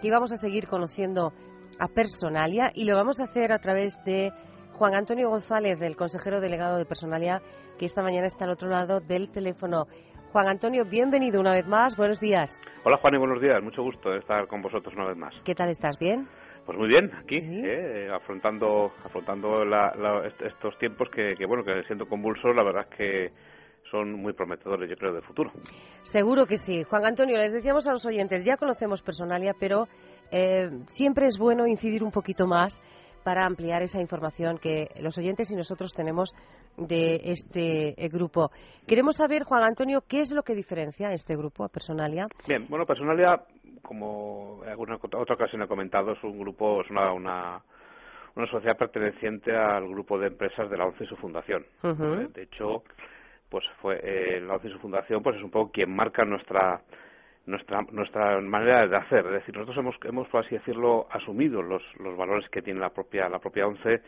que 0.00 0.08
íbamos 0.08 0.32
a 0.32 0.36
seguir 0.36 0.68
conociendo 0.68 1.34
a 1.78 1.88
Personalia 1.88 2.70
y 2.74 2.84
lo 2.84 2.96
vamos 2.96 3.20
a 3.20 3.24
hacer 3.24 3.52
a 3.52 3.58
través 3.58 4.02
de 4.06 4.32
Juan 4.78 4.94
Antonio 4.94 5.28
González, 5.28 5.78
del 5.80 5.96
consejero 5.96 6.40
delegado 6.40 6.78
de 6.78 6.86
Personalia, 6.86 7.42
que 7.78 7.84
esta 7.84 8.00
mañana 8.00 8.26
está 8.26 8.46
al 8.46 8.52
otro 8.52 8.70
lado 8.70 9.00
del 9.00 9.30
teléfono. 9.30 9.86
Juan 10.36 10.48
Antonio, 10.48 10.84
bienvenido 10.84 11.40
una 11.40 11.54
vez 11.54 11.66
más. 11.66 11.96
Buenos 11.96 12.20
días. 12.20 12.60
Hola 12.84 12.98
Juan 12.98 13.14
y 13.14 13.16
buenos 13.16 13.40
días. 13.40 13.62
Mucho 13.62 13.82
gusto 13.82 14.10
de 14.10 14.18
estar 14.18 14.46
con 14.48 14.60
vosotros 14.60 14.94
una 14.94 15.06
vez 15.06 15.16
más. 15.16 15.34
¿Qué 15.46 15.54
tal 15.54 15.70
estás? 15.70 15.98
¿Bien? 15.98 16.28
Pues 16.66 16.76
muy 16.76 16.88
bien, 16.88 17.10
aquí, 17.18 17.38
eh, 17.42 18.10
afrontando, 18.12 18.92
afrontando 19.02 19.62
estos 20.44 20.76
tiempos 20.78 21.08
que, 21.08 21.34
bueno, 21.46 21.64
que 21.64 21.84
siento 21.84 22.06
convulsos, 22.06 22.54
la 22.54 22.62
verdad 22.62 22.86
es 22.90 22.96
que 22.98 23.32
son 23.90 24.12
muy 24.12 24.34
prometedores, 24.34 24.90
yo 24.90 24.96
creo, 24.96 25.14
del 25.14 25.22
futuro. 25.22 25.52
Seguro 26.02 26.44
que 26.44 26.58
sí. 26.58 26.82
Juan 26.82 27.06
Antonio, 27.06 27.38
les 27.38 27.54
decíamos 27.54 27.86
a 27.86 27.92
los 27.92 28.04
oyentes, 28.04 28.44
ya 28.44 28.58
conocemos 28.58 29.00
Personalia, 29.00 29.54
pero 29.58 29.88
eh, 30.30 30.68
siempre 30.88 31.28
es 31.28 31.38
bueno 31.38 31.66
incidir 31.66 32.04
un 32.04 32.10
poquito 32.10 32.46
más 32.46 32.82
para 33.24 33.46
ampliar 33.46 33.80
esa 33.80 34.02
información 34.02 34.58
que 34.58 34.88
los 35.00 35.16
oyentes 35.16 35.50
y 35.50 35.56
nosotros 35.56 35.94
tenemos 35.94 36.34
de 36.76 37.20
este 37.24 37.94
eh, 37.96 38.08
grupo. 38.08 38.50
Queremos 38.86 39.16
saber, 39.16 39.44
Juan 39.44 39.64
Antonio, 39.64 40.02
qué 40.06 40.20
es 40.20 40.32
lo 40.32 40.42
que 40.42 40.54
diferencia 40.54 41.10
este 41.10 41.36
grupo 41.36 41.64
a 41.64 41.68
Personalia. 41.68 42.26
Bien, 42.46 42.66
bueno, 42.68 42.86
Personalia, 42.86 43.42
como 43.82 44.60
en 44.64 44.70
alguna 44.70 44.96
otra 44.96 45.34
ocasión 45.34 45.62
he 45.62 45.68
comentado, 45.68 46.12
es 46.12 46.22
un 46.22 46.38
grupo, 46.38 46.82
es 46.82 46.90
una, 46.90 47.12
una, 47.12 47.62
sociedad 48.50 48.76
perteneciente 48.76 49.56
al 49.56 49.88
grupo 49.88 50.18
de 50.18 50.28
empresas 50.28 50.68
de 50.70 50.76
la 50.76 50.86
ONCE 50.86 51.04
y 51.04 51.08
su 51.08 51.16
fundación. 51.16 51.64
De 51.82 52.42
hecho, 52.42 52.84
pues 53.48 53.64
fue 53.80 53.98
eh, 54.02 54.40
la 54.40 54.54
ONCE 54.54 54.68
y 54.68 54.72
su 54.72 54.78
fundación, 54.78 55.22
pues 55.22 55.36
es 55.36 55.42
un 55.42 55.50
poco 55.50 55.72
quien 55.72 55.94
marca 55.94 56.24
nuestra 56.24 56.82
nuestra 57.46 57.80
nuestra 57.92 58.40
manera 58.40 58.86
de 58.88 58.96
hacer 58.96 59.24
es 59.26 59.32
decir 59.32 59.54
nosotros 59.54 59.78
hemos 59.78 59.94
hemos 60.02 60.28
por 60.28 60.44
así 60.44 60.56
decirlo 60.56 61.06
asumido 61.10 61.62
los 61.62 61.80
los 62.00 62.16
valores 62.16 62.48
que 62.50 62.60
tiene 62.60 62.80
la 62.80 62.90
propia 62.90 63.28
la 63.28 63.38
propia 63.38 63.68
once 63.68 64.02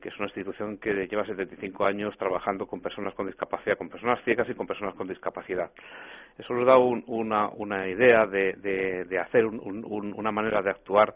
que 0.00 0.08
es 0.08 0.16
una 0.16 0.26
institución 0.26 0.78
que 0.78 1.06
lleva 1.06 1.24
75 1.24 1.84
años 1.84 2.16
trabajando 2.18 2.66
con 2.66 2.80
personas 2.80 3.14
con 3.14 3.26
discapacidad, 3.26 3.76
con 3.76 3.88
personas 3.88 4.22
ciegas 4.24 4.48
y 4.48 4.54
con 4.54 4.66
personas 4.66 4.94
con 4.94 5.06
discapacidad. 5.06 5.70
Eso 6.38 6.54
nos 6.54 6.66
da 6.66 6.78
una, 6.78 7.48
una 7.48 7.88
idea 7.88 8.26
de, 8.26 8.54
de, 8.54 9.18
hacer 9.18 9.46
una 9.46 10.32
manera 10.32 10.62
de 10.62 10.70
actuar 10.70 11.14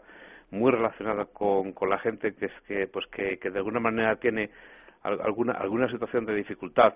muy 0.51 0.71
relacionada 0.71 1.25
con, 1.25 1.73
con 1.73 1.89
la 1.89 1.97
gente 1.97 2.35
que 2.35 2.45
es 2.45 2.61
que 2.67 2.87
pues 2.87 3.05
que, 3.07 3.39
que 3.39 3.49
de 3.49 3.57
alguna 3.57 3.79
manera 3.79 4.15
tiene 4.17 4.49
alguna 5.03 5.53
alguna 5.53 5.89
situación 5.89 6.25
de 6.25 6.35
dificultad 6.35 6.93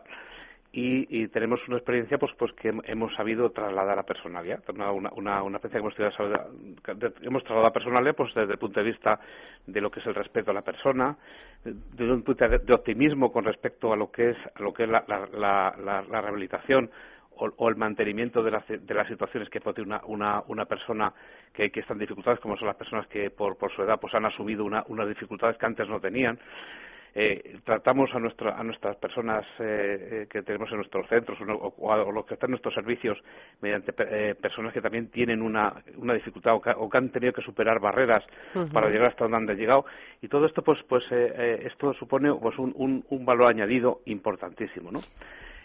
y, 0.72 1.28
tenemos 1.30 1.60
una 1.68 1.78
experiencia 1.78 2.20
pues 2.20 2.32
pues 2.38 2.54
que 2.54 2.72
hemos 2.84 3.14
sabido 3.16 3.50
trasladar 3.50 3.98
a 3.98 4.04
personalidad 4.04 4.64
una, 4.70 4.92
una, 4.92 5.42
una 5.42 5.58
experiencia 5.58 5.72
que 5.72 6.92
hemos, 6.94 7.16
hemos 7.24 7.44
trasladado 7.44 7.68
a 7.68 7.74
personalidad 7.74 8.16
pues 8.16 8.34
desde 8.36 8.54
el 8.54 8.60
punto 8.60 8.80
de 8.80 8.86
vista 8.86 9.20
de 9.66 9.82
lo 9.82 9.90
que 9.90 10.00
es 10.00 10.06
el 10.06 10.14
respeto 10.14 10.52
a 10.52 10.54
la 10.54 10.62
persona 10.62 11.18
desde 11.64 12.14
un 12.14 12.22
punto 12.22 12.48
de, 12.48 12.74
optimismo 12.74 13.32
con 13.32 13.46
respecto 13.46 13.92
a 13.92 13.96
lo 13.96 14.12
que 14.12 14.30
es 14.32 14.38
a 14.56 14.62
lo 14.62 14.72
que 14.72 14.84
es 14.84 14.90
la, 14.90 15.04
la, 15.08 15.76
la, 15.78 16.22
rehabilitación 16.22 16.92
o, 17.32 17.70
el 17.70 17.76
mantenimiento 17.76 18.44
de, 18.44 18.52
de 18.52 18.94
las 18.94 19.08
situaciones 19.08 19.50
que 19.50 19.62
puede 19.62 19.76
tener 19.82 20.02
una, 20.06 20.44
una, 20.48 20.66
persona 20.66 21.12
que, 21.52 21.72
que 21.72 21.80
está 21.80 21.94
en 21.94 22.00
dificultades 22.00 22.40
como 22.42 22.58
son 22.58 22.68
las 22.68 22.76
personas 22.76 23.08
que 23.08 23.32
por, 23.32 23.58
por 23.58 23.72
su 23.72 23.82
edad 23.82 24.00
pues 24.00 24.14
han 24.14 24.26
asumido 24.26 24.66
una, 24.66 24.84
unas 24.88 25.08
dificultades 25.08 25.58
que 25.58 25.66
antes 25.66 25.88
no 25.88 26.00
tenían 26.00 26.38
eh, 27.16 27.60
tratamos 27.66 28.14
a, 28.14 28.20
nuestra, 28.20 28.58
a 28.58 28.64
nuestras 28.64 28.96
personas 28.98 29.46
eh, 29.60 30.28
que 30.30 30.44
tenemos 30.44 30.70
en 30.72 30.78
nuestros 30.78 31.08
centros 31.08 31.38
o, 31.42 31.92
a 31.92 31.98
los 31.98 32.26
que 32.26 32.36
están 32.36 32.50
en 32.50 32.52
nuestros 32.52 32.74
servicios 32.74 33.18
mediante 33.62 33.94
personas 33.94 34.74
que 34.74 34.82
también 34.82 35.10
tienen 35.10 35.42
una, 35.42 35.74
una 35.98 36.14
dificultad 36.14 36.56
o 36.56 36.90
que, 36.90 36.98
han 36.98 37.10
tenido 37.10 37.34
que 37.34 37.42
superar 37.42 37.80
barreras 37.80 38.24
para 38.74 38.90
llegar 38.90 39.08
hasta 39.08 39.28
donde 39.28 39.54
han 39.54 39.58
llegado 39.58 39.86
y 40.22 40.28
todo 40.28 40.46
esto 40.46 40.62
pues 40.62 40.80
pues 40.88 41.04
esto 41.12 41.94
supone 41.94 42.34
pues 42.34 42.58
un, 42.58 42.74
un, 42.76 43.06
un 43.10 43.26
valor 43.26 43.48
añadido 43.48 44.02
importantísimo 44.06 44.92
¿no? 44.92 45.00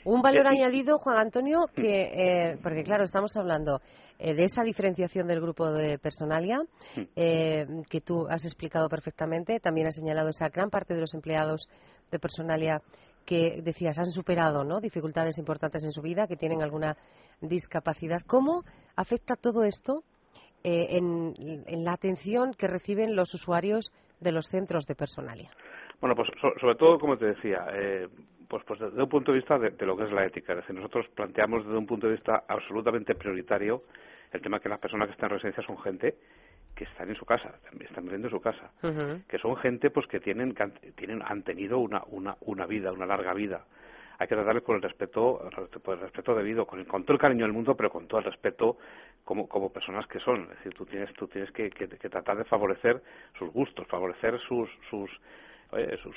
Un 0.05 0.21
valor 0.21 0.47
añadido, 0.47 0.99
Juan 0.99 1.17
Antonio, 1.17 1.61
mm. 1.63 1.75
que, 1.75 2.03
eh, 2.03 2.59
porque 2.63 2.85
claro, 2.85 3.05
estamos 3.05 3.37
hablando 3.37 3.81
eh, 4.19 4.35
de 4.35 4.45
esa 4.45 4.63
diferenciación 4.63 5.27
del 5.27 5.41
grupo 5.41 5.71
de 5.73 5.99
personalia, 5.99 6.59
mm. 6.97 7.01
eh, 7.17 7.67
que 7.89 8.01
tú 8.03 8.27
has 8.29 8.45
explicado 8.45 8.89
perfectamente. 8.89 9.61
También 9.61 9.87
has 9.87 9.97
señalado 9.97 10.29
esa 10.29 10.49
gran 10.51 10.69
parte 10.69 10.95
de 10.95 11.01
los 11.01 11.15
empleados 11.15 11.69
de 12.11 12.19
personalia 12.19 12.83
que 13.25 13.63
decías 13.63 13.99
han 13.99 14.07
superado 14.07 14.65
¿no? 14.65 14.81
dificultades 14.81 15.39
importantes 15.39 15.83
en 15.85 15.93
su 15.93 16.03
vida, 16.03 16.27
que 16.27 16.37
tienen 16.37 16.63
alguna 16.63 16.97
discapacidad. 17.41 18.21
¿Cómo 18.27 18.65
afecta 18.97 19.37
todo 19.37 19.65
esto 19.65 20.05
en, 20.63 21.35
la 21.85 21.93
atención 21.93 22.53
que 22.53 22.69
reciben 22.69 23.17
los 23.17 23.33
usuarios 23.33 23.93
de 24.21 24.33
los 24.33 24.47
centros 24.47 24.85
de 24.85 24.95
personalia? 24.95 25.51
Bueno, 26.01 26.15
pues 26.15 26.29
sobre 26.61 26.75
todo, 26.75 26.99
como 26.99 27.17
te 27.17 27.27
decía, 27.27 27.67
pues, 28.55 28.65
pues 28.67 28.79
desde 28.79 29.03
un 29.03 29.09
punto 29.09 29.33
de 29.33 29.39
vista 29.39 29.59
de, 29.59 29.75
lo 29.85 29.97
que 29.97 30.05
es 30.05 30.13
la 30.13 30.25
ética. 30.25 30.53
Es 30.53 30.59
decir, 30.59 30.77
nosotros 30.77 31.09
planteamos 31.09 31.65
desde 31.65 31.77
un 31.77 31.87
punto 31.87 32.07
de 32.07 32.13
vista 32.13 32.45
absolutamente 32.47 33.17
prioritario 33.17 33.83
el 34.33 34.41
tema 34.41 34.61
que 34.61 34.69
las 34.69 34.79
personas 34.79 35.09
que 35.09 35.13
están 35.13 35.31
en 35.31 35.37
residencia 35.39 35.65
son 35.65 35.77
gente 35.79 36.15
que 36.77 36.85
están 36.85 37.09
en 37.09 37.17
su 37.17 37.25
casa, 37.25 37.55
están 37.81 38.05
viviendo 38.05 38.29
en 38.29 38.33
su 38.33 38.41
casa, 38.41 38.71
que 39.29 39.39
son 39.39 39.57
gente 39.57 39.91
pues 39.91 40.07
que 40.07 40.21
tienen, 40.21 40.55
tienen 40.95 41.23
han 41.25 41.43
tenido 41.43 41.79
una, 41.79 42.03
una, 42.07 42.37
una 42.43 42.67
vida, 42.67 42.93
una 42.93 43.07
larga 43.07 43.35
vida. 43.35 43.65
Hay 44.19 44.29
que 44.29 44.37
tratarles 44.37 44.63
con 44.63 44.77
el 44.77 44.83
respeto, 44.83 45.49
el 45.49 45.99
respeto 46.01 46.35
debido, 46.37 46.65
con, 46.67 46.79
el, 46.79 46.87
con 46.87 47.03
todo 47.05 47.15
el 47.15 47.21
cariño 47.21 47.45
del 47.45 47.53
mundo, 47.53 47.77
pero 47.77 47.91
con 47.91 48.07
todo 48.07 48.19
el 48.19 48.25
respeto 48.25 48.79
como, 49.25 49.49
como 49.49 49.73
personas 49.73 50.07
que 50.07 50.21
son. 50.21 50.43
Es 50.43 50.59
decir, 50.59 50.75
tú 50.75 50.87
tienes, 50.87 51.13
tú 51.15 51.27
tienes 51.27 51.51
que, 51.51 51.71
que, 51.71 51.89
que 51.89 52.09
tratar 52.09 52.37
de 52.37 52.45
favorecer 52.45 53.03
sus 53.37 53.51
gustos, 53.53 53.87
favorecer 53.89 54.39
sus, 54.41 54.71
sus, 54.91 55.11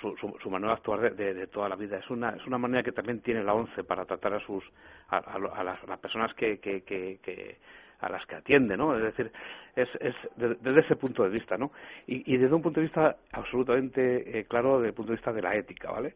su, 0.01 0.49
manera 0.49 0.73
de 0.73 0.77
actuar 0.77 1.15
de, 1.15 1.47
toda 1.47 1.69
la 1.69 1.75
vida. 1.75 1.97
Es 1.97 2.09
una, 2.09 2.29
es 2.31 2.45
una 2.45 2.57
manera 2.57 2.83
que 2.83 2.91
también 2.91 3.21
tiene 3.21 3.43
la 3.43 3.53
ONCE 3.53 3.83
para 3.83 4.05
tratar 4.05 4.33
a, 4.33 4.39
sus, 4.39 4.63
a, 5.09 5.63
las, 5.63 5.99
personas 5.99 6.33
que, 6.35 6.59
que, 6.59 6.81
que, 6.83 7.57
a 7.99 8.09
las 8.09 8.25
que 8.25 8.35
atiende, 8.35 8.77
¿no? 8.77 8.95
Es 8.95 9.03
decir, 9.03 9.31
es, 9.75 9.89
es 9.99 10.15
desde 10.35 10.79
ese 10.79 10.95
punto 10.95 11.23
de 11.23 11.29
vista, 11.29 11.57
¿no? 11.57 11.71
Y, 12.05 12.37
desde 12.37 12.53
un 12.53 12.61
punto 12.61 12.79
de 12.79 12.85
vista 12.85 13.17
absolutamente 13.31 14.39
eh, 14.39 14.45
claro, 14.45 14.77
desde 14.77 14.89
el 14.89 14.93
punto 14.93 15.11
de 15.11 15.17
vista 15.17 15.33
de 15.33 15.41
la 15.41 15.55
ética, 15.55 15.91
¿vale? 15.91 16.15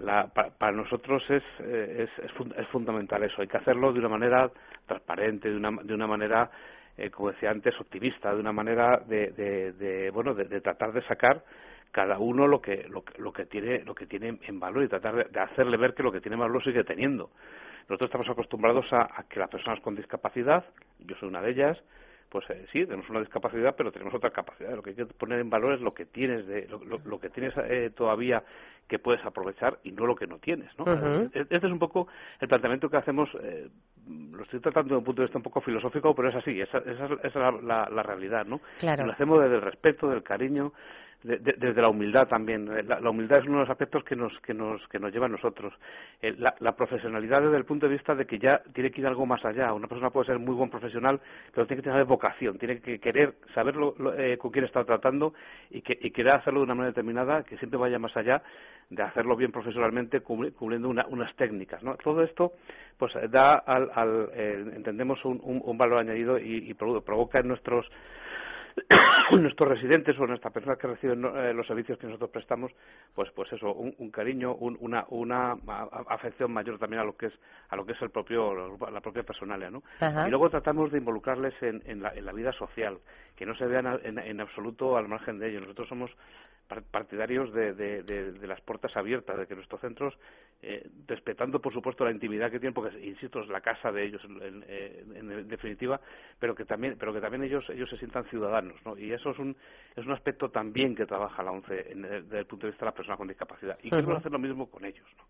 La, 0.00 0.28
para, 0.28 0.72
nosotros 0.72 1.22
es, 1.28 1.42
eh, 1.60 2.08
es, 2.08 2.24
es, 2.24 2.68
fundamental 2.68 3.22
eso. 3.22 3.42
Hay 3.42 3.48
que 3.48 3.58
hacerlo 3.58 3.92
de 3.92 3.98
una 3.98 4.08
manera 4.08 4.50
transparente, 4.86 5.50
de 5.50 5.56
una, 5.56 5.70
de 5.82 5.92
una 5.92 6.06
manera, 6.06 6.50
eh, 6.96 7.10
como 7.10 7.30
decía 7.30 7.50
antes, 7.50 7.78
optimista, 7.78 8.32
de 8.32 8.40
una 8.40 8.52
manera 8.52 9.02
de, 9.06 9.32
de, 9.32 9.72
de 9.72 10.10
bueno, 10.10 10.32
de, 10.32 10.44
de 10.44 10.62
tratar 10.62 10.92
de 10.92 11.02
sacar 11.02 11.42
cada 11.94 12.18
uno 12.18 12.48
lo 12.48 12.60
que, 12.60 12.88
lo, 12.88 13.04
lo 13.18 13.32
que 13.32 13.46
tiene 13.46 13.84
lo 13.84 13.94
que 13.94 14.06
tiene 14.06 14.36
en 14.42 14.58
valor 14.58 14.82
y 14.82 14.88
tratar 14.88 15.30
de, 15.30 15.40
hacerle 15.40 15.76
ver 15.76 15.94
que 15.94 16.02
lo 16.02 16.10
que 16.10 16.20
tiene 16.20 16.36
valor 16.36 16.62
sigue 16.64 16.82
teniendo. 16.82 17.30
Nosotros 17.88 18.08
estamos 18.08 18.28
acostumbrados 18.28 18.86
a, 18.92 19.24
que 19.28 19.38
las 19.38 19.48
personas 19.48 19.78
con 19.80 19.94
discapacidad, 19.94 20.64
yo 20.98 21.14
soy 21.20 21.28
una 21.28 21.40
de 21.40 21.52
ellas, 21.52 21.78
pues 22.30 22.50
eh, 22.50 22.66
sí, 22.72 22.84
tenemos 22.84 23.08
una 23.10 23.20
discapacidad, 23.20 23.76
pero 23.76 23.92
tenemos 23.92 24.12
otra 24.12 24.30
capacidad. 24.30 24.74
Lo 24.74 24.82
que 24.82 24.90
hay 24.90 24.96
que 24.96 25.06
poner 25.06 25.38
en 25.38 25.50
valor 25.50 25.74
es 25.74 25.80
lo 25.80 25.94
que 25.94 26.06
tienes, 26.06 26.44
de, 26.48 26.66
lo, 26.66 27.20
que 27.20 27.30
tienes 27.30 27.54
eh, 27.58 27.92
todavía 27.94 28.42
que 28.88 28.98
puedes 28.98 29.24
aprovechar 29.24 29.78
y 29.84 29.92
no 29.92 30.04
lo 30.04 30.16
que 30.16 30.26
no 30.26 30.38
tienes. 30.38 30.76
¿no? 30.76 30.84
Este 31.32 31.56
es 31.56 31.62
un 31.62 31.78
poco 31.78 32.08
el 32.40 32.48
planteamiento 32.48 32.90
que 32.90 32.96
hacemos. 32.96 33.28
Eh, 33.40 33.68
lo 34.32 34.42
estoy 34.42 34.58
tratando 34.58 34.88
desde 34.88 34.98
un 34.98 35.04
punto 35.04 35.22
de 35.22 35.26
vista 35.26 35.38
un 35.38 35.44
poco 35.44 35.60
filosófico, 35.60 36.12
pero 36.12 36.30
es 36.30 36.34
así, 36.34 36.60
esa, 36.60 36.78
esa, 36.78 37.08
es 37.22 37.34
la, 37.36 37.88
la, 37.88 38.02
realidad. 38.02 38.44
¿no? 38.46 38.60
Claro. 38.80 39.06
lo 39.06 39.12
hacemos 39.12 39.40
desde 39.40 39.54
el 39.54 39.62
respeto, 39.62 40.08
del 40.08 40.24
cariño, 40.24 40.72
desde 41.24 41.80
la 41.80 41.88
humildad 41.88 42.28
también. 42.28 42.68
Eh, 42.68 42.82
la, 42.82 43.08
humildad 43.08 43.38
es 43.38 43.46
uno 43.46 43.54
de 43.54 43.60
los 43.60 43.70
aspectos 43.70 44.04
que 44.04 44.14
nos, 44.14 44.38
que 44.40 44.52
nos, 44.52 44.86
que 44.88 44.98
nos 44.98 45.10
lleva 45.10 45.24
a 45.24 45.30
nosotros. 45.30 45.72
Eh, 46.20 46.36
la, 46.38 46.76
profesionalidad 46.76 47.40
desde 47.40 47.56
el 47.56 47.64
punto 47.64 47.86
de 47.86 47.94
vista 47.94 48.14
de 48.14 48.26
que 48.26 48.38
ya 48.38 48.60
tiene 48.74 48.90
que 48.90 49.00
ir 49.00 49.06
algo 49.06 49.24
más 49.24 49.42
allá. 49.44 49.72
Una 49.72 49.88
persona 49.88 50.10
puede 50.10 50.26
ser 50.26 50.38
muy 50.38 50.54
buen 50.54 50.68
profesional, 50.68 51.20
pero 51.52 51.66
tiene 51.66 51.82
que 51.82 51.88
tener 51.88 52.04
vocación, 52.04 52.58
tiene 52.58 52.80
que 52.80 52.98
querer 52.98 53.34
saber 53.54 53.74
eh, 54.18 54.36
con 54.38 54.50
quién 54.50 54.66
está 54.66 54.84
tratando 54.84 55.32
y, 55.70 55.80
que, 55.80 55.98
y 55.98 56.10
querer 56.10 56.34
hacerlo 56.34 56.60
de 56.60 56.64
una 56.64 56.74
manera 56.74 56.90
determinada 56.90 57.42
que 57.42 57.56
siempre 57.56 57.78
vaya 57.78 57.98
más 57.98 58.14
allá 58.16 58.42
de 58.90 59.02
hacerlo 59.02 59.34
bien 59.34 59.50
profesionalmente 59.50 60.20
cubriendo 60.20 60.90
unas 60.90 61.34
técnicas. 61.36 61.82
¿no? 61.82 61.96
Todo 61.96 62.22
esto 62.22 62.52
pues 62.98 63.12
da 63.30 63.54
al, 63.54 63.90
al 63.94 64.30
entendemos 64.36 65.24
un, 65.24 65.40
un, 65.42 65.78
valor 65.78 65.98
añadido 65.98 66.38
y, 66.38 66.70
y 66.70 66.74
provoca 66.74 67.40
en 67.40 67.48
nuestros 67.48 67.86
nuestros 69.30 69.68
residentes 69.68 70.18
o 70.18 70.26
nuestras 70.26 70.52
personas 70.52 70.78
que 70.78 70.86
reciben 70.86 71.24
eh, 71.24 71.52
los 71.54 71.66
servicios 71.66 71.98
que 71.98 72.06
nosotros 72.06 72.30
prestamos, 72.30 72.72
pues 73.14 73.30
pues 73.32 73.52
eso, 73.52 73.72
un, 73.72 74.10
cariño, 74.10 74.54
una 74.54 75.06
una 75.08 75.56
afección 76.08 76.52
mayor 76.52 76.78
también 76.78 77.00
a 77.00 77.04
lo 77.04 77.16
que 77.16 77.26
es 77.26 77.32
a 77.70 77.76
lo 77.76 77.86
que 77.86 77.92
es 77.92 78.02
el 78.02 78.10
propio 78.10 78.76
la 78.90 79.00
propia 79.00 79.22
personalia, 79.22 79.70
¿no? 79.70 79.82
Y 80.00 80.30
luego 80.30 80.50
tratamos 80.50 80.90
de 80.92 80.98
involucrarles 80.98 81.54
en, 81.62 81.82
en, 81.86 82.02
la, 82.02 82.14
en 82.14 82.24
la 82.24 82.32
vida 82.32 82.52
social, 82.52 82.98
que 83.36 83.46
no 83.46 83.54
se 83.56 83.66
vean 83.66 84.00
en, 84.02 84.18
en 84.18 84.40
absoluto 84.40 84.96
al 84.96 85.08
margen 85.08 85.38
de 85.38 85.50
ello. 85.50 85.60
Nosotros 85.60 85.88
somos 85.88 86.10
partidarios 86.66 87.52
de, 87.52 87.74
de, 87.74 88.02
de, 88.02 88.46
las 88.46 88.60
puertas 88.62 88.96
abiertas, 88.96 89.36
de 89.38 89.46
que 89.46 89.54
nuestros 89.54 89.80
centros, 89.80 90.14
eh, 90.62 90.88
respetando 91.06 91.60
por 91.60 91.72
supuesto 91.72 92.04
la 92.04 92.10
intimidad 92.10 92.50
que 92.50 92.58
tienen, 92.58 92.74
porque 92.74 92.98
insisto 93.06 93.40
es 93.40 93.48
la 93.48 93.60
casa 93.60 93.92
de 93.92 94.04
ellos 94.04 94.22
en, 94.24 94.64
en, 94.68 95.48
definitiva, 95.48 96.00
pero 96.38 96.54
que 96.54 96.64
también, 96.64 96.96
pero 96.98 97.12
que 97.12 97.20
también 97.20 97.44
ellos 97.44 97.64
ellos 97.68 97.88
se 97.90 97.98
sientan 97.98 98.24
ciudadanos, 98.24 98.76
¿no? 98.84 98.96
Y 98.96 99.12
eso 99.12 99.30
es 99.30 99.38
un 99.38 99.56
es 99.94 100.04
un 100.06 100.12
aspecto 100.12 100.50
también 100.50 100.94
que 100.94 101.06
trabaja 101.06 101.42
la 101.42 101.52
ONCE 101.52 101.94
desde 101.94 102.38
el 102.38 102.46
punto 102.46 102.66
de 102.66 102.72
vista 102.72 102.84
de 102.84 102.88
las 102.88 102.94
personas 102.94 103.18
con 103.18 103.28
discapacidad. 103.28 103.78
Y 103.82 103.90
queremos 103.90 104.18
hacer 104.18 104.32
lo 104.32 104.38
mismo 104.38 104.70
con 104.70 104.84
ellos, 104.84 105.06
¿no? 105.18 105.24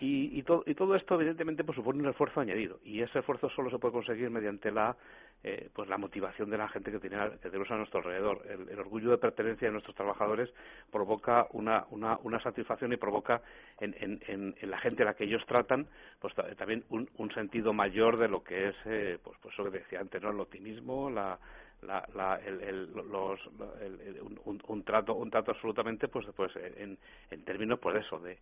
Y, 0.00 0.38
y, 0.38 0.44
y, 0.66 0.74
todo 0.74 0.94
esto, 0.94 1.14
evidentemente, 1.14 1.64
pues, 1.64 1.76
supone 1.76 2.02
un 2.02 2.08
esfuerzo 2.08 2.40
añadido. 2.40 2.78
Y 2.84 3.00
ese 3.00 3.20
esfuerzo 3.20 3.48
solo 3.50 3.70
se 3.70 3.78
puede 3.78 3.92
conseguir 3.92 4.28
mediante 4.30 4.70
la, 4.70 4.96
eh, 5.42 5.70
pues, 5.72 5.88
la 5.88 5.96
motivación 5.96 6.50
de 6.50 6.58
la 6.58 6.68
gente 6.68 6.90
que, 6.90 6.98
tiene, 6.98 7.16
que 7.42 7.48
tenemos 7.48 7.70
a 7.70 7.76
nuestro 7.76 8.00
alrededor. 8.00 8.42
El, 8.48 8.78
orgullo 8.78 9.10
de 9.10 9.18
pertenencia 9.18 9.68
de 9.68 9.72
nuestros 9.72 9.96
trabajadores 9.96 10.52
provoca 10.90 11.46
una, 11.52 11.86
una, 11.90 12.18
una 12.22 12.42
satisfacción 12.42 12.92
y 12.92 12.96
provoca 12.96 13.40
en, 13.80 13.94
en, 13.98 14.54
en, 14.60 14.70
la 14.70 14.78
gente 14.78 15.02
a 15.02 15.06
la 15.06 15.14
que 15.14 15.24
ellos 15.24 15.44
tratan 15.46 15.86
pues 16.20 16.34
también 16.56 16.84
un, 16.90 17.08
un 17.16 17.32
sentido 17.32 17.72
mayor 17.72 18.16
de 18.16 18.28
lo 18.28 18.42
que 18.42 18.68
es, 18.68 18.76
eh, 18.86 19.18
pues, 19.22 19.38
pues, 19.40 19.54
eso 19.54 19.64
que 19.64 19.78
decía 19.78 20.00
antes, 20.00 20.20
¿no? 20.22 20.30
el 20.30 20.40
optimismo, 20.40 21.10
la, 21.10 21.38
la, 21.82 22.06
la, 22.14 22.36
el, 22.36 22.60
el, 22.62 22.92
los, 22.92 23.40
el, 23.80 24.20
un, 24.44 24.60
un, 24.66 24.82
trato 24.82 25.14
un 25.14 25.30
trato 25.30 25.52
absolutamente 25.52 26.08
pues 26.08 26.26
pues 26.34 26.52
en, 26.56 26.98
en 27.30 27.44
términos 27.44 27.78
pues 27.78 28.04
eso 28.04 28.18
de 28.18 28.38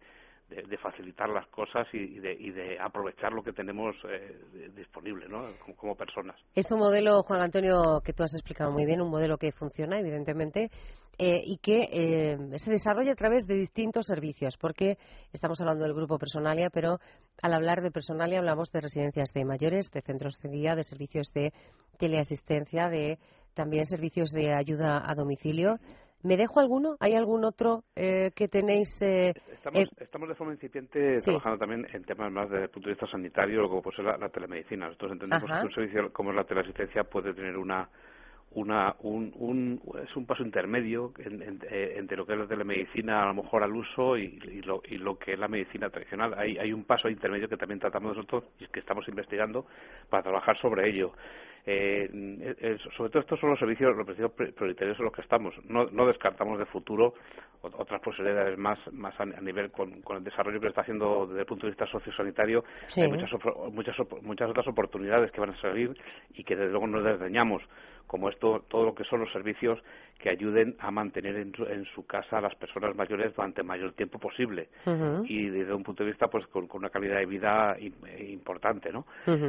de, 0.48 0.78
facilitar 0.78 1.28
las 1.30 1.46
cosas 1.48 1.86
y, 1.92 2.18
de, 2.18 2.32
y, 2.32 2.50
de, 2.50 2.78
aprovechar 2.78 3.32
lo 3.32 3.42
que 3.42 3.52
tenemos 3.52 3.96
eh, 4.08 4.70
disponible 4.76 5.26
¿no? 5.28 5.46
como, 5.76 5.94
personas. 5.96 6.36
Es 6.54 6.70
un 6.70 6.78
modelo, 6.78 7.22
Juan 7.22 7.40
Antonio, 7.40 8.00
que 8.04 8.12
tú 8.12 8.22
has 8.22 8.34
explicado 8.34 8.70
muy 8.70 8.84
bien, 8.84 9.00
un 9.00 9.10
modelo 9.10 9.38
que 9.38 9.52
funciona, 9.52 9.98
evidentemente, 9.98 10.70
eh, 11.18 11.40
y 11.44 11.58
que 11.58 11.88
eh, 11.92 12.58
se 12.58 12.70
desarrolla 12.70 13.12
a 13.12 13.16
través 13.16 13.46
de 13.46 13.54
distintos 13.54 14.06
servicios, 14.06 14.56
porque 14.56 14.98
estamos 15.32 15.60
hablando 15.60 15.84
del 15.84 15.94
grupo 15.94 16.18
Personalia, 16.18 16.70
pero 16.70 16.98
al 17.42 17.54
hablar 17.54 17.82
de 17.82 17.90
Personalia 17.90 18.38
hablamos 18.38 18.70
de 18.70 18.80
residencias 18.80 19.32
de 19.32 19.44
mayores, 19.44 19.90
de 19.90 20.02
centros 20.02 20.38
de 20.40 20.50
día, 20.50 20.74
de 20.74 20.84
servicios 20.84 21.32
de 21.32 21.52
teleasistencia, 21.98 22.88
de 22.88 23.18
también 23.54 23.86
servicios 23.86 24.30
de 24.30 24.52
ayuda 24.52 25.02
a 25.06 25.14
domicilio. 25.14 25.78
¿Me 26.24 26.38
dejo 26.38 26.58
alguno? 26.58 26.96
¿Hay 27.00 27.14
algún 27.14 27.44
otro 27.44 27.84
eh, 27.94 28.30
que 28.34 28.48
tenéis? 28.48 29.00
Eh, 29.02 29.34
estamos, 29.52 29.82
eh, 29.82 29.88
estamos, 30.00 30.26
de 30.26 30.34
forma 30.34 30.54
incipiente 30.54 31.18
trabajando 31.18 31.58
también 31.58 31.86
en 31.92 32.02
temas 32.04 32.32
más 32.32 32.48
desde 32.48 32.64
el 32.64 32.70
punto 32.70 32.88
de 32.88 32.94
vista 32.94 33.06
sanitario, 33.06 33.68
como 33.68 33.82
puede 33.82 33.96
ser 33.96 34.06
la, 34.06 34.28
telemedicina. 34.30 34.86
Nosotros 34.86 35.12
entendemos 35.12 35.44
que 35.44 35.66
un 35.66 35.74
servicio 35.74 36.12
como 36.14 36.32
la 36.32 36.44
teleasistencia 36.44 37.04
puede 37.04 37.34
tener 37.34 37.58
una 37.58 37.88
una, 38.52 38.94
un, 39.00 39.32
un, 39.36 39.80
es 40.08 40.14
un 40.16 40.26
paso 40.26 40.44
intermedio 40.44 41.12
entre 41.18 42.16
lo 42.16 42.24
que 42.24 42.34
es 42.34 42.38
la 42.38 42.46
telemedicina 42.46 43.24
a 43.24 43.26
lo 43.26 43.34
mejor 43.34 43.64
al 43.64 43.74
uso 43.74 44.16
y, 44.16 44.62
lo, 44.62 44.80
y 44.88 44.96
lo 44.96 45.18
que 45.18 45.32
es 45.32 45.38
la 45.38 45.48
medicina 45.48 45.90
tradicional. 45.90 46.34
Hay, 46.38 46.56
hay 46.56 46.72
un 46.72 46.84
paso 46.84 47.08
intermedio 47.08 47.48
que 47.48 47.56
también 47.56 47.80
tratamos 47.80 48.16
nosotros 48.16 48.44
y 48.60 48.68
que 48.68 48.78
estamos 48.78 49.06
investigando 49.08 49.66
para 50.08 50.22
trabajar 50.22 50.56
sobre 50.58 50.88
ello. 50.88 51.12
Eh, 51.66 52.08
eh, 52.60 52.76
sobre 52.96 53.10
todo 53.10 53.20
estos 53.20 53.40
son 53.40 53.50
los 53.50 53.58
servicios, 53.58 53.96
los 53.96 54.06
servicios 54.06 54.32
prioritarios 54.32 54.98
en 54.98 55.04
los 55.04 55.14
que 55.14 55.22
estamos. 55.22 55.54
No, 55.64 55.86
no 55.86 56.06
descartamos 56.06 56.58
de 56.58 56.66
futuro 56.66 57.14
otras 57.62 58.00
posibilidades 58.02 58.58
más, 58.58 58.78
más 58.92 59.18
a, 59.18 59.24
nivel 59.24 59.70
con, 59.70 60.02
con, 60.02 60.18
el 60.18 60.24
desarrollo 60.24 60.60
que 60.60 60.68
está 60.68 60.82
haciendo 60.82 61.26
desde 61.26 61.40
el 61.40 61.46
punto 61.46 61.66
de 61.66 61.70
vista 61.70 61.86
sociosanitario. 61.86 62.64
Hay 62.96 63.08
muchas, 63.08 63.30
muchas, 63.72 63.96
muchas 64.22 64.50
otras 64.50 64.68
oportunidades 64.68 65.30
que 65.32 65.40
van 65.40 65.50
a 65.50 65.60
salir 65.60 65.96
y 66.34 66.44
que 66.44 66.54
desde 66.54 66.70
luego 66.70 66.86
no 66.86 67.02
desdeñamos 67.02 67.62
como 68.06 68.28
esto, 68.28 68.64
todo 68.68 68.84
lo 68.84 68.94
que 68.94 69.04
son 69.04 69.20
los 69.20 69.32
servicios 69.32 69.82
que 70.18 70.30
ayuden 70.30 70.76
a 70.78 70.90
mantener 70.90 71.36
en 71.36 71.84
su, 71.94 72.06
casa 72.06 72.38
a 72.38 72.40
las 72.40 72.54
personas 72.54 72.94
mayores 72.96 73.34
durante 73.34 73.60
el 73.60 73.66
mayor 73.66 73.92
tiempo 73.92 74.18
posible. 74.18 74.68
Y 75.26 75.48
desde 75.50 75.74
un 75.74 75.82
punto 75.82 76.02
de 76.02 76.10
vista 76.10 76.28
pues 76.28 76.46
con, 76.46 76.68
una 76.72 76.88
calidad 76.88 77.18
de 77.18 77.26
vida 77.26 77.76
eh, 77.78 78.30
importante 78.30 78.90
no 78.92 79.04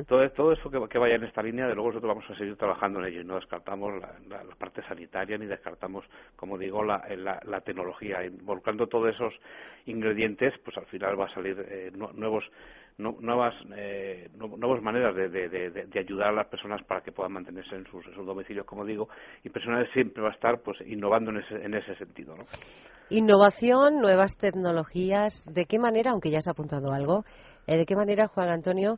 todo, 0.07 0.29
todo 0.31 0.51
eso 0.51 0.69
que, 0.69 0.97
vaya 0.97 1.15
en 1.15 1.23
esta 1.23 1.41
línea 1.41 1.67
de 1.67 1.75
luego 1.75 1.89
nosotros 1.89 2.15
vamos 2.15 2.29
a 2.29 2.35
seguir 2.35 2.55
trabajando 2.57 2.99
en 2.99 3.05
ello. 3.05 3.21
Y 3.21 3.23
no 3.23 3.35
descartamos 3.35 3.93
la, 4.01 4.41
parte 4.57 4.81
sanitaria 4.83 5.37
ni 5.37 5.45
descartamos 5.45 6.03
como 6.35 6.57
digo 6.57 6.83
la, 6.83 7.03
la, 7.45 7.61
tecnología. 7.61 8.25
Involucrando 8.25 8.87
todos 8.87 9.13
esos 9.13 9.33
ingredientes 9.85 10.53
pues 10.63 10.77
al 10.77 10.85
final 10.87 11.19
va 11.19 11.25
a 11.25 11.33
salir 11.33 11.57
eh, 11.69 11.91
nuevos 11.93 12.43
nuevas 12.97 13.53
eh, 13.75 14.29
nuevas 14.35 14.81
maneras 14.81 15.15
de, 15.15 15.29
de, 15.29 15.99
ayudar 15.99 16.29
a 16.29 16.31
las 16.31 16.47
personas 16.47 16.81
para 16.83 17.01
que 17.01 17.11
puedan 17.11 17.33
mantenerse 17.33 17.75
en 17.75 17.85
sus, 17.87 18.05
domicilios, 18.25 18.65
como 18.65 18.85
digo, 18.85 19.09
y 19.43 19.49
personal 19.49 19.87
siempre 19.93 20.23
va 20.23 20.29
a 20.29 20.33
estar 20.33 20.61
pues 20.61 20.77
innovando 20.85 21.31
en 21.31 21.37
ese, 21.37 21.55
en 21.55 21.73
ese 21.73 21.95
sentido. 21.95 22.35
¿no? 22.37 22.45
Innovación, 23.09 23.99
nuevas 23.99 24.37
tecnologías, 24.37 25.45
¿de 25.45 25.65
qué 25.65 25.77
manera, 25.77 26.11
aunque 26.11 26.31
ya 26.31 26.39
has 26.39 26.47
apuntado 26.47 26.91
algo, 26.91 27.25
eh, 27.67 27.77
de 27.77 27.85
qué 27.85 27.95
manera, 27.95 28.27
Juan 28.27 28.49
Antonio, 28.49 28.97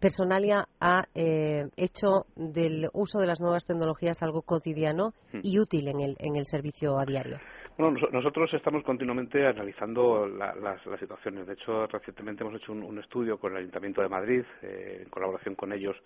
Personalia 0.00 0.68
ha 0.80 1.02
eh, 1.14 1.68
hecho 1.76 2.24
del 2.34 2.88
uso 2.94 3.18
de 3.18 3.26
las 3.26 3.40
nuevas 3.40 3.66
tecnologías 3.66 4.22
algo 4.22 4.42
cotidiano 4.42 5.12
hmm. 5.32 5.40
y 5.42 5.58
útil 5.58 5.88
en 5.88 6.00
el, 6.00 6.16
en 6.18 6.36
el 6.36 6.46
servicio 6.46 6.98
a 6.98 7.04
diario? 7.04 7.38
Bueno, 7.78 7.98
nosotros 8.12 8.52
estamos 8.52 8.84
continuamente 8.84 9.46
analizando 9.46 10.26
las, 10.28 10.82
situaciones. 11.00 11.46
De 11.46 11.54
hecho, 11.54 11.86
recientemente 11.86 12.44
hemos 12.44 12.60
hecho 12.60 12.72
un, 12.72 12.98
estudio 12.98 13.38
con 13.38 13.52
el 13.52 13.58
Ayuntamiento 13.58 14.02
de 14.02 14.08
Madrid, 14.08 14.42
eh, 14.60 15.00
en 15.04 15.08
colaboración 15.08 15.54
con 15.54 15.72
ellos, 15.72 15.96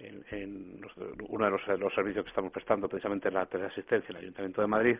en, 0.00 0.80
uno 1.28 1.44
de 1.44 1.78
los, 1.78 1.94
servicios 1.94 2.24
que 2.24 2.30
estamos 2.30 2.50
prestando, 2.50 2.88
precisamente 2.88 3.30
la 3.30 3.46
teleasistencia, 3.46 4.10
el 4.10 4.16
Ayuntamiento 4.16 4.60
de 4.60 4.66
Madrid. 4.66 4.96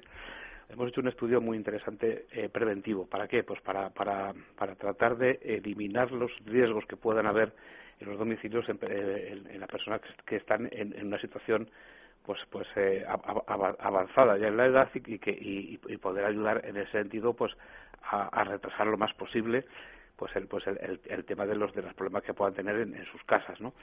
Hemos 0.68 0.88
hecho 0.88 1.00
un 1.00 1.08
estudio 1.08 1.40
muy 1.40 1.56
interesante 1.56 2.26
eh, 2.30 2.48
preventivo. 2.48 3.06
¿Para 3.06 3.26
qué? 3.26 3.42
Pues 3.42 3.60
para, 3.60 3.90
tratar 3.90 5.16
de 5.16 5.40
eliminar 5.42 6.12
los 6.12 6.30
riesgos 6.46 6.86
que 6.86 6.96
puedan 6.96 7.26
haber 7.26 7.52
en 7.98 8.08
los 8.08 8.18
domicilios 8.18 8.68
en, 8.68 8.78
eh, 8.82 9.56
las 9.58 9.68
personas 9.68 10.00
que, 10.24 10.36
están 10.36 10.68
en 10.70 11.06
una 11.06 11.20
situación 11.20 11.68
pues 12.24 12.40
pues 12.50 12.66
eh, 12.76 13.04
avanzada 13.78 14.38
ya 14.38 14.48
en 14.48 14.56
la 14.56 14.66
edad 14.66 14.88
y, 14.94 15.18
que, 15.18 15.30
y, 15.30 15.76
poder 15.98 16.24
ayudar 16.24 16.64
en 16.64 16.76
ese 16.76 16.92
sentido 16.92 17.34
pues 17.34 17.52
a, 18.10 18.44
retrasar 18.44 18.86
lo 18.86 18.96
más 18.96 19.12
posible 19.14 19.64
pues 20.16 20.34
el 20.36 20.46
pues 20.46 20.66
el, 20.66 21.00
el, 21.04 21.24
tema 21.24 21.44
de 21.44 21.54
los 21.54 21.74
de 21.74 21.82
los 21.82 21.92
problemas 21.94 22.22
que 22.22 22.32
puedan 22.32 22.54
tener 22.54 22.76
en, 22.76 23.04
sus 23.06 23.22
casas 23.24 23.60
no 23.60 23.74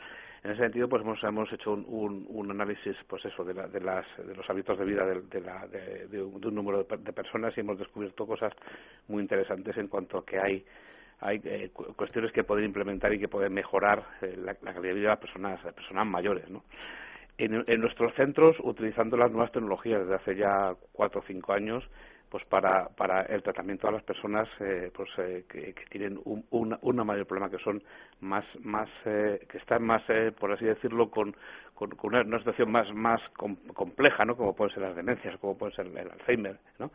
en 0.43 0.51
ese 0.51 0.62
sentido 0.62 0.89
pues 0.89 1.04
hemos, 1.04 1.23
hemos 1.23 1.51
hecho 1.54 1.71
un, 1.73 2.25
un, 2.30 2.51
análisis 2.51 2.95
pues 3.08 3.23
eso 3.25 3.43
de, 3.43 3.54
de 3.54 3.80
las 3.80 4.06
de 4.17 4.34
los 4.34 4.49
hábitos 4.49 4.77
de 4.80 4.86
vida 4.86 5.06
de, 5.06 5.21
de, 5.21 5.41
la, 5.41 5.67
de, 5.67 6.21
un, 6.21 6.41
número 6.56 6.84
de, 6.84 7.13
personas 7.13 7.56
y 7.58 7.60
hemos 7.60 7.77
descubierto 7.77 8.25
cosas 8.25 8.54
muy 9.08 9.21
interesantes 9.21 9.77
en 9.77 9.88
cuanto 9.88 10.17
a 10.17 10.25
que 10.25 10.39
hay 10.39 10.65
hay 11.19 11.39
eh, 11.43 11.69
cuestiones 11.95 12.32
que 12.32 12.43
pueden 12.43 12.65
implementar 12.65 13.13
y 13.13 13.19
que 13.19 13.27
pueden 13.27 13.54
mejorar 13.54 14.04
eh, 14.21 14.36
la, 14.38 14.56
la, 14.60 14.73
calidad 14.73 14.82
de 14.82 14.93
vida 14.93 15.10
de 15.10 15.10
las 15.10 15.19
personas, 15.19 15.63
de 15.63 15.71
personas 15.71 16.08
mayores, 16.08 16.49
¿no? 16.49 16.63
En, 17.45 17.82
nuestros 17.82 18.13
centros 18.13 18.56
utilizando 18.60 19.17
las 19.17 19.32
nuevas 19.32 19.51
tecnologías 19.51 20.01
desde 20.01 20.15
hace 20.15 20.36
ya 20.36 20.75
cuatro 20.91 21.21
o 21.21 21.23
cinco 21.25 21.54
años 21.54 21.84
pues 22.30 22.45
para, 22.45 22.88
para 22.89 23.23
el 23.23 23.43
tratamiento 23.43 23.88
de 23.88 23.93
las 23.93 24.04
personas 24.04 24.47
eh, 24.62 24.89
pues 24.95 25.10
eh, 25.17 25.43
que, 25.49 25.73
tienen 25.89 26.19
un, 26.23 26.45
una, 26.51 27.04
mayor 27.04 27.25
problema 27.25 27.49
que 27.49 27.62
son 27.62 27.84
más 28.21 28.45
más 28.62 28.89
eh, 29.06 29.45
que 29.49 29.58
están 29.58 29.84
más 29.84 30.04
por 30.39 30.51
así 30.51 30.65
decirlo 30.65 31.10
con, 31.10 31.36
con, 31.73 31.91
una, 32.04 32.38
situación 32.38 32.71
más 32.71 32.93
más 32.93 33.21
compleja 33.73 34.23
no 34.23 34.38
como 34.38 34.56
pueden 34.56 34.73
ser 34.73 34.84
las 34.84 34.95
demencias 34.95 35.38
como 35.39 35.58
puede 35.58 35.73
ser 35.73 35.88
el 35.88 35.97
Alzheimer 35.97 36.58
no 36.80 36.91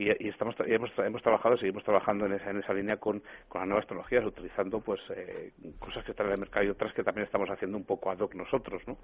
y, 0.00 0.28
estamos 0.28 0.54
hemos, 0.66 0.90
hemos 0.98 1.22
trabajado 1.22 1.56
seguimos 1.58 1.84
trabajando 1.84 2.24
en 2.24 2.32
esa, 2.32 2.50
en 2.50 2.58
esa 2.58 2.72
línea 2.72 2.96
con, 2.96 3.22
con 3.48 3.60
las 3.60 3.68
nuevas 3.68 3.86
tecnologías 3.86 4.24
utilizando 4.24 4.80
pues 4.80 5.00
eh, 5.14 5.52
cosas 5.78 6.04
que 6.04 6.12
están 6.12 6.26
en 6.28 6.32
el 6.32 6.38
mercado 6.38 6.64
y 6.64 6.68
otras 6.70 6.94
que 6.94 7.02
también 7.02 7.26
estamos 7.26 7.50
haciendo 7.50 7.76
un 7.76 7.84
poco 7.84 8.10
ad 8.10 8.18
hoc 8.18 8.34
nosotros 8.34 8.82
no 8.86 8.96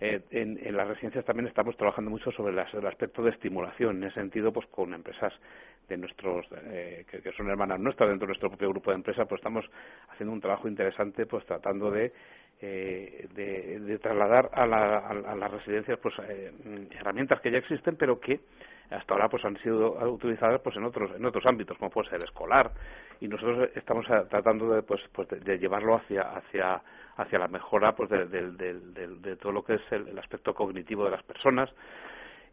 eh, 0.00 0.20
en, 0.30 0.58
en, 0.60 0.76
las 0.76 0.88
residencias 0.88 1.24
también 1.24 1.46
estamos 1.46 1.76
trabajando 1.76 2.10
mucho 2.10 2.32
sobre 2.32 2.52
el 2.52 2.86
aspecto 2.86 3.22
de 3.22 3.30
estimulación 3.30 3.98
en 3.98 4.04
ese 4.04 4.16
sentido 4.20 4.52
pues 4.52 4.66
con 4.66 4.92
empresas 4.94 5.32
de 5.88 5.96
nuestros 5.96 6.46
eh, 6.64 7.04
que, 7.08 7.20
que, 7.20 7.32
son 7.32 7.48
hermanas 7.48 7.78
nuestras 7.78 8.08
dentro 8.08 8.26
de 8.26 8.30
nuestro 8.30 8.48
propio 8.48 8.70
grupo 8.70 8.90
de 8.90 8.96
empresas 8.96 9.28
pues 9.28 9.38
estamos 9.38 9.64
haciendo 10.10 10.32
un 10.32 10.40
trabajo 10.40 10.66
interesante 10.66 11.26
pues 11.26 11.46
tratando 11.46 11.90
de 11.90 12.12
eh, 12.58 13.28
de, 13.34 13.80
de, 13.80 13.98
trasladar 13.98 14.48
a, 14.54 14.66
la, 14.66 14.96
a, 14.96 15.36
las 15.36 15.50
residencias 15.50 15.98
pues 15.98 16.14
eh, 16.26 16.50
herramientas 16.98 17.38
que 17.42 17.50
ya 17.50 17.58
existen 17.58 17.96
pero 17.96 18.18
que 18.18 18.40
hasta 18.90 19.14
ahora 19.14 19.28
pues 19.28 19.44
han 19.44 19.56
sido 19.58 19.92
utilizadas 20.10 20.60
pues 20.60 20.76
en 20.76 20.84
otros 20.84 21.10
en 21.16 21.24
otros 21.24 21.44
ámbitos 21.46 21.76
como 21.78 21.90
puede 21.90 22.10
ser 22.10 22.22
escolar. 22.22 22.70
Y 23.20 23.28
nosotros 23.28 23.70
estamos 23.74 24.06
tratando 24.28 24.70
de 24.74 24.82
pues, 24.82 25.00
pues 25.12 25.28
de, 25.28 25.58
llevarlo 25.58 25.96
hacia 25.96 26.22
hacia 26.22 26.82
hacia 27.16 27.38
la 27.38 27.48
mejora 27.48 27.94
pues 27.94 28.10
de, 28.10 28.26
de, 28.26 29.36
todo 29.36 29.52
lo 29.52 29.64
que 29.64 29.74
es 29.74 29.82
el, 29.90 30.18
aspecto 30.18 30.54
cognitivo 30.54 31.04
de 31.04 31.10
las 31.10 31.22
personas. 31.22 31.70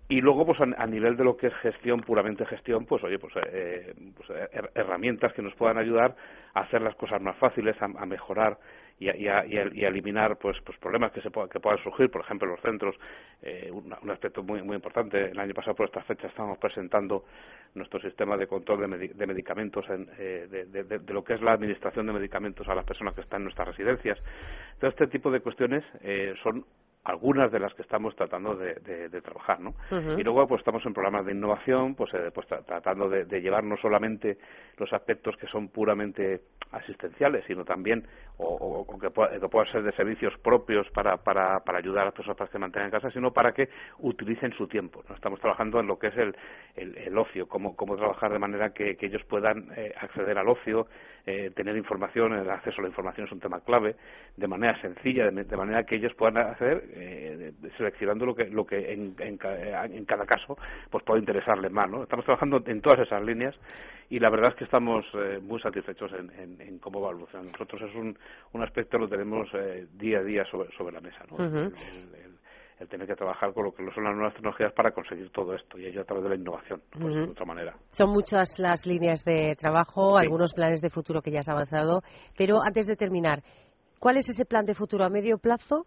Y 0.10 0.22
luego 0.22 0.46
pues 0.46 0.60
a, 0.60 0.88
nivel 0.88 1.15
de 1.15 1.24
lo 1.24 1.38
que 1.38 1.48
es 1.48 1.54
gestión 1.56 2.02
puramente 2.02 2.46
gestión 2.46 2.86
pues 2.86 3.04
oye 3.04 3.19
pues, 3.19 3.34
eh, 3.52 3.93
pues 4.15 4.30
herramientas 4.76 5.34
que 5.34 5.41
nos 5.41 5.56
puedan 5.56 5.78
ayudar 5.78 6.15
a 6.54 6.62
hacer 6.62 6.82
las 6.82 6.96
cosas 6.96 7.22
más 7.22 7.38
fáciles 7.38 7.76
a 7.82 8.06
mejorar 8.06 8.58
y 8.99 9.10
a, 9.10 9.15
y 9.15 9.27
a, 9.27 9.45
y 9.45 9.86
a 9.86 9.88
eliminar 9.88 10.38
pues, 10.38 10.58
pues 10.65 10.77
problemas 10.77 11.12
que, 11.12 11.21
se 11.21 11.29
que 11.29 11.60
puedan 11.60 11.82
surgir, 11.84 12.10
por 12.10 12.21
ejemplo, 12.21 12.47
en 12.47 12.51
los 12.51 12.62
centros. 12.62 12.95
Eh, 13.41 13.69
un, 13.71 14.12
aspecto 14.12 14.43
muy, 14.43 14.62
muy 14.62 14.75
importante, 14.75 15.32
el 15.32 15.39
año 15.39 15.53
pasado 15.53 15.75
por 15.75 15.88
esta 15.88 16.01
fecha 16.03 16.27
estábamos 16.27 16.58
presentando 16.58 17.25
nuestro 17.75 17.99
sistema 17.99 18.38
de 18.38 18.47
control 18.47 18.89
de, 18.89 19.08
de 19.10 19.27
medicamentos, 19.27 19.89
en, 19.89 20.08
eh, 20.17 20.47
de, 20.49 20.84
de, 20.84 21.13
lo 21.13 21.23
que 21.23 21.34
es 21.34 21.41
la 21.41 21.53
administración 21.53 22.06
de 22.06 22.13
medicamentos 22.13 22.67
a 22.67 22.75
las 22.75 22.86
personas 22.86 23.13
que 23.13 23.21
están 23.21 23.41
en 23.41 23.45
nuestras 23.45 23.67
residencias. 23.69 24.19
Todo 24.79 24.89
este 24.89 25.08
tipo 25.08 25.32
de 25.32 25.41
cuestiones 25.41 25.84
eh, 26.01 26.34
son 26.43 26.65
algunas 27.03 27.51
de 27.51 27.60
las 27.60 27.73
que 27.73 27.82
estamos 27.82 28.15
tratando 28.15 28.56
de, 28.56 28.75
de, 29.10 29.21
trabajar, 29.21 29.60
¿no? 29.60 29.73
Y 30.17 30.23
luego 30.23 30.47
pues 30.47 30.60
estamos 30.60 30.86
en 30.86 30.93
programas 30.93 31.25
de 31.25 31.34
innovación, 31.34 31.95
pues, 31.95 32.13
eh, 32.13 32.32
pues 32.34 32.47
tratando 32.47 33.10
de, 33.10 33.41
llevar 33.41 33.63
no 33.65 33.75
solamente 33.77 34.38
los 34.77 34.91
aspectos 34.93 35.36
que 35.36 35.47
son 35.47 35.67
puramente 35.67 36.41
asistenciales, 36.71 37.43
sino 37.45 37.65
también 37.65 38.08
o, 38.38 38.86
que, 39.00 39.10
puedan 39.12 39.72
ser 39.72 39.84
de 39.84 39.91
servicios 39.93 40.34
propios 40.39 40.89
para, 40.91 41.17
para, 41.17 41.60
para 41.60 41.78
ayudar 41.78 42.04
a 42.04 42.06
las 42.06 42.13
personas 42.13 42.38
para 42.38 42.50
que 42.50 42.58
mantengan 42.58 42.86
en 42.86 42.91
casa, 42.91 43.12
sino 43.12 43.32
para 43.32 43.52
que 43.52 43.69
utilicen 44.00 44.54
su 44.54 44.67
tiempo. 44.67 45.04
¿no? 45.08 45.15
Estamos 45.15 45.39
trabajando 45.39 45.80
en 45.80 45.88
lo 45.88 46.00
que 46.00 46.08
es 46.08 46.17
el, 46.17 46.36
el, 46.76 47.17
ocio, 47.17 47.48
cómo, 47.48 47.76
cómo 47.76 47.96
trabajar 47.96 48.32
de 48.32 48.39
manera 48.39 48.72
que, 48.72 48.96
que 48.96 49.08
ellos 49.08 49.24
puedan 49.26 49.69
eh, 49.76 49.93
acceder 50.00 50.38
al 50.38 50.50
ocio, 50.50 50.88
eh, 51.26 51.52
tener 51.56 51.78
información, 51.78 52.34
el 52.34 52.50
acceso 52.50 52.80
a 52.80 52.84
la 52.84 52.89
información 52.89 53.28
es 53.28 53.32
un 53.32 53.39
tema 53.39 53.62
clave, 53.62 53.96
de 54.36 54.48
manera 54.48 54.80
sencilla, 54.82 55.30
de, 55.30 55.58
manera 55.58 55.84
que 55.84 55.96
ellos 55.96 56.13
puedan 56.15 56.38
hacer, 56.38 56.84
eh, 56.89 57.54
seleccionando 57.78 58.26
lo 58.26 58.36
que, 58.36 58.46
lo 58.46 58.65
que 58.65 58.91
en, 58.91 59.15
en, 59.19 59.39
en, 59.43 60.06
cada 60.06 60.26
caso 60.26 60.58
pues 60.89 61.04
puede 61.04 61.19
interesarles 61.19 61.72
más. 61.72 61.89
¿no? 61.89 62.04
Estamos 62.04 62.26
trabajando 62.26 62.62
en 62.65 62.82
todas 62.82 63.00
esas 63.00 63.24
líneas 63.24 63.56
y 64.10 64.19
la 64.19 64.30
verdad 64.30 64.52
es 64.52 64.56
que 64.56 64.63
estamos 64.65 65.06
eh, 65.13 65.39
muy 65.41 65.62
satisfechos 65.62 66.12
en, 66.13 66.60
en, 66.60 66.80
cómo 66.80 67.02
va 67.02 67.12
evolucionando. 67.12 67.52
Nosotros 67.54 67.82
es 67.82 67.96
un, 67.96 68.17
un 68.53 68.63
aspecto 68.63 68.97
lo 68.97 69.07
tenemos 69.07 69.49
eh, 69.53 69.88
día 69.93 70.19
a 70.19 70.23
día 70.23 70.45
sobre, 70.49 70.69
sobre 70.77 70.93
la 70.93 71.01
mesa. 71.01 71.23
¿no? 71.29 71.38
el 72.79 72.89
tener 72.89 73.07
que 73.07 73.15
trabajar 73.15 73.53
con 73.53 73.65
lo 73.65 73.73
que 73.73 73.83
son 73.93 74.03
las 74.03 74.13
nuevas 74.13 74.33
tecnologías 74.33 74.73
para 74.73 74.91
conseguir 74.91 75.29
todo 75.31 75.53
esto 75.53 75.77
y 75.77 75.86
ello 75.86 76.01
a 76.01 76.03
través 76.03 76.23
de 76.23 76.29
la 76.29 76.36
innovación, 76.36 76.81
pues, 76.91 77.13
de 77.13 77.23
otra 77.23 77.45
manera. 77.45 77.75
Son 77.91 78.09
muchas 78.09 78.59
las 78.59 78.86
líneas 78.86 79.23
de 79.23 79.55
trabajo, 79.55 80.17
algunos 80.17 80.53
planes 80.53 80.81
de 80.81 80.89
futuro 80.89 81.21
que 81.21 81.31
ya 81.31 81.39
has 81.39 81.49
avanzado, 81.49 82.01
pero 82.38 82.59
antes 82.63 82.88
de 82.88 82.95
terminar, 82.95 83.43
¿cuál 83.99 84.17
es 84.17 84.29
ese 84.29 84.45
plan 84.45 84.65
de 84.65 84.75
futuro 84.75 85.05
a 85.05 85.09
medio 85.09 85.38
plazo 85.38 85.86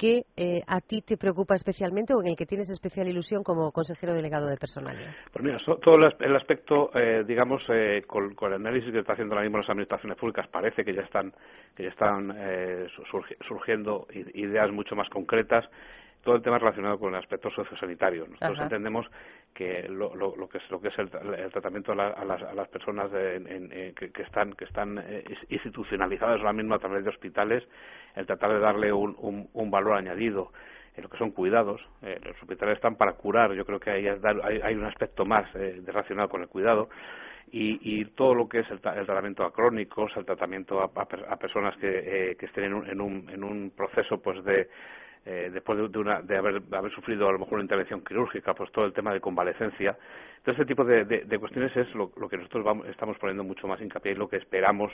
que 0.00 0.24
eh, 0.34 0.62
a 0.66 0.80
ti 0.80 1.02
te 1.02 1.18
preocupa 1.18 1.54
especialmente 1.54 2.14
o 2.14 2.22
en 2.22 2.28
el 2.28 2.36
que 2.36 2.46
tienes 2.46 2.70
especial 2.70 3.06
ilusión 3.06 3.42
como 3.42 3.70
consejero 3.70 4.14
delegado 4.14 4.48
de 4.48 4.56
personal? 4.56 4.96
Pues 5.30 5.44
mira, 5.44 5.58
todo 5.82 5.96
el 5.96 6.36
aspecto, 6.36 6.90
eh, 6.94 7.22
digamos, 7.26 7.62
eh, 7.68 8.00
con, 8.06 8.34
el 8.40 8.54
análisis 8.54 8.90
que 8.90 9.00
está 9.00 9.12
haciendo 9.12 9.34
ahora 9.34 9.44
mismo 9.44 9.58
las 9.58 9.68
administraciones 9.68 10.16
públicas, 10.16 10.48
parece 10.48 10.86
que 10.86 10.94
ya 10.94 11.02
están, 11.02 11.34
que 11.76 11.82
ya 11.82 11.90
están 11.90 12.34
surgiendo 13.46 14.06
ideas 14.32 14.72
mucho 14.72 14.96
más 14.96 15.08
concretas 15.10 15.66
todo 16.22 16.36
el 16.36 16.42
tema 16.42 16.58
relacionado 16.58 16.98
con 16.98 17.14
el 17.14 17.20
aspecto 17.20 17.50
sociosanitario. 17.50 18.26
Nosotros 18.26 18.60
entendemos 18.60 19.06
que 19.54 19.88
lo, 19.88 20.14
lo, 20.14 20.48
que 20.48 20.58
es 20.58 20.70
lo 20.70 20.80
que 20.80 20.88
es 20.88 20.98
el, 20.98 21.10
tratamiento 21.10 21.92
a, 21.92 21.94
las, 21.94 22.42
a, 22.42 22.54
las, 22.54 22.68
personas 22.68 23.10
que, 23.10 24.22
están 24.22 24.52
que 24.52 24.64
están 24.64 24.98
eh, 24.98 25.24
institucionalizadas 25.48 26.38
ahora 26.38 26.52
mismo 26.52 26.74
a 26.74 26.78
través 26.78 27.04
de 27.04 27.10
hospitales, 27.10 27.66
el 28.14 28.26
tratar 28.26 28.52
de 28.52 28.60
darle 28.60 28.92
un, 28.92 29.48
un, 29.52 29.70
valor 29.70 29.94
añadido, 29.94 30.52
en 30.94 31.04
lo 31.04 31.08
que 31.08 31.18
son 31.18 31.30
cuidados. 31.30 31.80
Eh, 32.02 32.20
los 32.22 32.40
hospitales 32.42 32.76
están 32.76 32.96
para 32.96 33.14
curar, 33.14 33.52
yo 33.54 33.64
creo 33.64 33.80
que 33.80 33.90
hay, 33.90 34.06
hay, 34.06 34.74
un 34.74 34.84
aspecto 34.84 35.24
más 35.24 35.48
eh, 35.54 35.80
relacionado 35.84 36.28
con 36.28 36.42
el 36.42 36.48
cuidado. 36.48 36.90
Y, 37.52 37.80
y, 37.82 38.04
todo 38.04 38.32
lo 38.32 38.48
que 38.48 38.60
es 38.60 38.70
el, 38.70 38.80
tratamiento 38.80 39.44
a 39.44 39.52
crónicos, 39.52 40.12
el 40.16 40.24
tratamiento 40.24 40.80
a, 40.80 40.84
a, 40.84 41.36
personas 41.36 41.76
que, 41.78 42.30
eh, 42.30 42.36
que 42.36 42.46
estén 42.46 42.64
en 42.64 42.74
un, 42.74 42.88
en, 42.88 43.00
un, 43.00 43.28
en 43.28 43.42
un 43.42 43.72
proceso 43.74 44.22
pues 44.22 44.44
de 44.44 44.68
eh, 45.26 45.50
después 45.52 45.78
de, 45.90 45.98
una, 45.98 46.22
de, 46.22 46.36
haber, 46.36 46.62
haber, 46.72 46.92
sufrido 46.92 47.28
a 47.28 47.32
lo 47.32 47.38
mejor 47.38 47.54
una 47.54 47.62
intervención 47.62 48.02
quirúrgica, 48.02 48.54
pues 48.54 48.72
todo 48.72 48.86
el 48.86 48.92
tema 48.92 49.12
de 49.12 49.20
convalecencia. 49.20 49.96
Todo 50.42 50.54
ese 50.54 50.64
tipo 50.64 50.84
de, 50.84 51.04
de, 51.04 51.38
cuestiones 51.38 51.76
es 51.76 51.94
lo, 51.94 52.10
que 52.10 52.38
nosotros 52.38 52.64
vamos, 52.64 52.88
estamos 52.88 53.18
poniendo 53.18 53.44
mucho 53.44 53.68
más 53.68 53.80
hincapié 53.80 54.12
y 54.12 54.14
lo 54.14 54.28
que 54.28 54.38
esperamos 54.38 54.90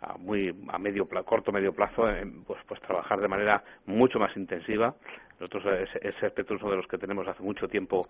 a 0.00 0.16
muy 0.16 0.54
a 0.68 0.78
medio 0.78 1.08
corto 1.08 1.50
medio 1.50 1.72
plazo 1.72 2.06
pues, 2.46 2.60
pues 2.68 2.80
trabajar 2.82 3.20
de 3.20 3.28
manera 3.28 3.64
mucho 3.86 4.20
más 4.20 4.36
intensiva. 4.36 4.94
Nosotros 5.40 5.64
ese, 5.88 6.08
ese 6.08 6.26
aspecto 6.26 6.54
es 6.54 6.62
uno 6.62 6.70
de 6.70 6.76
los 6.76 6.86
que 6.86 6.98
tenemos 6.98 7.26
hace 7.26 7.42
mucho 7.42 7.66
tiempo 7.66 8.08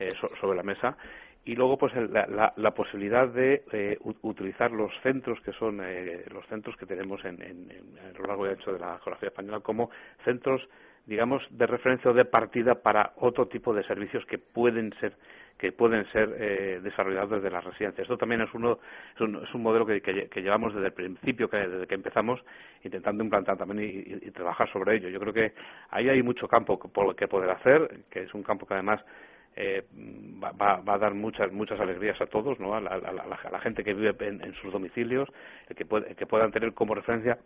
eh, 0.00 0.08
sobre 0.40 0.56
la 0.56 0.64
mesa 0.64 0.96
y 1.44 1.54
luego 1.54 1.76
pues 1.76 1.92
la, 1.94 2.52
la, 2.56 2.70
posibilidad 2.72 3.28
de 3.28 3.64
eh, 3.70 3.98
utilizar 4.22 4.70
los 4.70 4.90
centros 5.02 5.38
que 5.42 5.52
son 5.52 5.80
eh, 5.82 6.24
los 6.32 6.46
centros 6.46 6.74
que 6.76 6.86
tenemos 6.86 7.22
en, 7.24 7.40
en, 7.42 7.68
lo 8.18 8.26
largo 8.26 8.46
y 8.46 8.50
ancho 8.50 8.72
de 8.72 8.78
la 8.78 8.98
geografía 8.98 9.28
española 9.28 9.60
como 9.60 9.90
centros 10.24 10.66
digamos, 11.06 11.42
de 11.50 11.66
referencia 11.66 12.10
o 12.10 12.14
de 12.14 12.24
partida 12.24 12.76
para 12.76 13.12
otro 13.16 13.46
tipo 13.48 13.74
de 13.74 13.84
servicios 13.84 14.24
que 14.26 14.38
pueden 14.38 14.92
ser 15.00 15.14
que 15.58 15.70
pueden 15.70 16.04
ser 16.10 16.34
eh, 16.36 16.80
desarrollados 16.82 17.30
desde 17.30 17.50
las 17.50 17.62
residencias. 17.62 18.02
Esto 18.04 18.18
también 18.18 18.40
es 18.40 18.52
uno 18.54 18.80
es 19.14 19.54
un, 19.54 19.62
modelo 19.62 19.86
que, 19.86 20.00
llevamos 20.42 20.74
desde 20.74 20.88
el 20.88 20.92
principio, 20.92 21.48
que, 21.48 21.56
desde 21.56 21.86
que 21.86 21.94
empezamos, 21.94 22.40
intentando 22.82 23.22
implantar 23.22 23.56
también 23.56 24.04
y, 24.04 24.30
trabajar 24.32 24.70
sobre 24.72 24.96
ello. 24.96 25.08
Yo 25.08 25.20
creo 25.20 25.32
que 25.32 25.52
ahí 25.90 26.08
hay 26.08 26.22
mucho 26.22 26.48
campo 26.48 26.78
que, 26.78 27.28
poder 27.28 27.50
hacer, 27.50 28.04
que 28.10 28.22
es 28.22 28.34
un 28.34 28.42
campo 28.42 28.66
que 28.66 28.74
además 28.74 29.00
eh, 29.54 29.84
va, 30.42 30.80
va, 30.80 30.94
a 30.94 30.98
dar 30.98 31.14
muchas 31.14 31.52
muchas 31.52 31.78
alegrías 31.78 32.20
a 32.20 32.26
todos, 32.26 32.58
¿no? 32.58 32.74
a, 32.74 32.80
la, 32.80 32.90
a 32.90 33.50
la, 33.50 33.60
gente 33.60 33.84
que 33.84 33.94
vive 33.94 34.12
en, 34.26 34.54
sus 34.54 34.72
domicilios, 34.72 35.28
que, 35.76 35.84
puede, 35.84 36.16
que 36.16 36.26
puedan 36.26 36.50
tener 36.50 36.74
como 36.74 36.96
referencia 36.96 37.38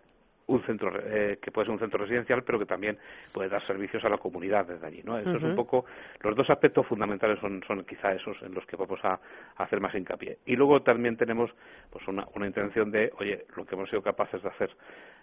un 0.48 0.62
centro 0.64 0.92
eh, 1.02 1.38
que 1.40 1.50
puede 1.50 1.66
ser 1.66 1.72
un 1.72 1.80
centro 1.80 1.98
residencial 1.98 2.42
pero 2.42 2.58
que 2.58 2.66
también 2.66 2.98
puede 3.32 3.48
dar 3.48 3.64
servicios 3.66 4.04
a 4.04 4.08
la 4.08 4.18
comunidad 4.18 4.66
desde 4.66 4.86
allí 4.86 5.02
no 5.04 5.18
eso 5.18 5.36
es 5.36 5.42
un 5.42 5.54
poco 5.54 5.84
los 6.20 6.36
dos 6.36 6.48
aspectos 6.50 6.86
fundamentales 6.86 7.38
son, 7.40 7.62
son 7.66 7.84
quizá 7.84 8.12
esos 8.12 8.40
en 8.42 8.54
los 8.54 8.64
que 8.66 8.76
vamos 8.76 9.00
a, 9.04 9.20
hacer 9.56 9.80
más 9.80 9.94
hincapié. 9.94 10.38
Y 10.46 10.56
luego 10.56 10.82
también 10.82 11.16
tenemos 11.16 11.50
pues 11.90 12.06
una, 12.08 12.26
una 12.34 12.46
intención 12.46 12.90
de 12.90 13.12
oye 13.18 13.46
lo 13.56 13.64
que 13.64 13.74
hemos 13.74 13.88
sido 13.88 14.02
capaces 14.02 14.42
de 14.42 14.48
hacer 14.48 14.70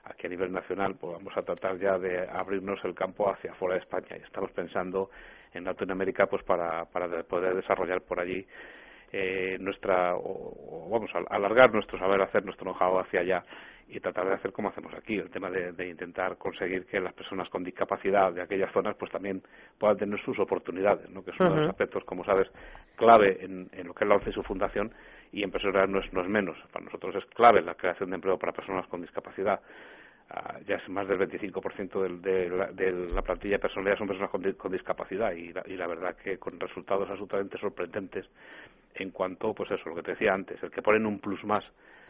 aquí 0.06 0.28
a 0.28 0.30
nivel 0.30 0.52
nacional 0.52 0.96
pues 0.96 1.14
vamos 1.14 1.36
a 1.36 1.42
tratar 1.42 1.78
ya 1.78 1.98
de 1.98 2.28
abrirnos 2.28 2.84
el 2.84 2.94
campo 2.94 3.30
hacia 3.30 3.54
fuera 3.56 3.76
de 3.76 3.82
España. 3.82 4.18
Y 4.20 4.24
estamos 4.24 4.52
pensando 4.52 5.10
en 5.54 5.64
Latinoamérica 5.64 6.28
pues 6.28 6.44
para 6.44 6.86
para 6.86 7.24
poder 7.24 7.56
desarrollar 7.56 8.02
por 8.02 8.20
allí 8.20 8.46
eh, 9.18 9.57
nuestra 9.61 10.13
o, 10.18 10.89
vamos 10.91 11.09
a 11.16 11.20
alargar 11.34 11.74
nuestro 11.74 11.97
saber 11.97 12.22
hacer 12.22 12.43
nuestro 12.43 12.74
know 12.74 12.99
hacia 12.99 13.22
allá 13.22 13.45
y 13.88 13.97
tratar 14.01 14.28
de 14.28 14.34
hacer 14.34 14.51
como 14.51 14.68
hacemos 14.68 14.93
aquí, 14.93 15.16
el 15.16 15.30
tema 15.30 15.49
de, 15.49 15.88
intentar 15.88 16.36
conseguir 16.38 16.86
que 16.86 16.99
las 16.99 17.13
personas 17.13 17.47
con 17.47 17.63
discapacidad 17.63 18.34
de 18.34 18.41
aquellas 18.41 18.74
zonas 18.74 18.97
pues 18.97 19.09
también 19.11 19.41
puedan 19.78 19.95
tener 19.95 20.20
sus 20.22 20.38
oportunidades, 20.38 21.09
¿no? 21.11 21.24
que 21.24 21.32
son 21.32 21.47
uno 21.47 21.55
de 21.55 21.61
los 21.61 21.70
aspectos, 21.70 22.03
como 22.03 22.26
sabes, 22.26 22.49
clave 22.97 23.38
en, 23.41 23.70
lo 23.86 23.93
que 23.93 24.03
es 24.03 24.09
la 24.09 24.16
ONCE 24.16 24.32
y 24.32 24.34
su 24.34 24.43
fundación 24.43 24.91
y 25.32 25.43
en 25.43 25.51
personas 25.51 25.88
no 25.88 25.99
es, 25.99 26.11
no 26.11 26.22
es 26.22 26.28
menos. 26.28 26.57
Para 26.74 26.84
nosotros 26.84 27.16
es 27.16 27.26
clave 27.28 27.61
la 27.61 27.76
creación 27.76 28.09
de 28.09 28.16
empleo 28.16 28.38
para 28.38 28.51
personas 28.51 28.86
con 28.88 28.99
discapacidad. 28.99 29.61
Ah, 30.30 30.57
ya 30.68 30.76
es 30.76 30.89
más 30.89 31.07
del 31.07 31.20
25% 31.20 32.01
del, 32.01 32.22
de, 32.22 32.49
la, 32.49 32.72
de 32.72 32.91
la 32.91 33.22
plantilla 33.22 33.59
personal 33.59 33.95
son 33.95 34.07
personas 34.07 34.32
con, 34.32 34.72
discapacidad 34.72 35.32
y 35.34 35.53
la, 35.53 35.63
y 35.68 35.78
la 35.78 35.86
verdad 35.86 36.16
que 36.18 36.39
con 36.39 36.59
resultados 36.59 37.07
absolutamente 37.07 37.59
sorprendentes 37.59 38.26
en 38.96 39.12
cuanto, 39.12 39.54
pues 39.54 39.70
eso, 39.72 39.89
lo 39.89 39.96
que 39.96 40.04
te 40.04 40.12
decía 40.12 40.34
antes, 40.34 40.62
el 40.64 40.72
que 40.72 40.82
ponen 40.82 41.06
un 41.06 41.20
plus 41.20 41.43
más 41.43 41.64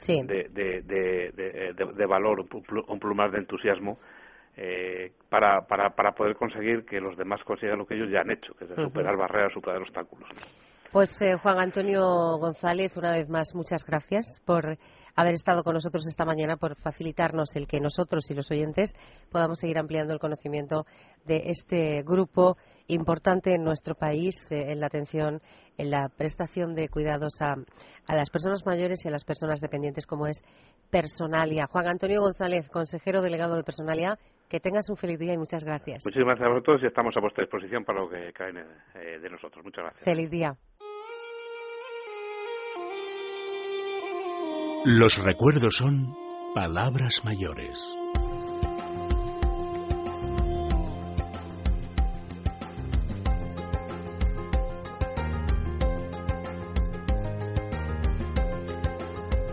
de, 0.08 0.50
de, 0.50 1.74
de, 1.74 2.06
valor, 2.06 2.42
un 2.42 3.00
plus 3.00 3.16
más 3.16 3.32
de 3.32 3.40
entusiasmo 3.40 3.98
eh, 4.58 5.12
para, 5.30 5.66
para, 5.68 5.96
para 5.96 6.14
poder 6.14 6.36
conseguir 6.36 6.86
que 6.86 7.00
los 7.00 7.18
demás 7.18 7.42
consigan 7.44 7.78
lo 7.78 7.86
que 7.86 7.96
ellos 7.96 8.10
ya 8.12 8.22
han 8.22 8.32
hecho, 8.32 8.54
que 8.54 8.66
es 8.66 8.72
superar 8.76 9.18
barreras, 9.18 9.54
superar 9.54 9.82
obstáculos. 9.82 10.30
Pues 10.92 11.22
eh, 11.22 11.36
Juan 11.42 11.60
Antonio 11.60 12.38
González, 12.40 12.96
una 12.96 13.12
vez 13.12 13.28
más, 13.30 13.54
muchas 13.54 13.84
gracias 13.84 14.42
por 14.46 14.78
haber 15.16 15.34
estado 15.34 15.64
con 15.64 15.74
nosotros 15.74 16.06
esta 16.08 16.26
mañana, 16.26 16.58
por 16.58 16.76
facilitarnos 16.76 17.56
el 17.56 17.68
que 17.68 17.80
nosotros 17.80 18.30
y 18.30 18.34
los 18.34 18.52
oyentes 18.52 18.94
podamos 19.32 19.60
seguir 19.60 19.78
ampliando 19.78 20.14
el 20.14 20.20
conocimiento 20.20 20.86
de 21.26 21.44
este 21.48 22.04
grupo 22.04 22.58
importante 22.88 23.56
en 23.56 23.64
nuestro 23.64 23.96
país 23.96 24.36
eh, 24.52 24.72
en 24.72 24.80
la 24.80 24.88
atención, 24.88 25.42
en 25.78 25.92
la 25.92 26.10
prestación 26.10 26.74
de 26.74 26.90
cuidados 26.90 27.42
a, 27.42 27.56
a, 28.08 28.16
las 28.16 28.30
personas 28.30 28.66
mayores 28.66 29.04
y 29.06 29.08
a 29.08 29.12
las 29.12 29.26
personas 29.26 29.60
dependientes, 29.60 30.06
como 30.06 30.28
es 30.28 30.44
Personalia. 30.92 31.68
Juan 31.70 31.88
Antonio 31.88 32.22
González, 32.22 32.70
consejero 32.70 33.22
delegado 33.22 33.56
de 33.56 33.64
Personalia, 33.64 34.18
que 34.50 34.60
tengas 34.60 34.90
un 34.90 34.98
feliz 34.98 35.20
día 35.20 35.34
y 35.34 35.38
muchas 35.38 35.64
gracias. 35.64 36.04
Muchísimas 36.06 36.38
gracias 36.38 36.48
a 36.48 36.54
vosotros 36.54 36.82
y 36.84 36.88
estamos 36.88 37.18
a 37.18 37.20
vuestra 37.20 37.44
disposición 37.44 37.84
para 37.84 38.02
lo 38.02 38.10
que 38.10 38.32
cae 38.34 38.52
eh, 38.52 39.20
de 39.20 39.30
nosotros. 39.30 39.64
Muchas 39.66 39.84
gracias. 39.84 40.04
Feliz 40.04 40.30
día. 40.30 40.56
Los 44.86 45.18
recuerdos 45.18 45.78
son 45.78 46.14
palabras 46.54 47.26
mayores. 47.26 48.05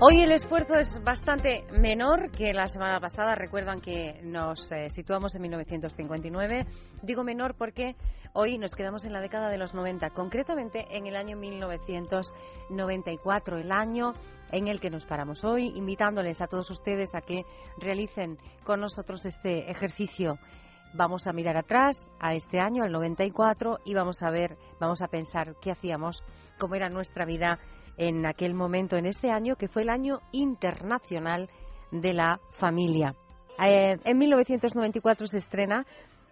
Hoy 0.05 0.19
el 0.19 0.33
esfuerzo 0.33 0.75
es 0.75 1.01
bastante 1.05 1.65
menor 1.71 2.33
que 2.33 2.53
la 2.53 2.67
semana 2.67 2.99
pasada. 2.99 3.37
Recuerdan 3.37 3.79
que 3.79 4.21
nos 4.25 4.73
eh, 4.73 4.91
situamos 4.91 5.37
en 5.37 5.43
1959. 5.43 6.67
Digo 7.05 7.23
menor 7.23 7.55
porque 7.55 7.95
hoy 8.33 8.59
nos 8.59 8.75
quedamos 8.75 9.05
en 9.05 9.13
la 9.13 9.21
década 9.21 9.49
de 9.49 9.59
los 9.59 9.75
90, 9.75 10.11
concretamente 10.11 10.87
en 10.91 11.07
el 11.07 11.15
año 11.15 11.37
1994, 11.37 13.59
el 13.59 13.71
año 13.71 14.15
en 14.51 14.67
el 14.67 14.81
que 14.81 14.91
nos 14.91 15.07
paramos 15.07 15.45
hoy, 15.45 15.69
invitándoles 15.77 16.41
a 16.41 16.49
todos 16.49 16.69
ustedes 16.73 17.15
a 17.15 17.21
que 17.21 17.45
realicen 17.79 18.39
con 18.65 18.81
nosotros 18.81 19.25
este 19.25 19.71
ejercicio. 19.71 20.37
Vamos 20.95 21.29
a 21.29 21.33
mirar 21.33 21.57
atrás 21.57 22.11
a 22.19 22.35
este 22.35 22.59
año, 22.59 22.83
al 22.83 22.91
94, 22.91 23.79
y 23.85 23.95
vamos 23.95 24.21
a 24.25 24.33
ver, 24.33 24.59
vamos 24.81 25.01
a 25.01 25.07
pensar 25.07 25.55
qué 25.63 25.71
hacíamos, 25.71 26.25
cómo 26.59 26.75
era 26.75 26.89
nuestra 26.89 27.25
vida 27.25 27.61
en 27.97 28.27
aquel 28.27 28.55
momento, 28.55 28.97
en 28.97 29.07
este 29.07 29.31
año, 29.31 29.57
que 29.57 29.69
fue 29.69 29.83
el 29.83 29.91
año 29.91 30.21
internacional 30.33 31.49
de 31.91 32.13
la 32.13 32.41
familia. 32.51 33.15
Eh, 33.63 33.97
en 34.05 34.19
1994 34.19 35.27
se 35.27 35.39
estrena 35.39 35.87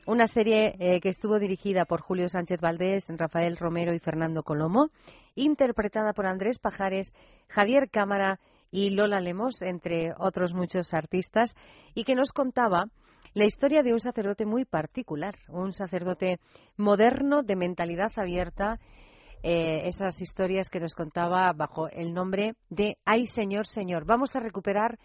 una 0.07 0.27
serie 0.27 0.75
eh, 0.79 1.01
que 1.01 1.11
estuvo 1.11 1.39
dirigida 1.39 1.85
por 1.85 2.01
Julio 2.01 2.29
Sánchez 2.29 2.61
Valdés, 2.61 3.07
Rafael 3.09 3.57
Romero 3.57 3.93
y 3.95 3.99
Fernando 3.99 4.43
Colomo, 4.43 4.89
interpretada 5.35 6.13
por 6.13 6.27
Andrés 6.27 6.59
Pajares, 6.59 7.13
Javier 7.49 7.91
Cámara 7.91 8.41
y 8.71 8.91
Lola 8.91 9.21
Lemos, 9.21 9.63
entre 9.63 10.13
otros 10.19 10.55
muchos 10.55 10.95
artistas, 10.95 11.55
y 11.95 12.05
que 12.05 12.15
nos 12.15 12.33
contaba 12.33 12.87
la 13.35 13.45
historia 13.45 13.83
de 13.83 13.93
un 13.93 14.01
sacerdote 14.01 14.47
muy 14.47 14.65
particular, 14.65 15.37
un 15.49 15.73
sacerdote 15.73 16.41
moderno 16.77 17.43
de 17.43 17.57
mentalidad 17.57 18.11
abierta 18.17 18.81
eh, 19.43 19.89
esas 19.89 20.21
historias 20.21 20.69
que 20.69 20.81
nos 20.81 20.95
contaba 20.95 21.53
bajo 21.53 21.89
el 21.89 22.13
nombre 22.13 22.55
de 22.69 22.99
Ay 23.05 23.27
Señor, 23.27 23.67
Señor. 23.67 24.05
Vamos 24.05 24.37
a 24.37 24.41
recuperar 24.41 24.99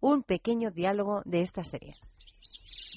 un 0.00 0.22
pequeño 0.22 0.70
diálogo 0.70 1.22
de 1.24 1.40
esta 1.40 1.64
serie. 1.64 1.94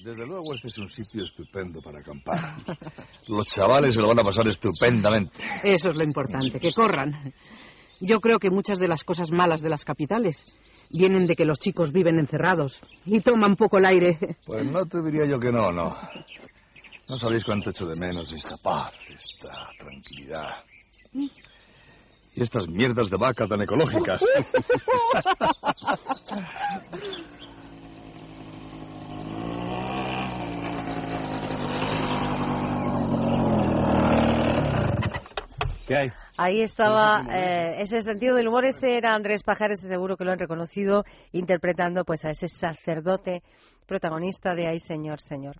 Desde 0.03 0.25
luego 0.25 0.53
este 0.55 0.69
es 0.69 0.77
un 0.79 0.89
sitio 0.89 1.23
estupendo 1.23 1.81
para 1.81 1.99
acampar. 1.99 2.55
Los 3.27 3.47
chavales 3.47 3.93
se 3.93 4.01
lo 4.01 4.07
van 4.07 4.19
a 4.19 4.23
pasar 4.23 4.47
estupendamente. 4.47 5.39
Eso 5.63 5.91
es 5.91 5.97
lo 5.97 6.03
importante, 6.03 6.59
que 6.59 6.71
corran. 6.71 7.33
Yo 7.99 8.19
creo 8.19 8.39
que 8.39 8.49
muchas 8.49 8.79
de 8.79 8.87
las 8.87 9.03
cosas 9.03 9.31
malas 9.31 9.61
de 9.61 9.69
las 9.69 9.85
capitales 9.85 10.43
vienen 10.89 11.27
de 11.27 11.35
que 11.35 11.45
los 11.45 11.59
chicos 11.59 11.91
viven 11.91 12.17
encerrados 12.17 12.81
y 13.05 13.21
toman 13.21 13.55
poco 13.55 13.77
el 13.77 13.85
aire. 13.85 14.17
Pues 14.43 14.65
no 14.65 14.85
te 14.87 15.03
diría 15.03 15.25
yo 15.27 15.39
que 15.39 15.51
no, 15.51 15.71
no. 15.71 15.91
No 17.07 17.17
sabéis 17.17 17.43
cuánto 17.43 17.69
echo 17.69 17.85
de 17.85 17.99
menos 17.99 18.31
esta 18.33 18.57
paz, 18.57 18.95
esta 19.07 19.69
tranquilidad. 19.77 20.63
Y 21.13 21.31
estas 22.35 22.67
mierdas 22.67 23.09
de 23.09 23.17
vaca 23.17 23.45
tan 23.47 23.61
ecológicas. 23.61 24.23
¿Qué 35.87 35.97
hay? 35.97 36.09
Ahí 36.37 36.61
estaba 36.61 37.25
eh, 37.29 37.81
ese 37.81 37.99
sentido 38.01 38.35
del 38.37 38.47
humor, 38.47 38.63
ese 38.63 38.95
era 38.95 39.13
Andrés 39.13 39.43
Pajares, 39.43 39.81
seguro 39.81 40.15
que 40.15 40.23
lo 40.23 40.31
han 40.31 40.39
reconocido, 40.39 41.03
interpretando 41.33 42.05
pues 42.05 42.23
a 42.23 42.29
ese 42.29 42.47
sacerdote 42.47 43.43
protagonista 43.87 44.55
de 44.55 44.67
Ay 44.67 44.79
Señor, 44.79 45.19
Señor. 45.19 45.57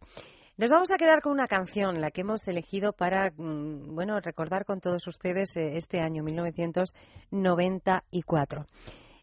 Nos 0.57 0.69
vamos 0.69 0.91
a 0.91 0.97
quedar 0.97 1.21
con 1.21 1.31
una 1.31 1.47
canción, 1.47 2.01
la 2.01 2.11
que 2.11 2.19
hemos 2.21 2.45
elegido 2.47 2.91
para, 2.91 3.31
mm, 3.31 3.95
bueno, 3.95 4.19
recordar 4.19 4.65
con 4.65 4.81
todos 4.81 5.07
ustedes 5.07 5.55
eh, 5.55 5.77
este 5.77 6.01
año, 6.01 6.23
1994. 6.23 8.65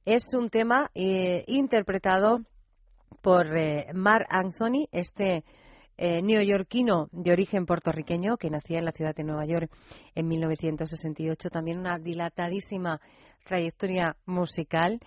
Es 0.07 0.33
un 0.35 0.49
tema 0.49 0.91
eh, 0.95 1.45
interpretado 1.47 2.41
por 3.21 3.55
eh, 3.55 3.89
Mark 3.93 4.27
Anthony, 4.31 4.89
este 4.91 5.45
neoyorquino 6.01 7.09
de 7.11 7.33
origen 7.33 7.67
puertorriqueño 7.67 8.37
que 8.37 8.51
nacía 8.51 8.79
en 8.79 8.85
la 8.85 8.93
ciudad 8.93 9.17
de 9.17 9.25
Nueva 9.25 9.45
York 9.47 9.69
en 10.15 10.29
1968. 10.29 11.51
También 11.51 11.81
una 11.81 11.99
dilatadísima 11.99 13.01
trayectoria 13.45 14.15
musical. 14.25 15.01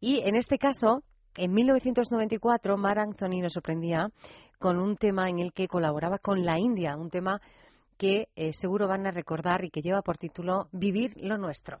Y 0.00 0.20
en 0.20 0.36
este 0.36 0.56
caso, 0.56 1.02
en 1.38 1.52
1994, 1.52 2.76
Mark 2.76 2.98
Anthony 2.98 3.40
nos 3.40 3.52
sorprendía 3.52 4.10
con 4.58 4.78
un 4.78 4.96
tema 4.96 5.28
en 5.28 5.38
el 5.38 5.52
que 5.52 5.68
colaboraba 5.68 6.18
con 6.18 6.44
la 6.44 6.58
India, 6.58 6.96
un 6.96 7.10
tema 7.10 7.40
que 7.96 8.28
eh, 8.34 8.52
seguro 8.52 8.88
van 8.88 9.06
a 9.06 9.12
recordar 9.12 9.64
y 9.64 9.70
que 9.70 9.80
lleva 9.80 10.02
por 10.02 10.18
título 10.18 10.68
Vivir 10.72 11.12
lo 11.16 11.38
nuestro. 11.38 11.80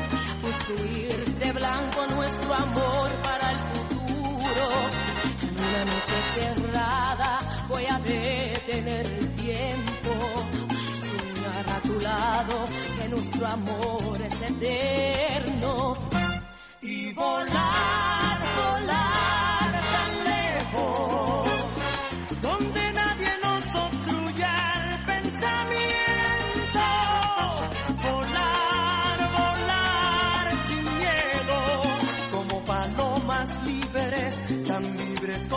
construir 0.51 1.37
de 1.39 1.51
blanco 1.53 2.05
nuestro 2.07 2.53
amor 2.53 3.09
para 3.21 3.51
el 3.51 3.59
futuro. 3.73 4.67
Una 5.57 5.85
noche 5.85 6.21
cerrada 6.21 7.37
voy 7.69 7.85
a 7.85 7.99
detener 7.99 9.05
el 9.05 9.31
tiempo, 9.31 10.11
soñar 10.93 11.71
a 11.71 11.81
tu 11.81 11.93
lado 11.99 12.63
que 12.99 13.07
nuestro 13.07 13.47
amor 13.47 14.21
es 14.21 14.41
eterno. 14.41 15.93
Y 16.81 17.13
volar 17.13 18.20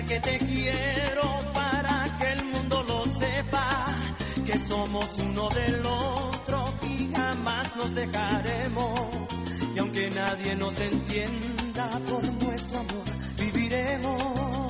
Que 0.00 0.20
te 0.20 0.38
quiero 0.38 1.38
para 1.52 2.04
que 2.18 2.32
el 2.32 2.44
mundo 2.46 2.82
lo 2.82 3.04
sepa, 3.04 3.86
que 4.46 4.58
somos 4.58 5.18
uno 5.18 5.48
del 5.50 5.86
otro 5.86 6.64
y 6.88 7.12
jamás 7.14 7.76
nos 7.76 7.94
dejaremos. 7.94 8.98
Y 9.74 9.78
aunque 9.78 10.08
nadie 10.08 10.54
nos 10.54 10.80
entienda 10.80 12.00
por 12.06 12.24
nuestro 12.42 12.78
amor, 12.78 13.04
viviremos. 13.38 14.61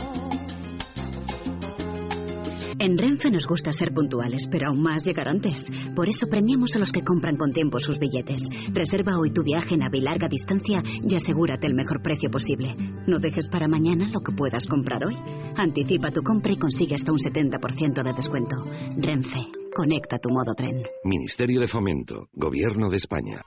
En 2.82 2.98
Renfe 2.98 3.30
nos 3.30 3.46
gusta 3.46 3.72
ser 3.72 3.94
puntuales, 3.94 4.48
pero 4.50 4.66
aún 4.66 4.82
más 4.82 5.04
llegar 5.04 5.28
antes. 5.28 5.70
Por 5.94 6.08
eso 6.08 6.26
premiamos 6.26 6.74
a 6.74 6.80
los 6.80 6.90
que 6.90 7.04
compran 7.04 7.36
con 7.36 7.52
tiempo 7.52 7.78
sus 7.78 8.00
billetes. 8.00 8.48
Reserva 8.72 9.20
hoy 9.20 9.30
tu 9.30 9.44
viaje 9.44 9.76
en 9.76 9.84
AVE 9.84 10.00
larga 10.00 10.26
distancia 10.26 10.82
y 10.84 11.14
asegúrate 11.14 11.68
el 11.68 11.76
mejor 11.76 12.02
precio 12.02 12.28
posible. 12.28 12.74
No 13.06 13.20
dejes 13.20 13.46
para 13.46 13.68
mañana 13.68 14.10
lo 14.12 14.18
que 14.18 14.32
puedas 14.32 14.66
comprar 14.66 15.06
hoy. 15.06 15.14
Anticipa 15.56 16.10
tu 16.10 16.22
compra 16.22 16.50
y 16.50 16.56
consigue 16.56 16.96
hasta 16.96 17.12
un 17.12 17.18
70% 17.18 18.02
de 18.02 18.12
descuento. 18.14 18.56
Renfe, 18.96 19.46
conecta 19.72 20.18
tu 20.18 20.30
modo 20.30 20.52
tren. 20.56 20.82
Ministerio 21.04 21.60
de 21.60 21.68
Fomento, 21.68 22.30
Gobierno 22.32 22.90
de 22.90 22.96
España. 22.96 23.42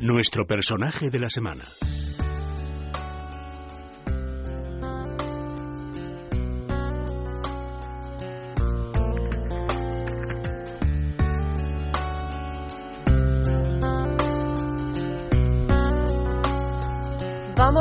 Nuestro 0.00 0.46
personaje 0.46 1.10
de 1.10 1.18
la 1.18 1.28
semana. 1.28 1.64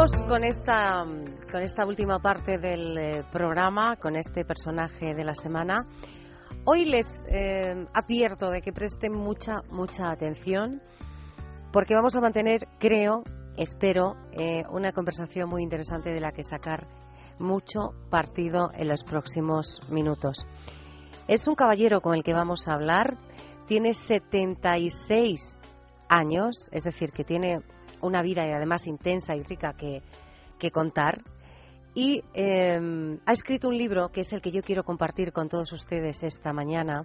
Con 0.01 0.43
esta, 0.43 1.05
con 1.51 1.61
esta 1.61 1.85
última 1.85 2.17
parte 2.17 2.57
del 2.57 2.97
eh, 2.97 3.23
programa, 3.31 3.97
con 3.97 4.15
este 4.15 4.43
personaje 4.43 5.13
de 5.13 5.23
la 5.23 5.35
semana. 5.35 5.85
Hoy 6.65 6.85
les 6.85 7.05
eh, 7.29 7.85
advierto 7.93 8.49
de 8.49 8.63
que 8.63 8.73
presten 8.73 9.11
mucha, 9.11 9.61
mucha 9.69 10.09
atención, 10.09 10.81
porque 11.71 11.93
vamos 11.93 12.15
a 12.15 12.19
mantener, 12.19 12.67
creo, 12.79 13.21
espero, 13.57 14.15
eh, 14.31 14.63
una 14.71 14.91
conversación 14.91 15.47
muy 15.47 15.61
interesante 15.61 16.11
de 16.11 16.19
la 16.19 16.31
que 16.31 16.41
sacar 16.41 16.87
mucho 17.37 17.93
partido 18.09 18.71
en 18.73 18.87
los 18.87 19.03
próximos 19.03 19.87
minutos. 19.91 20.47
Es 21.27 21.47
un 21.47 21.53
caballero 21.53 22.01
con 22.01 22.15
el 22.15 22.23
que 22.23 22.33
vamos 22.33 22.67
a 22.67 22.73
hablar, 22.73 23.17
tiene 23.67 23.93
76 23.93 25.59
años, 26.09 26.69
es 26.71 26.85
decir, 26.85 27.11
que 27.11 27.23
tiene 27.23 27.59
una 28.01 28.21
vida 28.21 28.45
y 28.45 28.51
además 28.51 28.87
intensa 28.87 29.35
y 29.35 29.43
rica 29.43 29.73
que, 29.73 30.01
contar. 30.71 31.21
Y 31.93 32.23
em, 32.33 33.19
ha 33.25 33.31
escrito 33.31 33.67
un 33.67 33.77
libro 33.77 34.09
que 34.09 34.21
es 34.21 34.31
el 34.31 34.41
que 34.41 34.51
yo 34.51 34.61
quiero 34.61 34.83
compartir 34.83 35.33
con 35.33 35.49
todos 35.49 35.71
ustedes 35.73 36.23
esta 36.23 36.53
mañana. 36.53 37.03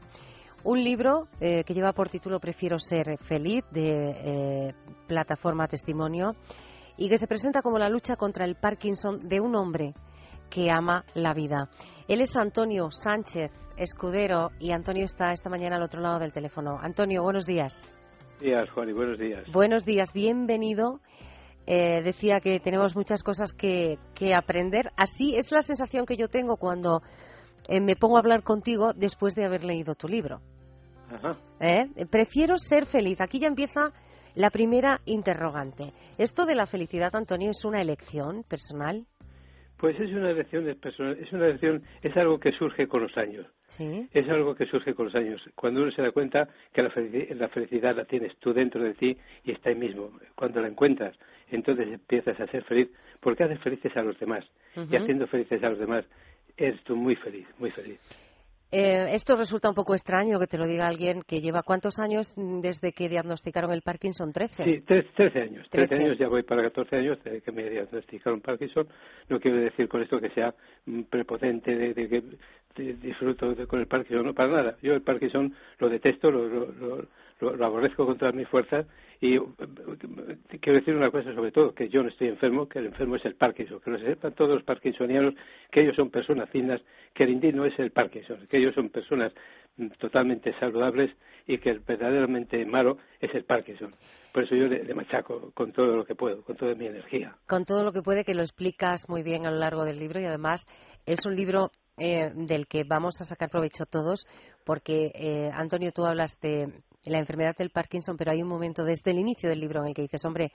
Un 0.63 0.85
libro 0.85 1.29
eh, 1.41 1.65
que 1.65 1.75
lleva 1.75 1.93
por 1.93 2.09
título 2.09 2.39
Prefiero 2.39 2.79
ser 2.79 3.19
feliz, 3.19 3.65
de 3.71 3.91
eh, 3.91 4.75
plataforma 5.07 5.69
Testimonio, 5.69 6.35
y 6.97 7.09
que 7.09 7.19
se 7.19 7.27
presenta 7.27 7.63
como 7.63 7.79
la 7.79 7.89
lucha 7.89 8.17
contra 8.17 8.45
el 8.45 8.57
Parkinson 8.57 9.29
de 9.29 9.41
un 9.41 9.57
hombre 9.57 9.95
que 10.51 10.71
ama 10.71 11.05
la 11.15 11.35
vida. 11.35 11.69
Él 12.09 12.21
es 12.21 12.37
Antonio 12.37 12.91
Sánchez 12.91 13.51
Escudero 13.77 14.51
y 14.59 14.73
Antonio 14.73 15.05
está 15.05 15.33
esta 15.33 15.51
mañana 15.51 15.77
al 15.77 15.83
otro 15.83 16.01
lado 16.01 16.19
del 16.19 16.33
teléfono. 16.33 16.79
Antonio, 16.81 17.23
buenos 17.23 17.45
días 17.47 17.96
días, 18.39 18.70
Juan, 18.70 18.89
y 18.89 18.93
buenos 18.93 19.18
días. 19.18 19.45
Buenos 19.53 19.84
días, 19.84 20.12
bienvenido. 20.12 21.01
Eh, 21.66 22.03
decía 22.03 22.41
que 22.41 22.61
tenemos 22.61 22.95
muchas 22.95 23.22
cosas 23.22 23.53
que, 23.53 23.99
que, 24.14 24.34
aprender. 24.34 24.93
Así 24.97 25.34
es 25.37 25.51
la 25.51 25.62
sensación 25.62 26.07
que 26.07 26.16
yo 26.16 26.28
tengo 26.28 26.57
cuando 26.57 27.03
eh, 27.68 27.80
me 27.80 27.97
pongo 27.97 28.16
a 28.16 28.20
hablar 28.20 28.43
contigo 28.43 28.93
después 28.95 29.34
de 29.34 29.47
haber 29.47 29.64
leído 29.64 29.95
tu 29.95 30.07
libro. 30.07 30.41
Ajá. 31.11 31.32
¿Eh? 31.61 31.87
Prefiero 32.11 32.59
ser 32.59 32.87
feliz. 32.87 33.20
Aquí 33.20 33.41
ya 33.41 33.49
empieza 33.49 33.93
La 34.34 34.51
primera 34.51 35.01
interrogante. 35.07 35.95
¿Esto 36.18 36.45
de 36.45 36.55
la 36.55 36.66
felicidad, 36.66 37.16
Antonio, 37.16 37.51
es 37.51 37.64
una 37.64 37.80
elección 37.80 38.45
personal? 38.45 39.07
Pues 39.79 39.99
es 40.01 40.11
una 40.11 40.31
elección 40.31 40.64
personal, 40.81 41.18
es 41.20 41.31
una 41.33 41.47
elección, 41.47 41.83
es 42.03 42.16
algo 42.16 42.41
que 42.41 42.53
surge 42.53 42.89
con 42.89 43.03
los 43.03 43.16
años. 43.16 43.47
Sí. 43.66 44.09
Es 44.12 44.29
algo 44.29 44.55
que 44.55 44.64
surge 44.66 44.95
con 44.95 45.07
los 45.07 45.14
años. 45.14 45.43
Cuando 45.55 45.83
uno 45.83 45.91
se 45.91 46.01
da 46.01 46.12
cuenta 46.12 46.49
que 46.72 46.83
la 46.83 46.91
felicidad, 46.91 47.95
la 47.95 48.05
tienes 48.05 48.35
tú 48.37 48.55
dentro 48.55 48.83
de 48.83 48.95
ti 48.95 49.16
y 49.45 49.53
está 49.53 49.68
ahí 49.68 49.74
mismo. 49.74 50.11
Cuando 50.35 50.61
la 50.62 50.68
encuentras, 50.68 51.14
entonces 51.51 51.89
empiezas 51.89 52.41
a 52.41 52.47
ser 52.47 52.64
feliz 52.64 52.89
porque 53.20 53.45
haces 53.45 53.61
felices 53.61 53.95
a 53.97 54.03
los 54.03 54.18
demás. 54.18 54.45
Y 54.91 54.97
haciendo 54.97 55.27
felices 55.27 55.62
a 55.62 55.70
los 55.70 55.79
demás, 55.79 56.05
eres 56.57 56.83
tú 56.85 56.97
muy 56.97 57.16
feliz, 57.16 57.47
muy 57.59 57.70
feliz. 57.70 58.01
Eh, 58.73 59.14
esto 59.14 59.37
resulta 59.37 59.69
un 59.69 59.77
poco 59.77 59.95
extraño 59.95 60.41
que 60.41 60.49
te 60.49 60.59
lo 60.59 60.67
diga 60.67 60.89
alguien 60.89 61.23
que 61.23 61.41
lleva 61.41 61.62
cuántos 61.62 62.01
años 62.01 62.35
desde 62.37 62.93
que 62.93 63.09
diagnosticaron 63.09 63.71
el 63.71 63.83
Parkinson, 63.83 64.33
13. 64.33 64.64
Sí, 64.64 64.81
13 64.81 65.41
años. 65.41 65.69
13 65.71 65.95
años, 65.95 66.19
ya 66.19 66.29
voy 66.29 66.43
para 66.43 66.62
14 66.62 66.97
años 66.97 67.19
desde 67.23 67.43
que 67.43 67.53
me 67.53 67.71
diagnosticaron 67.71 68.41
Parkinson. 68.41 68.89
No 69.29 69.39
quiero 69.39 69.59
decir 69.59 69.89
con 69.89 70.03
esto 70.03 70.19
que 70.19 70.31
sea 70.31 70.53
mm, 70.87 71.03
prepotente 71.03 71.75
de, 71.77 72.09
que 72.75 72.95
disfruto 72.95 73.55
con 73.69 73.81
el 73.81 73.87
Parkinson, 73.87 74.27
no 74.27 74.35
para 74.35 74.49
nada. 74.49 74.77
Yo 74.83 74.95
el 74.95 75.03
Parkinson 75.03 75.55
lo 75.79 75.89
detesto, 75.89 76.31
lo, 76.31 76.49
lo, 76.49 76.73
lo, 76.73 77.05
aborrezco 77.41 78.07
con 78.07 78.16
todas 78.18 78.34
mis 78.34 78.49
fuerzas 78.49 78.87
y 79.20 79.39
uh, 79.39 79.55
quiero 80.61 80.78
decir 80.78 80.95
una 80.95 81.11
cosa 81.11 81.34
sobre 81.34 81.53
todo, 81.53 81.74
que 81.74 81.89
yo 81.89 82.03
no 82.03 82.09
estoy 82.09 82.28
enfermo, 82.28 82.68
que 82.68 82.78
el 82.78 82.87
enfermo 82.87 83.16
es 83.16 83.24
el 83.24 83.34
Parkinson, 83.34 83.80
que 83.80 83.91
lo 83.91 83.99
sepan 83.99 84.34
todos 84.34 84.51
los 84.51 84.62
parkinsonianos 84.62 85.34
que 85.70 85.82
ellos 85.82 85.97
son 85.97 86.11
personas 86.11 86.51
finas, 86.51 86.80
que 87.14 87.24
el 87.24 87.30
indígena 87.30 87.62
no 87.62 87.66
es 87.66 87.78
el 87.78 87.91
Parkinson, 87.91 88.47
que 88.49 88.59
ellos 88.59 88.74
son 88.74 88.91
personas 88.91 89.32
mm, 89.76 89.89
totalmente 89.99 90.53
saludables 90.59 91.11
y 91.47 91.59
que 91.59 91.70
el 91.70 91.80
verdaderamente 91.80 92.64
malo 92.66 92.99
es 93.20 93.34
el 93.34 93.45
Parkinson. 93.45 93.95
Por 94.32 94.45
eso 94.45 94.55
yo 94.55 94.66
le, 94.66 94.95
machaco 94.95 95.51
con 95.55 95.72
todo 95.72 95.97
lo 95.97 96.05
que 96.05 96.14
puedo, 96.14 96.43
con 96.43 96.57
toda 96.57 96.74
mi 96.74 96.87
energía. 96.87 97.34
Con 97.47 97.64
todo 97.64 97.84
lo 97.84 97.93
que 97.93 98.03
puede, 98.03 98.24
que 98.24 98.34
lo 98.34 98.43
explicas 98.43 99.09
muy 99.09 99.22
bien 99.22 99.47
a 99.47 99.51
lo 99.51 99.59
largo 99.59 99.84
del 99.84 99.99
libro 99.99 100.20
y 100.20 100.26
además 100.26 100.66
es 101.07 101.24
un 101.24 101.34
libro 101.34 101.70
eh, 101.99 102.30
del 102.34 102.66
que 102.66 102.84
vamos 102.84 103.20
a 103.22 103.24
sacar 103.24 103.49
provecho 103.49 103.87
todos, 103.87 104.26
porque 104.66 105.12
eh, 105.14 105.51
Antonio, 105.55 105.93
tú 105.93 106.05
hablas 106.05 106.39
de 106.41 106.82
la 107.11 107.19
enfermedad 107.19 107.57
del 107.57 107.71
Parkinson, 107.71 108.17
pero 108.17 108.33
hay 108.33 108.43
un 108.43 108.49
momento 108.49 108.85
desde 108.85 109.11
el 109.11 109.19
inicio 109.19 109.49
del 109.49 109.61
libro 109.61 109.81
en 109.81 109.89
el 109.89 109.95
que 109.95 110.03
dices, 110.03 110.25
hombre, 110.25 110.53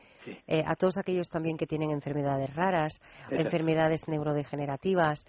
eh, 0.47 0.63
a 0.65 0.75
todos 0.75 0.97
aquellos 0.97 1.29
también 1.29 1.57
que 1.57 1.67
tienen 1.67 1.91
enfermedades 1.91 2.55
raras, 2.55 2.99
enfermedades 3.29 4.07
neurodegenerativas, 4.07 5.25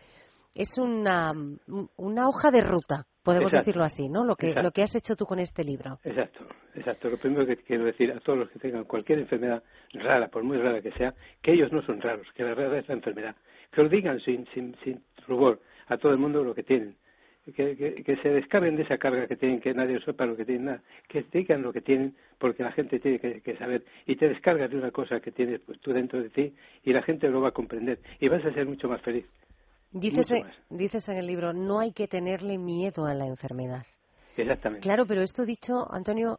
es 0.55 0.77
una, 0.79 1.33
una 1.97 2.29
hoja 2.29 2.51
de 2.51 2.61
ruta, 2.61 3.07
podemos 3.23 3.53
decirlo 3.53 3.85
así, 3.85 4.09
¿no? 4.09 4.25
Lo 4.25 4.37
que, 4.37 4.53
lo 4.53 4.71
que 4.71 4.83
has 4.83 4.95
hecho 4.95 5.17
tú 5.17 5.25
con 5.25 5.39
este 5.39 5.65
libro. 5.65 5.99
Exacto, 6.05 6.47
exacto. 6.75 7.09
Lo 7.09 7.19
primero 7.19 7.47
que 7.47 7.57
quiero 7.57 7.85
decir 7.85 8.13
a 8.13 8.21
todos 8.21 8.41
los 8.41 8.51
que 8.51 8.59
tengan 8.59 8.85
cualquier 8.85 9.21
enfermedad 9.21 9.63
rara, 9.95 10.29
por 10.29 10.43
muy 10.43 10.59
rara 10.59 10.83
que 10.83 10.93
sea, 10.93 11.15
que 11.41 11.53
ellos 11.53 11.73
no 11.73 11.83
son 11.83 12.01
raros, 12.01 12.27
que 12.35 12.43
la 12.43 12.55
rara 12.55 12.79
es 12.79 12.89
la 12.89 12.95
enfermedad. 12.95 13.35
Que 13.71 13.83
lo 13.83 13.89
digan 13.89 14.21
sin, 14.21 14.47
sin, 14.53 14.77
sin 14.85 15.03
rubor 15.27 15.61
a 15.87 15.97
todo 15.97 16.13
el 16.13 16.19
mundo 16.19 16.45
lo 16.45 16.55
que 16.55 16.63
tienen 16.63 16.97
que, 17.45 18.05
que, 18.05 18.17
se 18.23 18.29
descarguen 18.29 18.77
de 18.77 18.83
esa 18.83 18.99
carga 18.99 19.27
que 19.27 19.37
tienen, 19.37 19.61
que 19.61 19.75
nadie 19.75 19.99
sepa 20.05 20.27
lo 20.27 20.37
que 20.37 20.45
tienen, 20.45 20.67
nada, 20.67 20.83
que 21.09 21.25
digan 21.33 21.63
lo 21.63 21.73
que 21.73 21.81
tienen, 21.81 22.15
porque 22.39 22.63
la 22.63 22.71
gente 22.73 23.01
tiene 23.01 23.19
que, 23.19 23.57
saber, 23.57 23.85
y 24.07 24.17
te 24.17 24.29
descargas 24.29 24.71
de 24.71 24.77
una 24.77 24.93
cosa 24.93 25.19
que 25.21 25.33
tienes 25.33 25.61
pues, 25.67 25.81
tú 25.81 25.93
dentro 25.93 26.23
de 26.23 26.31
ti, 26.31 26.55
y 26.85 26.93
la 26.93 27.03
gente 27.03 27.29
lo 27.29 27.41
va 27.41 27.49
a 27.49 27.53
comprender, 27.53 27.99
y 28.21 28.29
vas 28.29 28.45
a 28.45 28.53
ser 28.53 28.67
mucho 28.67 28.89
más 28.89 29.03
feliz. 29.03 29.27
Dices, 29.91 30.29
dices 30.71 31.09
en 31.09 31.17
el 31.17 31.27
libro, 31.27 31.53
no 31.53 31.81
hay 31.81 31.93
que 31.93 32.07
tenerle 32.07 32.59
miedo 32.59 33.07
a 33.07 33.15
la 33.15 33.27
enfermedad. 33.27 33.85
Exactamente. 34.37 34.87
Claro, 34.87 35.05
pero 35.07 35.21
esto 35.21 35.45
dicho, 35.45 35.87
Antonio, 35.93 36.39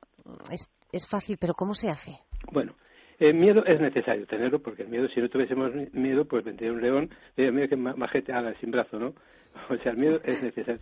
es, 0.51 0.71
es 0.91 1.07
fácil, 1.07 1.37
pero 1.39 1.53
¿cómo 1.53 1.73
se 1.73 1.89
hace? 1.89 2.13
Bueno, 2.51 2.73
el 3.19 3.35
miedo 3.35 3.63
es 3.65 3.79
necesario 3.79 4.25
tenerlo, 4.25 4.59
porque 4.59 4.83
el 4.83 4.89
miedo, 4.89 5.07
si 5.09 5.21
no 5.21 5.29
tuviésemos 5.29 5.71
miedo, 5.93 6.25
pues 6.25 6.43
vendría 6.43 6.71
un 6.71 6.81
león, 6.81 7.09
diría, 7.37 7.51
mira 7.51 7.67
que 7.67 7.75
majete, 7.75 8.33
ala, 8.33 8.53
sin 8.59 8.71
brazo, 8.71 8.97
¿no? 8.97 9.13
O 9.69 9.77
sea, 9.77 9.91
el 9.91 9.97
miedo 9.97 10.19
es 10.23 10.41
necesario. 10.41 10.79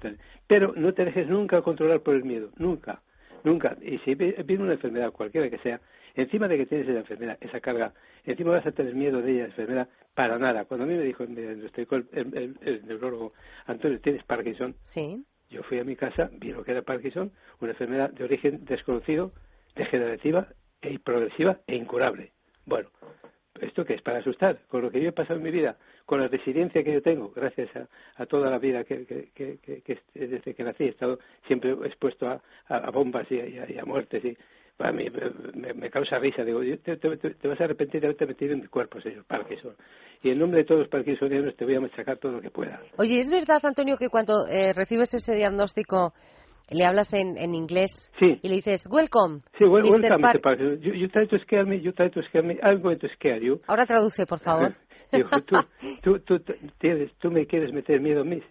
Pero 0.47 0.73
no 0.75 0.93
te 0.93 1.05
dejes 1.05 1.27
nunca 1.27 1.61
controlar 1.61 2.01
por 2.01 2.15
el 2.15 2.23
miedo, 2.23 2.49
nunca, 2.57 3.01
nunca. 3.43 3.77
Y 3.81 3.97
si 3.99 4.15
viene 4.15 4.63
una 4.63 4.73
enfermedad, 4.73 5.11
cualquiera 5.11 5.49
que 5.49 5.57
sea, 5.59 5.79
encima 6.15 6.47
de 6.47 6.57
que 6.57 6.65
tienes 6.65 6.87
esa 6.87 6.99
enfermedad, 6.99 7.37
esa 7.41 7.59
carga, 7.59 7.93
encima 8.25 8.51
vas 8.51 8.65
a 8.65 8.71
tener 8.71 8.95
miedo 8.95 9.21
de 9.21 9.33
ella, 9.33 9.45
enfermedad, 9.45 9.87
para 10.13 10.37
nada. 10.37 10.65
Cuando 10.65 10.85
a 10.85 10.87
mí 10.87 10.95
me 10.95 11.03
dijo, 11.03 11.23
el, 11.23 12.57
el, 12.61 12.85
neurólogo, 12.85 13.33
Antonio, 13.65 13.99
¿tienes 13.99 14.23
Parkinson? 14.23 14.75
Sí. 14.83 15.23
Yo 15.49 15.63
fui 15.63 15.79
a 15.79 15.83
mi 15.83 15.95
casa, 15.95 16.29
vi 16.33 16.51
lo 16.51 16.63
que 16.63 16.71
era 16.71 16.81
Parkinson, 16.81 17.31
una 17.59 17.71
enfermedad 17.71 18.09
de 18.11 18.23
origen 18.23 18.63
desconocido, 18.65 19.33
degenerativa 19.75 20.47
e 20.81 20.97
progresiva 20.99 21.59
e 21.67 21.75
incurable. 21.75 22.31
Bueno, 22.65 22.89
¿esto 23.59 23.85
qué 23.85 23.95
es? 23.95 24.01
Para 24.01 24.19
asustar, 24.19 24.59
con 24.67 24.81
lo 24.81 24.91
que 24.91 25.01
yo 25.01 25.09
he 25.09 25.13
pasado 25.13 25.37
en 25.37 25.43
mi 25.43 25.51
vida, 25.51 25.75
con 26.05 26.19
la 26.19 26.27
resiliencia 26.27 26.83
que 26.83 26.93
yo 26.93 27.01
tengo, 27.01 27.31
gracias 27.35 27.69
a, 28.15 28.25
toda 28.25 28.49
la 28.49 28.59
vida 28.59 28.83
que, 28.83 29.29
desde 30.13 30.53
que 30.53 30.63
nací 30.63 30.85
he 30.85 30.89
estado 30.89 31.19
siempre 31.47 31.71
expuesto 31.85 32.27
a, 32.27 32.91
bombas 32.91 33.29
y, 33.31 33.39
a, 33.39 33.85
muertes 33.85 34.23
y 34.23 34.37
para 34.77 34.91
mí 34.93 35.05
me, 35.53 35.89
causa 35.89 36.17
risa. 36.17 36.43
Digo, 36.43 36.61
te, 36.61 37.47
vas 37.47 37.61
a 37.61 37.63
arrepentir 37.65 38.01
de 38.01 38.07
haberte 38.07 38.25
metido 38.25 38.53
en 38.53 38.61
mi 38.61 38.67
cuerpo, 38.67 38.99
señor 39.01 39.25
Parkinson. 39.25 39.75
Y 40.23 40.29
en 40.29 40.39
nombre 40.39 40.59
de 40.59 40.65
todos 40.65 40.81
los 40.81 40.89
parkinsonianos 40.89 41.55
te 41.55 41.65
voy 41.65 41.75
a 41.75 41.81
machacar 41.81 42.17
todo 42.17 42.31
lo 42.33 42.41
que 42.41 42.49
pueda. 42.49 42.81
Oye, 42.97 43.19
¿es 43.19 43.29
verdad, 43.29 43.59
Antonio, 43.63 43.97
que 43.97 44.09
cuando 44.09 44.47
eh, 44.47 44.73
recibes 44.73 45.13
ese 45.13 45.35
diagnóstico 45.35 46.13
le 46.71 46.85
hablas 46.85 47.13
en, 47.13 47.37
en 47.37 47.53
inglés 47.53 48.11
y 48.19 48.47
le 48.47 48.55
dices, 48.55 48.87
welcome, 48.89 49.41
Sí, 49.57 49.65
welcome, 49.65 50.01
Mr. 50.01 50.41
Parkinson. 50.41 50.81
You, 50.81 50.93
you 50.93 51.07
try 51.09 51.27
to 51.27 51.37
scare 51.39 51.65
me, 51.65 51.79
you 51.81 51.91
try 51.91 52.09
to 52.09 52.21
scare 52.29 52.43
me, 52.43 52.57
I'm 52.63 52.81
going 52.81 52.99
to 52.99 53.07
scare 53.15 53.39
you. 53.43 53.59
Ahora 53.67 53.85
traduce, 53.85 54.25
por 54.25 54.39
favor. 54.39 54.75
Digo, 55.11 55.29
tú, 55.45 55.57
tú, 56.01 56.19
tú, 56.19 56.39
tienes, 56.79 57.11
tú 57.19 57.31
me 57.31 57.45
quieres 57.45 57.73
meter 57.73 57.99
miedo 57.99 58.21
a 58.21 58.23
mí, 58.23 58.41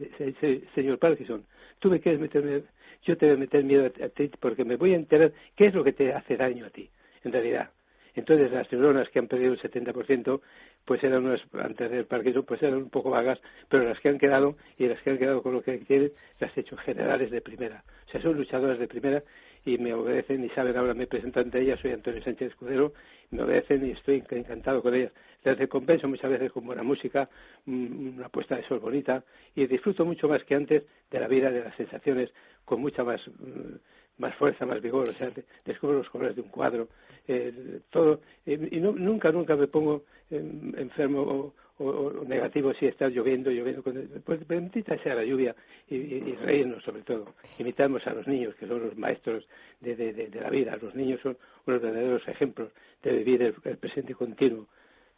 señor 0.74 0.98
Parkinson. 0.98 1.44
Tú 1.78 1.88
me 1.88 2.00
quieres 2.00 2.20
meter 2.20 2.44
miedo. 2.44 2.64
Yo 3.04 3.16
te 3.16 3.26
voy 3.26 3.36
a 3.36 3.38
meter 3.38 3.64
miedo 3.64 3.86
a 3.86 4.08
ti 4.10 4.30
porque 4.38 4.64
me 4.64 4.76
voy 4.76 4.92
a 4.92 4.96
enterar 4.96 5.32
qué 5.56 5.68
es 5.68 5.74
lo 5.74 5.82
que 5.82 5.92
te 5.92 6.12
hace 6.12 6.36
daño 6.36 6.66
a 6.66 6.70
ti, 6.70 6.90
en 7.24 7.32
realidad. 7.32 7.70
Entonces 8.14 8.52
las 8.52 8.70
neuronas 8.70 9.08
que 9.08 9.18
han 9.18 9.28
perdido 9.28 9.54
el 9.54 9.60
70%, 9.60 10.40
pues 10.84 11.02
eran 11.04 11.26
antes 11.52 11.90
del 11.90 12.06
Parkinson, 12.06 12.44
pues 12.44 12.62
eran 12.62 12.78
un 12.78 12.90
poco 12.90 13.10
vagas, 13.10 13.40
pero 13.68 13.84
las 13.84 14.00
que 14.00 14.08
han 14.08 14.18
quedado 14.18 14.56
y 14.78 14.86
las 14.86 15.00
que 15.02 15.10
han 15.10 15.18
quedado 15.18 15.42
con 15.42 15.52
lo 15.52 15.62
que 15.62 15.78
quieren, 15.78 16.12
las 16.38 16.56
he 16.56 16.60
hecho 16.60 16.76
generales 16.78 17.30
de 17.30 17.40
primera. 17.40 17.84
O 18.08 18.10
sea, 18.10 18.20
son 18.22 18.36
luchadoras 18.36 18.78
de 18.78 18.88
primera 18.88 19.22
y 19.64 19.78
me 19.78 19.92
obedecen 19.92 20.42
y 20.44 20.48
saben 20.50 20.76
ahora 20.76 20.94
me 20.94 21.06
presento 21.06 21.40
ante 21.40 21.60
ellas, 21.60 21.78
soy 21.80 21.92
Antonio 21.92 22.22
Sánchez 22.22 22.50
Escudero, 22.50 22.92
me 23.30 23.42
obedecen 23.42 23.86
y 23.86 23.90
estoy 23.90 24.22
encantado 24.30 24.82
con 24.82 24.94
ellas. 24.94 25.12
Les 25.44 25.58
recompenso 25.58 26.08
muchas 26.08 26.30
veces 26.30 26.52
con 26.52 26.66
buena 26.66 26.82
música, 26.82 27.28
una 27.66 28.28
puesta 28.28 28.56
de 28.56 28.66
sol 28.66 28.80
bonita 28.80 29.22
y 29.54 29.66
disfruto 29.66 30.04
mucho 30.04 30.28
más 30.28 30.42
que 30.44 30.54
antes 30.54 30.84
de 31.10 31.20
la 31.20 31.28
vida, 31.28 31.50
de 31.50 31.64
las 31.64 31.76
sensaciones, 31.76 32.30
con 32.64 32.80
mucha 32.80 33.04
más, 33.04 33.20
mm, 33.26 33.76
más 34.20 34.34
fuerza, 34.36 34.66
más 34.66 34.80
vigor, 34.80 35.08
o 35.08 35.12
sea, 35.12 35.30
descubro 35.64 35.98
los 35.98 36.08
colores 36.10 36.36
de 36.36 36.42
un 36.42 36.48
cuadro, 36.48 36.88
eh, 37.26 37.80
todo, 37.90 38.20
y 38.46 38.56
no, 38.80 38.92
nunca, 38.92 39.32
nunca 39.32 39.56
me 39.56 39.66
pongo 39.66 40.04
enfermo 40.30 41.52
o, 41.78 42.24
negativo 42.26 42.74
si 42.74 42.86
está 42.86 43.08
lloviendo, 43.08 43.50
lloviendo. 43.50 43.82
Pues 43.82 44.46
bendita 44.46 44.98
sea 44.98 45.14
la 45.14 45.24
lluvia 45.24 45.56
y, 45.88 45.96
y, 45.96 46.36
reírnos 46.36 46.82
sobre 46.84 47.02
todo. 47.02 47.34
Imitamos 47.58 48.06
a 48.06 48.12
los 48.12 48.28
niños, 48.28 48.54
que 48.56 48.66
son 48.66 48.82
los 48.82 48.96
maestros 48.98 49.48
de, 49.80 49.96
de, 49.96 50.12
de, 50.12 50.40
la 50.40 50.50
vida. 50.50 50.76
Los 50.80 50.94
niños 50.94 51.20
son 51.22 51.38
unos 51.66 51.80
verdaderos 51.80 52.28
ejemplos 52.28 52.70
de 53.02 53.12
vivir 53.12 53.42
el, 53.42 53.78
presente 53.78 54.14
continuo. 54.14 54.66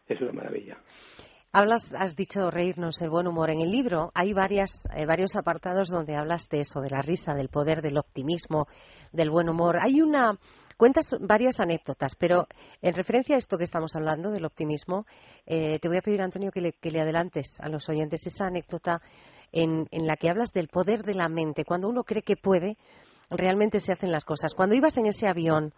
Es 0.07 0.20
una 0.20 0.32
maravilla. 0.32 0.78
Hablas, 1.55 1.92
has 1.94 2.16
dicho 2.16 2.50
reírnos, 2.50 3.03
el 3.03 3.11
buen 3.11 3.26
humor. 3.26 3.50
En 3.50 3.61
el 3.61 3.70
libro 3.70 4.11
hay 4.14 4.32
varias, 4.32 4.86
eh, 4.96 5.05
varios 5.05 5.36
apartados 5.36 5.88
donde 5.88 6.16
hablas 6.16 6.48
de 6.48 6.61
eso, 6.61 6.80
de 6.80 6.88
la 6.88 7.03
risa, 7.03 7.34
del 7.34 7.50
poder, 7.50 7.82
del 7.82 7.98
optimismo, 7.98 8.68
del 9.12 9.30
buen 9.30 9.50
humor. 9.50 9.76
Hay 9.78 10.00
una, 10.00 10.38
Cuentas 10.78 11.07
varias 11.20 11.61
anécdotas, 11.61 12.16
pero 12.16 12.46
en 12.80 12.94
referencia 12.94 13.36
a 13.36 13.38
esto 13.38 13.59
que 13.59 13.64
estamos 13.64 13.94
hablando, 13.94 14.30
del 14.30 14.44
optimismo, 14.44 15.05
eh, 15.46 15.78
te 15.78 15.88
voy 15.88 15.98
a 15.98 16.03
pedir, 16.03 16.22
Antonio, 16.22 16.50
que 16.50 16.61
le, 16.61 16.72
que 16.72 16.90
le, 16.90 17.00
adelantes 17.00 17.61
a 17.61 17.68
los 17.68 17.88
oyentes 17.88 18.26
esa 18.26 18.46
anécdota 18.46 19.03
en, 19.53 19.86
en 19.90 20.07
la 20.07 20.16
que 20.16 20.30
hablas 20.30 20.53
del 20.53 20.68
poder 20.68 21.03
de 21.03 21.14
la 21.14 21.28
mente. 21.28 21.64
Cuando 21.64 21.88
uno 21.88 22.03
cree 22.03 22.22
que 22.22 22.36
puede, 22.36 22.78
realmente 23.37 23.78
se 23.78 23.93
hacen 23.93 24.11
las 24.11 24.24
cosas. 24.24 24.55
Cuando 24.55 24.74
ibas 24.74 24.97
en 24.99 25.07
ese 25.07 25.28
avión, 25.28 25.72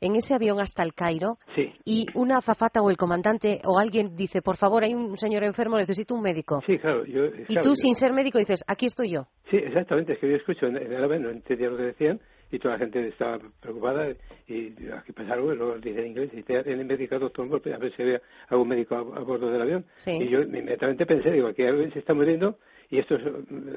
en 0.00 0.16
ese 0.16 0.34
avión 0.34 0.60
hasta 0.60 0.82
el 0.82 0.94
Cairo, 0.94 1.38
y 1.84 2.06
una 2.14 2.38
azafata 2.38 2.80
o 2.82 2.90
el 2.90 2.96
comandante 2.96 3.60
o 3.64 3.78
alguien 3.78 4.16
dice, 4.16 4.42
por 4.42 4.56
favor, 4.56 4.84
hay 4.84 4.94
un 4.94 5.16
señor 5.16 5.44
enfermo, 5.44 5.76
necesito 5.76 6.14
un 6.14 6.22
médico. 6.22 6.60
Sí, 6.66 6.78
claro. 6.78 7.04
y 7.06 7.54
tú, 7.62 7.74
sin 7.74 7.94
ser 7.94 8.12
médico, 8.12 8.38
dices, 8.38 8.64
aquí 8.66 8.86
estoy 8.86 9.10
yo. 9.10 9.26
Sí, 9.50 9.56
exactamente. 9.56 10.14
Es 10.14 10.18
que 10.18 10.28
yo 10.28 10.36
escucho 10.36 10.66
en 10.66 10.76
el 10.76 11.02
avión, 11.02 11.22
no 11.22 11.30
entendía 11.30 11.68
lo 11.68 11.76
que 11.76 11.84
decían, 11.84 12.20
y 12.54 12.58
toda 12.58 12.74
la 12.74 12.80
gente 12.80 13.08
estaba 13.08 13.38
preocupada 13.60 14.10
y 14.46 14.72
aquí 14.92 15.12
pasa 15.12 15.34
algo 15.34 15.52
y 15.52 15.56
luego 15.56 15.78
dice 15.78 16.00
en 16.00 16.06
inglés 16.08 16.30
y 16.32 16.42
tienen 16.42 16.86
médico 16.86 17.18
doctor 17.18 17.48
a 17.50 17.78
ver 17.78 17.96
si 17.96 18.02
había 18.02 18.20
algún 18.48 18.68
médico 18.68 18.94
a, 18.94 19.20
bordo 19.20 19.50
del 19.50 19.62
avión 19.62 19.84
y 20.06 20.28
yo 20.28 20.42
inmediatamente 20.42 21.06
pensé 21.06 21.30
digo 21.32 21.48
aquí 21.48 21.62
alguien 21.62 21.92
se 21.92 21.98
está 21.98 22.14
muriendo 22.14 22.58
y 22.90 22.98
esto 22.98 23.16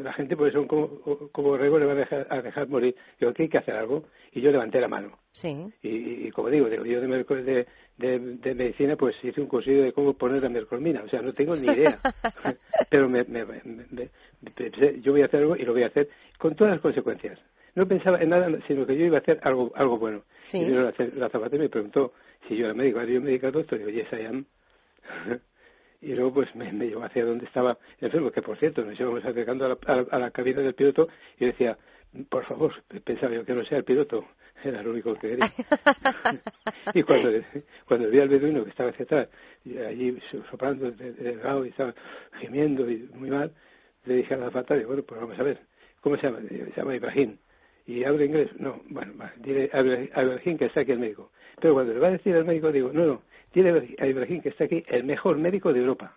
la 0.04 0.14
gente 0.14 0.36
pues 0.36 0.54
son 0.54 0.68
como 0.68 1.00
como 1.32 1.58
le 1.58 1.70
va 1.70 1.94
a 1.94 1.96
dejar, 1.96 2.28
a 2.30 2.42
dejar 2.42 2.68
morir. 2.68 2.96
Digo 3.20 3.34
que 3.34 3.44
hay 3.44 3.50
que 3.50 3.58
hacer 3.58 3.76
algo 3.76 4.06
y 4.32 4.42
yo 4.42 4.52
levanté 4.52 4.80
la 4.80 4.88
mano. 4.88 5.18
Sí. 5.32 5.56
Y, 5.82 6.30
como 6.32 6.50
digo 6.50 6.70
digo 6.70 6.86
yo 6.86 7.02
de, 7.02 7.66
de, 7.98 8.20
de, 8.20 8.56
medicina 8.56 8.96
pues 8.96 9.16
hice 9.24 9.42
un 9.42 9.48
cursillo 9.48 9.84
de 9.84 9.94
cómo 9.94 10.14
poner 10.14 10.44
la 10.44 10.50
mercolmina. 10.50 11.04
O 11.04 11.10
sea 11.10 11.22
no 11.22 11.34
tengo 11.34 11.56
ni 11.56 11.68
idea. 11.68 12.00
Pero 12.90 13.10
me, 13.10 13.24
me, 13.24 13.44
yo 15.02 15.12
voy 15.12 15.22
a 15.22 15.26
hacer 15.26 15.42
algo 15.42 15.56
y 15.56 15.64
lo 15.64 15.74
voy 15.74 15.84
a 15.84 15.88
hacer 15.88 16.10
con 16.38 16.56
todas 16.56 16.74
las 16.74 16.82
consecuencias. 16.82 17.40
No 17.76 17.88
pensaba 17.88 18.20
en 18.20 18.30
nada 18.30 18.50
sino 18.68 18.86
que 18.86 18.98
yo 18.98 19.06
iba 19.06 19.18
a 19.18 19.22
hacer 19.22 19.40
algo 19.44 19.72
algo 19.76 19.98
bueno. 19.98 20.24
Y 20.52 20.64
vino 20.64 20.82
la, 20.82 20.94
la 21.16 21.30
zapata 21.30 21.58
me 21.58 21.70
preguntó 21.70 22.14
si 22.48 22.56
yo 22.56 22.66
era 22.66 22.74
médico. 22.74 23.02
Yo 23.04 23.22
médico 23.22 23.52
doctor 23.52 23.80
digo 23.80 23.90
yes 23.90 24.08
I 24.12 24.26
am 24.26 24.46
y 26.02 26.14
luego 26.14 26.36
pues 26.36 26.56
me, 26.56 26.72
llevó 26.72 27.04
hacia 27.04 27.26
donde 27.26 27.46
estaba 27.46 27.78
enfermo, 28.00 28.32
que 28.32 28.42
por 28.42 28.58
cierto 28.58 28.84
nos 28.84 29.00
íbamos 29.00 29.24
acercando 29.26 29.66
a 29.66 29.70
la, 29.70 30.26
a, 30.26 30.32
cabina 30.32 30.62
del 30.62 30.76
piloto 30.76 31.08
y 31.38 31.42
yo 31.42 31.48
decía, 31.48 31.78
por 32.30 32.46
favor, 32.46 32.74
pensaba 33.04 33.34
yo 33.34 33.46
que 33.46 33.54
no 33.54 33.66
sea 33.66 33.80
el 33.80 33.84
piloto, 33.84 34.26
era 34.64 34.82
lo 34.82 34.92
único 34.92 35.14
que 35.16 35.30
quería. 35.30 35.46
y 36.94 37.04
cuando, 37.04 37.30
cuando 37.86 38.10
vi 38.10 38.20
al 38.20 38.30
beduino 38.30 38.64
que 38.64 38.70
estaba 38.70 38.90
hacia 38.90 39.04
atrás, 39.04 39.30
y 39.66 39.78
allí 39.78 40.18
soplando 40.50 40.92
delgado 40.92 41.66
y 41.66 41.70
estaba 41.70 41.94
gemiendo 42.40 42.90
y 42.90 43.10
muy 43.14 43.30
mal, 43.30 43.52
le 44.06 44.16
dije 44.16 44.34
a 44.34 44.38
la 44.38 44.48
azafata, 44.48 44.76
bueno, 44.86 45.04
pues 45.04 45.20
vamos 45.20 45.38
a 45.40 45.44
ver, 45.44 45.60
¿cómo 46.02 46.16
se 46.18 46.28
llama? 46.28 46.40
Se 46.48 46.74
llama 46.76 46.96
Ibrahim. 46.96 47.38
¿Y 47.88 48.04
habla 48.04 48.26
inglés? 48.26 48.50
No, 48.60 48.82
bueno, 48.90 49.14
dile 49.38 49.70
a 49.74 49.82
Ibrahim 49.82 50.58
que 50.58 50.66
está 50.66 50.82
aquí 50.82 50.92
el 50.92 51.00
médico. 51.00 51.32
Pero 51.62 51.74
cuando 51.74 51.94
le 51.94 52.00
va 52.00 52.10
a 52.10 52.12
decir 52.12 52.36
al 52.36 52.44
médico, 52.44 52.72
digo, 52.72 52.92
no, 52.92 53.06
no, 53.06 53.22
tiene 53.52 53.96
a 53.98 54.06
Ibrahim 54.06 54.42
que 54.42 54.50
está 54.50 54.66
aquí 54.66 54.84
el 54.88 55.06
mejor 55.06 55.38
médico 55.38 55.72
de 55.72 55.80
Europa. 55.80 56.14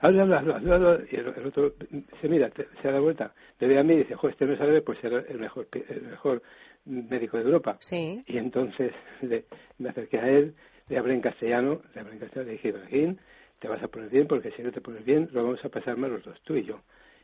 Habla, 0.00 0.22
habla, 0.22 0.38
habla, 0.38 0.74
habla, 0.74 1.00
y 1.10 1.16
el, 1.16 1.28
otro 1.28 1.74
se 2.20 2.28
mira, 2.28 2.50
se 2.80 2.90
da 2.90 2.98
vuelta, 2.98 3.32
le 3.60 3.68
ve 3.68 3.78
a 3.78 3.84
mí 3.84 3.94
y 3.94 3.98
dice, 3.98 4.16
joder, 4.16 4.32
este 4.32 4.46
no 4.46 4.56
sabe, 4.56 4.80
pues 4.80 4.98
será 4.98 5.22
el 5.28 5.38
mejor, 5.38 5.68
el 5.88 6.02
mejor 6.02 6.42
médico 6.86 7.36
de 7.36 7.44
Europa. 7.44 7.76
Sí. 7.80 8.20
Y 8.26 8.38
entonces 8.38 8.92
le, 9.20 9.44
me 9.78 9.90
acerqué 9.90 10.18
a 10.18 10.28
él, 10.28 10.54
le 10.88 10.98
hablé 10.98 11.14
en 11.14 11.20
castellano, 11.20 11.82
le 11.94 12.00
hablé 12.00 12.14
en 12.14 12.18
castellano, 12.20 12.46
le 12.46 12.52
dije, 12.52 12.68
Ibrahim, 12.68 13.16
te 13.60 13.68
vas 13.68 13.82
a 13.82 13.88
poner 13.88 14.08
bien, 14.08 14.26
porque 14.26 14.50
si 14.52 14.62
no 14.62 14.72
te 14.72 14.80
pones 14.80 15.04
bien, 15.04 15.28
lo 15.30 15.44
vamos 15.44 15.64
a 15.64 15.68
pasar 15.68 15.96
mal 15.98 16.10
los 16.10 16.24
dos, 16.24 16.40
tú 16.42 16.56
y 16.56 16.64
yo. 16.64 16.80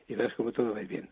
Y 0.07 0.15
verás 0.15 0.35
como 0.35 0.53
todo 0.53 0.73
va 0.73 0.81
bien. 0.81 1.09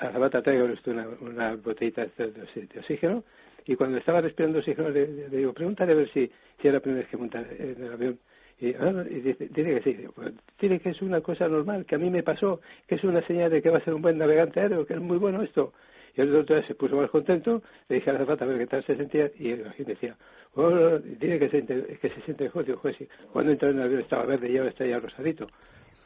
A 0.00 0.06
la 0.06 0.12
Zapata 0.12 0.42
traigo 0.42 0.68
una, 0.86 1.08
una 1.20 1.56
botellita 1.56 2.06
de, 2.16 2.78
oxígeno, 2.78 3.24
y 3.66 3.76
cuando 3.76 3.98
estaba 3.98 4.20
respirando 4.20 4.58
oxígeno 4.58 4.90
le, 4.90 5.28
digo, 5.28 5.52
pregúntale 5.52 5.92
a 5.92 5.96
ver 5.96 6.08
si, 6.12 6.30
si 6.60 6.68
era 6.68 6.74
la 6.74 6.80
primera 6.80 7.02
vez 7.02 7.10
que 7.10 7.16
monta 7.16 7.40
en 7.40 7.82
el 7.82 7.92
avión. 7.92 8.18
Y, 8.60 8.74
ah, 8.74 9.04
dice, 9.04 9.48
que 9.48 9.82
sí, 9.84 9.96
pues, 10.14 10.32
tiene 10.56 10.80
que 10.80 10.90
es 10.90 11.02
una 11.02 11.20
cosa 11.20 11.46
normal, 11.48 11.84
que 11.86 11.94
a 11.94 11.98
mí 11.98 12.10
me 12.10 12.22
pasó, 12.22 12.60
que 12.86 12.96
es 12.96 13.04
una 13.04 13.24
señal 13.26 13.50
de 13.50 13.62
que 13.62 13.70
va 13.70 13.78
a 13.78 13.84
ser 13.84 13.94
un 13.94 14.02
buen 14.02 14.18
navegante 14.18 14.60
aéreo, 14.60 14.84
que 14.84 14.94
es 14.94 15.00
muy 15.00 15.18
bueno 15.18 15.42
esto. 15.42 15.72
Y 16.16 16.20
el 16.20 16.32
doctor 16.32 16.66
se 16.66 16.74
puso 16.74 16.96
más 16.96 17.10
contento, 17.10 17.62
le 17.88 17.96
dije 17.96 18.10
a 18.10 18.14
la 18.14 18.20
zapata 18.20 18.44
a 18.44 18.48
ver 18.48 18.58
qué 18.58 18.66
tal 18.66 18.84
se 18.84 18.96
sentía, 18.96 19.30
y 19.38 19.50
el 19.50 19.72
decía, 19.78 20.16
oh, 20.54 20.98
tiene 21.20 21.38
que 21.38 21.48
se, 21.48 21.64
que 21.64 22.08
se 22.08 22.20
siente 22.22 22.44
mejor. 22.44 22.64
Digo, 22.64 22.80
pues 22.82 22.96
sí, 22.96 23.06
cuando 23.32 23.52
entró 23.52 23.70
en 23.70 23.78
el 23.78 23.84
avión 23.84 24.00
estaba 24.00 24.24
verde 24.24 24.50
y 24.50 24.56
ahora 24.56 24.70
está 24.70 24.84
ya 24.86 24.98
rosadito. 24.98 25.46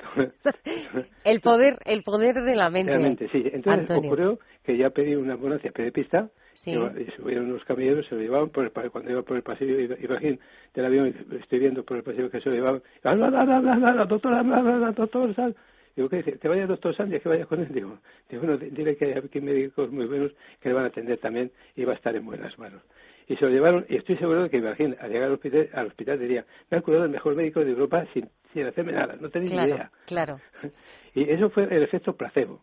el 1.24 1.40
poder 1.40 1.78
el 1.84 2.03
poder 2.03 2.34
de 2.42 2.57
la 2.57 2.70
mente. 2.70 2.92
Realmente, 2.92 3.28
sí. 3.30 3.42
Entonces 3.53 3.90
ocurrió 3.96 4.38
que 4.64 4.76
ya 4.76 4.90
pedí 4.90 5.14
una 5.14 5.34
ambulancia 5.34 5.72
pista 5.92 6.30
Sí. 6.55 6.70
Y 6.70 7.11
subieron 7.16 7.50
unos 7.50 7.64
camilleros, 7.64 8.07
se 8.07 8.14
lo 8.14 8.20
llevaban 8.20 8.50
por 8.50 8.64
el, 8.64 8.90
cuando 8.90 9.11
iba 9.11 9.22
por 9.22 9.36
el 9.36 9.42
pasillo 9.42 9.80
Ibrahim 9.80 10.38
del 10.74 10.84
avión, 10.84 11.14
estoy 11.40 11.59
viendo 11.59 11.82
por 11.82 11.96
el 11.96 12.03
pasillo 12.03 12.30
que 12.30 12.40
se 12.40 12.50
lo 12.50 12.55
llevaban. 12.55 12.82
¡Habla, 13.03 13.26
habla, 13.26 13.57
habla, 13.57 14.05
doctor, 14.05 14.34
habla, 14.34 14.92
doctor, 14.92 15.34
sal! 15.34 15.57
Digo, 15.96 16.09
¿qué 16.09 16.16
dice? 16.16 16.32
¿Te 16.32 16.48
vaya 16.48 16.66
doctor 16.66 16.96
Sandy? 16.96 17.20
que 17.20 17.28
vaya 17.28 17.44
con 17.46 17.61
él? 17.61 17.68
Digo, 17.70 17.98
digo 18.30 18.42
bueno, 18.46 18.57
dile 18.57 18.96
que 18.96 19.07
hay 19.07 19.12
aquí 19.12 19.40
médicos 19.40 19.90
muy 19.90 20.07
buenos 20.07 20.32
que 20.61 20.68
le 20.68 20.74
van 20.74 20.84
a 20.84 20.88
atender 20.88 21.18
también 21.18 21.50
y 21.76 21.84
va 21.84 21.92
a 21.92 21.96
estar 21.96 22.14
en 22.16 22.24
buenas 22.24 22.59
manos. 22.59 22.82
Y 23.28 23.36
se 23.36 23.44
lo 23.44 23.50
llevaron, 23.50 23.86
y 23.88 23.96
estoy 23.96 24.16
seguro 24.16 24.42
de 24.42 24.50
que 24.50 24.58
Ibrahim, 24.58 24.94
al 25.00 25.10
llegar 25.10 25.28
al 25.28 25.34
hospital, 25.34 25.68
al 25.72 25.86
hospital 25.86 26.18
diría, 26.18 26.44
me 26.70 26.78
ha 26.78 26.80
curado 26.80 27.04
el 27.04 27.10
mejor 27.10 27.34
médico 27.34 27.60
de 27.60 27.70
Europa 27.70 28.04
sin, 28.12 28.28
sin 28.52 28.66
hacerme 28.66 28.92
nada, 28.92 29.16
no 29.20 29.30
tenéis 29.30 29.52
claro, 29.52 29.66
ni 29.66 29.72
idea. 29.74 29.90
Claro. 30.06 30.40
Y 31.14 31.30
eso 31.30 31.50
fue 31.50 31.64
el 31.64 31.82
efecto 31.82 32.16
placebo. 32.16 32.62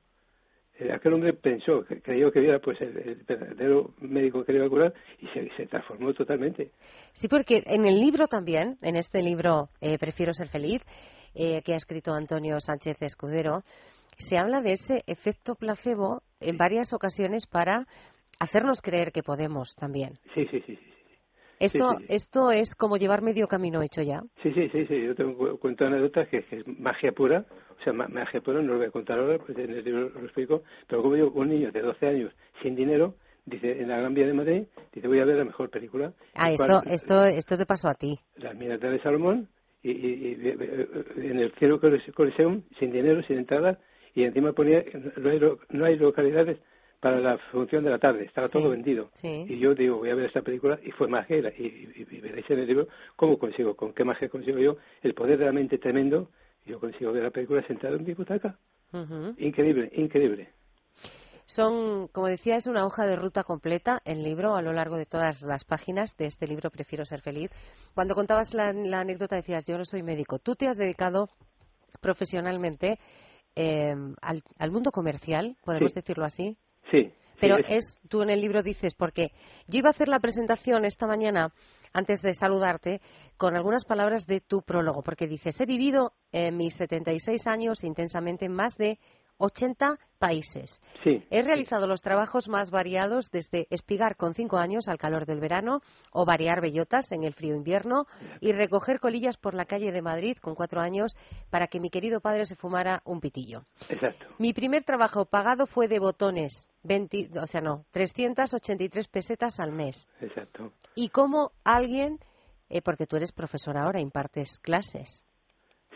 Eh, 0.79 0.91
aquel 0.93 1.13
hombre 1.13 1.33
pensó, 1.33 1.85
creyó 2.01 2.31
que 2.31 2.39
era 2.39 2.59
pues 2.59 2.79
el, 2.81 3.23
verdadero 3.27 3.93
médico 3.99 4.45
que 4.45 4.53
le 4.53 4.59
iba 4.59 4.67
a 4.67 4.69
curar 4.69 4.93
y 5.19 5.27
se, 5.27 5.49
se, 5.57 5.67
transformó 5.67 6.13
totalmente. 6.13 6.71
Sí, 7.13 7.27
porque 7.27 7.61
en 7.65 7.85
el 7.85 7.99
libro 7.99 8.27
también, 8.27 8.77
en 8.81 8.95
este 8.95 9.21
libro 9.21 9.69
eh, 9.81 9.97
Prefiero 9.99 10.33
ser 10.33 10.47
feliz, 10.47 10.81
eh, 11.35 11.61
que 11.63 11.73
ha 11.73 11.77
escrito 11.77 12.13
Antonio 12.13 12.59
Sánchez 12.59 13.01
Escudero, 13.01 13.63
se 14.17 14.37
habla 14.37 14.61
de 14.61 14.73
ese 14.73 15.03
efecto 15.05 15.55
placebo 15.55 16.21
en 16.39 16.57
varias 16.57 16.93
ocasiones 16.93 17.45
para 17.45 17.85
hacernos 18.39 18.81
creer 18.81 19.11
que 19.11 19.23
podemos 19.23 19.75
también. 19.75 20.17
Sí, 20.33 20.45
sí, 20.49 20.61
sí. 20.65 20.75
sí. 20.75 20.89
Esto, 21.59 21.89
esto 22.07 22.51
es 22.51 22.73
como 22.73 22.95
llevar 22.95 23.21
medio 23.21 23.47
camino 23.47 23.81
hecho 23.81 24.01
ya. 24.01 24.21
Sí, 24.41 24.51
sí, 24.53 24.69
sí, 24.69 24.85
sí. 24.85 25.03
Yo 25.03 25.13
tengo 25.13 25.57
cuento 25.59 25.85
anécdotas 25.85 26.29
que, 26.29 26.41
que, 26.43 26.59
es 26.59 26.67
magia 26.67 27.11
pura. 27.11 27.45
O 27.79 27.83
sea, 27.83 27.91
magia 27.91 28.39
pura, 28.39 28.61
no 28.61 28.73
lo 28.73 28.77
voy 28.77 28.87
a 28.87 28.91
contar 28.91 29.19
ahora, 29.19 29.37
pues 29.39 29.57
en 29.57 29.71
el 29.71 29.83
libro 29.83 30.09
lo 30.09 30.23
explico. 30.23 30.63
Pero 30.87 31.01
como 31.01 31.15
digo, 31.15 31.31
un 31.31 31.49
niño 31.49 31.71
de 31.71 31.81
12 31.81 32.07
años 32.07 32.33
sin 32.61 32.75
dinero, 32.75 33.15
dice, 33.45 33.81
en 33.81 33.89
la 33.89 33.97
Gran 33.97 34.13
Vía 34.13 34.27
de 34.27 34.33
Madrid, 34.33 34.63
dice, 34.93 35.07
voy 35.07 35.19
a 35.19 35.25
ver 35.25 35.35
la 35.35 35.43
mejor 35.43 35.69
película. 35.69 36.13
Ah, 36.35 36.51
esto, 36.51 36.81
esto, 36.85 37.25
esto 37.25 37.57
te 37.57 37.65
pasó 37.65 37.89
a 37.89 37.95
ti. 37.95 38.17
Las 38.37 38.55
minas 38.55 38.79
de 38.79 39.01
Salomón, 39.01 39.49
y, 39.83 39.91
y, 39.91 40.33
en 41.17 41.39
el 41.39 41.53
cielo 41.55 41.79
Coliseum, 41.79 42.63
sin 42.79 42.91
dinero, 42.91 43.21
sin 43.23 43.37
entrada, 43.37 43.79
y 44.13 44.23
encima 44.23 44.53
ponía, 44.53 44.83
no 45.17 45.29
hay, 45.29 45.39
no 45.69 45.85
hay 45.85 45.97
localidades 45.97 46.57
para 46.99 47.19
la 47.19 47.37
función 47.51 47.83
de 47.83 47.91
la 47.91 47.97
tarde, 47.97 48.25
estaba 48.25 48.47
todo 48.47 48.69
vendido. 48.69 49.09
Y 49.23 49.57
yo 49.57 49.73
digo, 49.73 49.97
voy 49.97 50.09
a 50.09 50.15
ver 50.15 50.25
esta 50.25 50.41
película 50.41 50.79
y 50.83 50.91
fue 50.91 51.07
magia 51.07 51.37
y, 51.37 51.41
y, 51.95 52.19
veréis 52.19 52.49
en 52.49 52.59
el 52.59 52.67
libro 52.67 52.87
cómo 53.15 53.37
consigo, 53.37 53.75
con 53.75 53.93
qué 53.93 54.03
magia 54.03 54.29
consigo 54.29 54.59
yo 54.59 54.77
el 55.01 55.13
poder 55.13 55.37
de 55.37 55.45
la 55.45 55.51
mente 55.51 55.77
tremendo. 55.77 56.29
Yo 56.65 56.79
consigo 56.79 57.11
ver 57.11 57.23
la 57.23 57.31
película 57.31 57.65
sentado 57.65 57.95
en 57.95 58.03
mi 58.03 58.13
butaca. 58.13 58.57
Increíble, 59.37 59.91
increíble. 59.95 60.49
Son, 61.45 62.07
como 62.09 62.27
decía, 62.27 62.57
es 62.57 62.67
una 62.67 62.85
hoja 62.85 63.07
de 63.07 63.15
ruta 63.15 63.43
completa 63.43 64.01
el 64.05 64.21
libro 64.21 64.55
a 64.55 64.61
lo 64.61 64.71
largo 64.71 64.97
de 64.97 65.07
todas 65.07 65.41
las 65.41 65.63
páginas 65.65 66.15
de 66.15 66.27
este 66.27 66.45
libro 66.45 66.69
Prefiero 66.69 67.05
ser 67.05 67.21
feliz. 67.21 67.49
Cuando 67.95 68.13
contabas 68.13 68.53
la, 68.53 68.69
anécdota 68.69 69.35
decías, 69.35 69.65
yo 69.65 69.77
no 69.77 69.83
soy 69.83 70.03
médico. 70.03 70.37
Tú 70.37 70.55
te 70.55 70.67
has 70.67 70.77
dedicado 70.77 71.27
profesionalmente 72.01 72.99
eh, 73.55 73.95
al, 74.21 74.71
mundo 74.71 74.91
comercial, 74.91 75.57
podemos 75.63 75.93
decirlo 75.93 76.25
así. 76.25 76.55
Sí. 76.91 77.11
Pero 77.39 77.57
es, 77.57 77.97
tú 78.09 78.21
en 78.21 78.29
el 78.29 78.41
libro 78.41 78.63
dices, 78.63 78.95
porque 78.95 79.31
yo 79.67 79.79
iba 79.79 79.89
a 79.89 79.91
hacer 79.91 80.07
la 80.07 80.19
presentación 80.19 80.85
esta 80.85 81.07
mañana, 81.07 81.53
antes 81.93 82.21
de 82.21 82.33
saludarte, 82.33 83.01
con 83.37 83.55
algunas 83.55 83.85
palabras 83.85 84.25
de 84.25 84.41
tu 84.41 84.61
prólogo, 84.61 85.01
porque 85.01 85.27
dices, 85.27 85.59
he 85.61 85.65
vivido 85.65 86.11
en 86.31 86.57
mis 86.57 86.75
76 86.75 87.47
años 87.47 87.83
intensamente 87.83 88.45
en 88.45 88.53
más 88.53 88.75
de 88.75 88.99
80 89.39 89.97
países. 90.19 90.81
Sí. 91.03 91.23
He 91.31 91.41
realizado 91.41 91.87
los 91.87 92.01
trabajos 92.01 92.49
más 92.49 92.69
variados 92.69 93.31
desde 93.31 93.67
espigar 93.71 94.17
con 94.17 94.35
cinco 94.35 94.57
años 94.57 94.87
al 94.87 94.97
calor 94.97 95.25
del 95.25 95.39
verano 95.39 95.81
o 96.11 96.25
variar 96.25 96.61
bellotas 96.61 97.11
en 97.11 97.23
el 97.23 97.33
frío 97.33 97.55
invierno 97.55 98.05
y 98.41 98.51
recoger 98.51 98.99
colillas 98.99 99.37
por 99.37 99.53
la 99.53 99.65
calle 99.65 99.91
de 99.91 100.01
Madrid 100.01 100.37
con 100.37 100.55
cuatro 100.55 100.81
años 100.81 101.15
para 101.49 101.67
que 101.67 101.79
mi 101.79 101.89
querido 101.89 102.19
padre 102.19 102.45
se 102.45 102.55
fumara 102.55 103.01
un 103.05 103.21
pitillo. 103.21 103.63
Exacto. 103.87 104.27
Mi 104.37 104.53
primer 104.53 104.83
trabajo 104.83 105.25
pagado 105.25 105.65
fue 105.65 105.87
de 105.87 105.99
botones, 105.99 106.69
20, 106.83 107.31
o 107.41 107.47
sea, 107.47 107.61
no, 107.61 107.85
383 107.91 109.07
pesetas 109.07 109.59
al 109.59 109.71
mes. 109.71 110.07
Exacto. 110.19 110.73
Y 110.95 111.09
como 111.09 111.51
alguien, 111.63 112.19
eh, 112.69 112.81
porque 112.81 113.07
tú 113.07 113.15
eres 113.15 113.31
profesor 113.31 113.77
ahora, 113.77 114.01
impartes 114.01 114.59
clases. 114.59 115.25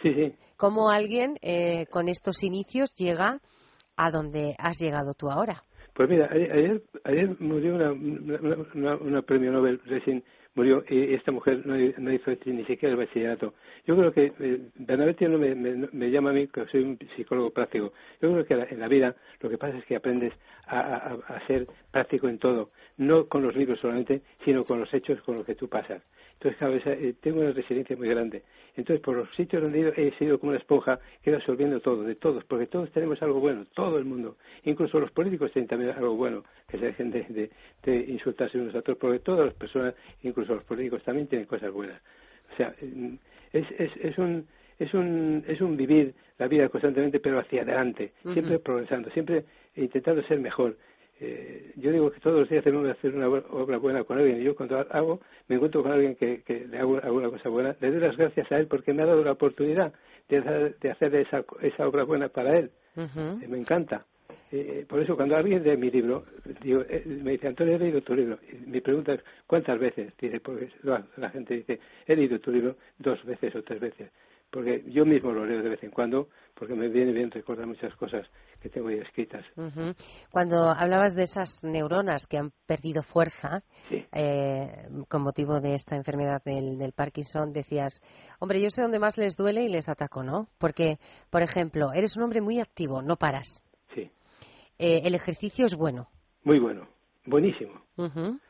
Sí, 0.01 0.13
sí. 0.13 0.35
¿Cómo 0.63 0.89
alguien 0.89 1.37
eh, 1.41 1.87
con 1.87 2.07
estos 2.07 2.41
inicios 2.41 2.95
llega 2.95 3.41
a 3.97 4.09
donde 4.09 4.55
has 4.57 4.79
llegado 4.79 5.13
tú 5.13 5.29
ahora? 5.29 5.61
Pues 5.93 6.09
mira, 6.09 6.29
ayer, 6.31 6.81
ayer 7.03 7.35
murió 7.41 7.75
una, 7.75 7.91
una, 7.91 8.95
una, 8.95 9.21
premio 9.23 9.51
Nobel 9.51 9.81
recién 9.83 10.23
murió 10.55 10.81
y 10.87 11.15
esta 11.15 11.33
mujer 11.33 11.67
no, 11.67 11.77
hizo 12.13 12.31
ni 12.45 12.63
siquiera 12.63 12.93
el 12.93 12.95
bachillerato. 12.95 13.55
Yo 13.85 13.97
creo 13.97 14.13
que 14.13 14.31
eh, 14.39 15.27
no 15.27 15.37
me, 15.37 15.53
me, 15.53 16.11
llama 16.11 16.29
a 16.29 16.33
mí 16.33 16.47
que 16.47 16.65
soy 16.67 16.83
un 16.83 16.97
psicólogo 17.17 17.49
práctico. 17.49 17.91
Yo 18.21 18.31
creo 18.31 18.45
que 18.45 18.73
en 18.73 18.79
la 18.79 18.87
vida 18.87 19.17
lo 19.41 19.49
que 19.49 19.57
pasa 19.57 19.77
es 19.77 19.85
que 19.85 19.97
aprendes 19.97 20.31
a, 20.65 21.17
a, 21.27 21.45
ser 21.45 21.67
práctico 21.91 22.29
en 22.29 22.39
todo, 22.39 22.69
no 22.95 23.27
con 23.27 23.43
los 23.43 23.53
libros 23.53 23.81
solamente, 23.81 24.21
sino 24.45 24.63
con 24.63 24.79
los 24.79 24.93
hechos 24.93 25.21
con 25.23 25.35
los 25.35 25.45
que 25.45 25.55
tú 25.55 25.67
pasas. 25.67 26.01
Entonces, 26.43 26.57
claro, 26.57 26.75
eh, 26.99 27.13
tengo 27.21 27.39
una 27.39 27.51
resiliencia 27.51 27.95
muy 27.95 28.09
grande. 28.09 28.43
Entonces, 28.75 29.01
por 29.01 29.15
los 29.15 29.33
sitios 29.33 29.61
donde 29.61 29.93
he, 29.95 30.11
sido 30.17 30.37
como 30.39 30.49
una 30.49 30.59
esponja, 30.59 30.99
quedo 31.21 31.37
absorbiendo 31.37 31.79
todo, 31.79 32.03
de 32.03 32.15
todos, 32.15 32.43
porque 32.43 32.67
todos 32.67 32.91
tenemos 32.91 33.21
algo 33.21 33.39
bueno, 33.39 33.65
todo 33.73 33.97
el 33.97 34.03
mundo. 34.03 34.35
Incluso 34.65 34.99
los 34.99 35.11
políticos 35.11 35.53
tienen 35.53 35.69
también 35.69 35.91
algo 35.91 36.15
bueno, 36.17 36.43
que 36.67 36.77
se 36.77 36.87
dejen 36.87 37.11
de, 37.11 37.49
de, 37.83 37.95
insultarse 38.09 38.57
unos 38.57 38.75
a 38.75 38.79
otros, 38.79 38.97
porque 38.97 39.19
todas 39.19 39.45
las 39.45 39.53
personas, 39.53 39.95
incluso 40.23 40.53
los 40.55 40.65
políticos, 40.65 41.01
también 41.03 41.27
tienen 41.27 41.47
cosas 41.47 41.71
buenas. 41.71 42.01
O 42.51 42.57
sea, 42.57 42.75
mm, 42.81 43.13
es, 43.53 43.71
es, 43.79 43.91
es 44.01 44.17
un 44.17 44.45
es 44.79 44.93
un, 44.93 45.45
es 45.47 45.61
un 45.61 45.77
vivir 45.77 46.13
la 46.39 46.47
vida 46.47 46.67
constantemente, 46.67 47.19
pero 47.21 47.39
hacia 47.39 47.61
adelante, 47.61 48.11
siempre 48.33 48.59
progresando, 48.59 49.09
siempre 49.11 49.45
intentando 49.75 50.21
ser 50.23 50.39
mejor. 50.39 50.75
Eh, 51.25 51.71
yo 51.77 51.91
digo 51.91 52.11
que 52.11 52.19
todos 52.19 52.41
los 52.41 52.49
días 52.49 52.65
tenemos 52.65 52.85
que 52.85 52.91
hacer 52.91 53.15
una 53.15 53.29
obra 53.29 53.77
buena 53.77 54.03
con 54.03 54.17
alguien. 54.17 54.41
Y 54.41 54.43
yo 54.43 54.55
cuando 54.55 54.79
hago, 54.79 55.21
me 55.47 55.55
encuentro 55.55 55.81
con 55.81 55.93
alguien 55.93 56.15
que, 56.15 56.41
que 56.41 56.67
le 56.67 56.77
hago 56.77 56.99
alguna 57.01 57.29
cosa 57.29 57.47
buena, 57.47 57.75
le 57.79 57.91
doy 57.91 58.01
las 58.01 58.17
gracias 58.17 58.51
a 58.51 58.57
él 58.57 58.67
porque 58.67 58.93
me 58.93 59.03
ha 59.03 59.05
dado 59.05 59.23
la 59.23 59.31
oportunidad 59.31 59.93
de 60.27 60.37
hacer, 60.39 60.77
de 60.79 60.91
hacer 60.91 61.15
esa, 61.15 61.45
esa 61.61 61.87
obra 61.87 62.03
buena 62.03 62.27
para 62.27 62.59
él. 62.59 62.71
Eh, 62.97 63.47
me 63.47 63.57
encanta. 63.57 64.05
Eh, 64.51 64.85
por 64.87 64.99
eso 64.99 65.15
cuando 65.15 65.37
alguien 65.37 65.63
lee 65.63 65.77
mi 65.77 65.89
libro, 65.89 66.25
digo, 66.61 66.83
me 67.05 67.31
dice, 67.31 67.47
Antonio, 67.47 67.75
he 67.75 67.79
leído 67.79 68.01
tu 68.01 68.13
libro. 68.15 68.37
Y 68.51 68.69
mi 68.69 68.81
pregunta 68.81 69.13
es, 69.13 69.21
¿cuántas 69.47 69.79
veces? 69.79 70.13
Dice, 70.19 70.41
porque 70.41 70.69
la 70.83 71.29
gente 71.29 71.55
dice, 71.55 71.79
he 72.05 72.15
leído 72.17 72.37
tu 72.39 72.51
libro 72.51 72.75
dos 72.99 73.23
veces 73.23 73.55
o 73.55 73.63
tres 73.63 73.79
veces 73.79 74.11
porque 74.53 74.83
yo 74.85 75.03
mismo 75.03 75.31
lo 75.31 75.47
leo 75.47 75.63
de 75.63 75.69
vez 75.69 75.83
en 75.83 75.89
cuando, 75.89 76.29
porque 76.53 76.75
me 76.75 76.87
viene 76.87 77.11
bien 77.11 77.31
recordar 77.31 77.65
muchas 77.65 77.95
cosas 77.95 78.29
que 78.61 78.69
tengo 78.69 78.89
ahí 78.89 78.99
escritas. 78.99 79.43
Cuando 80.29 80.69
hablabas 80.69 81.15
de 81.15 81.23
esas 81.23 81.63
neuronas 81.63 82.27
que 82.27 82.37
han 82.37 82.51
perdido 82.67 83.01
fuerza 83.01 83.63
eh, 83.89 84.87
con 85.09 85.23
motivo 85.23 85.59
de 85.59 85.73
esta 85.73 85.95
enfermedad 85.95 86.43
del, 86.45 86.77
del, 86.77 86.91
Parkinson, 86.91 87.51
decías, 87.51 87.99
hombre, 88.37 88.61
yo 88.61 88.69
sé 88.69 88.83
dónde 88.83 88.99
más 88.99 89.17
les 89.17 89.35
duele 89.35 89.63
y 89.63 89.69
les 89.69 89.89
ataco, 89.89 90.21
¿no? 90.21 90.47
Porque, 90.59 90.99
por 91.31 91.41
ejemplo, 91.41 91.91
eres 91.91 92.15
un 92.15 92.21
hombre 92.21 92.39
muy 92.39 92.59
activo, 92.59 93.01
no 93.01 93.15
paras. 93.15 93.59
Sí. 93.95 94.11
Eh, 94.77 95.01
el 95.03 95.15
ejercicio 95.15 95.65
es 95.65 95.75
bueno. 95.75 96.09
Muy 96.43 96.59
bueno, 96.59 96.87
buenísimo. 97.25 97.81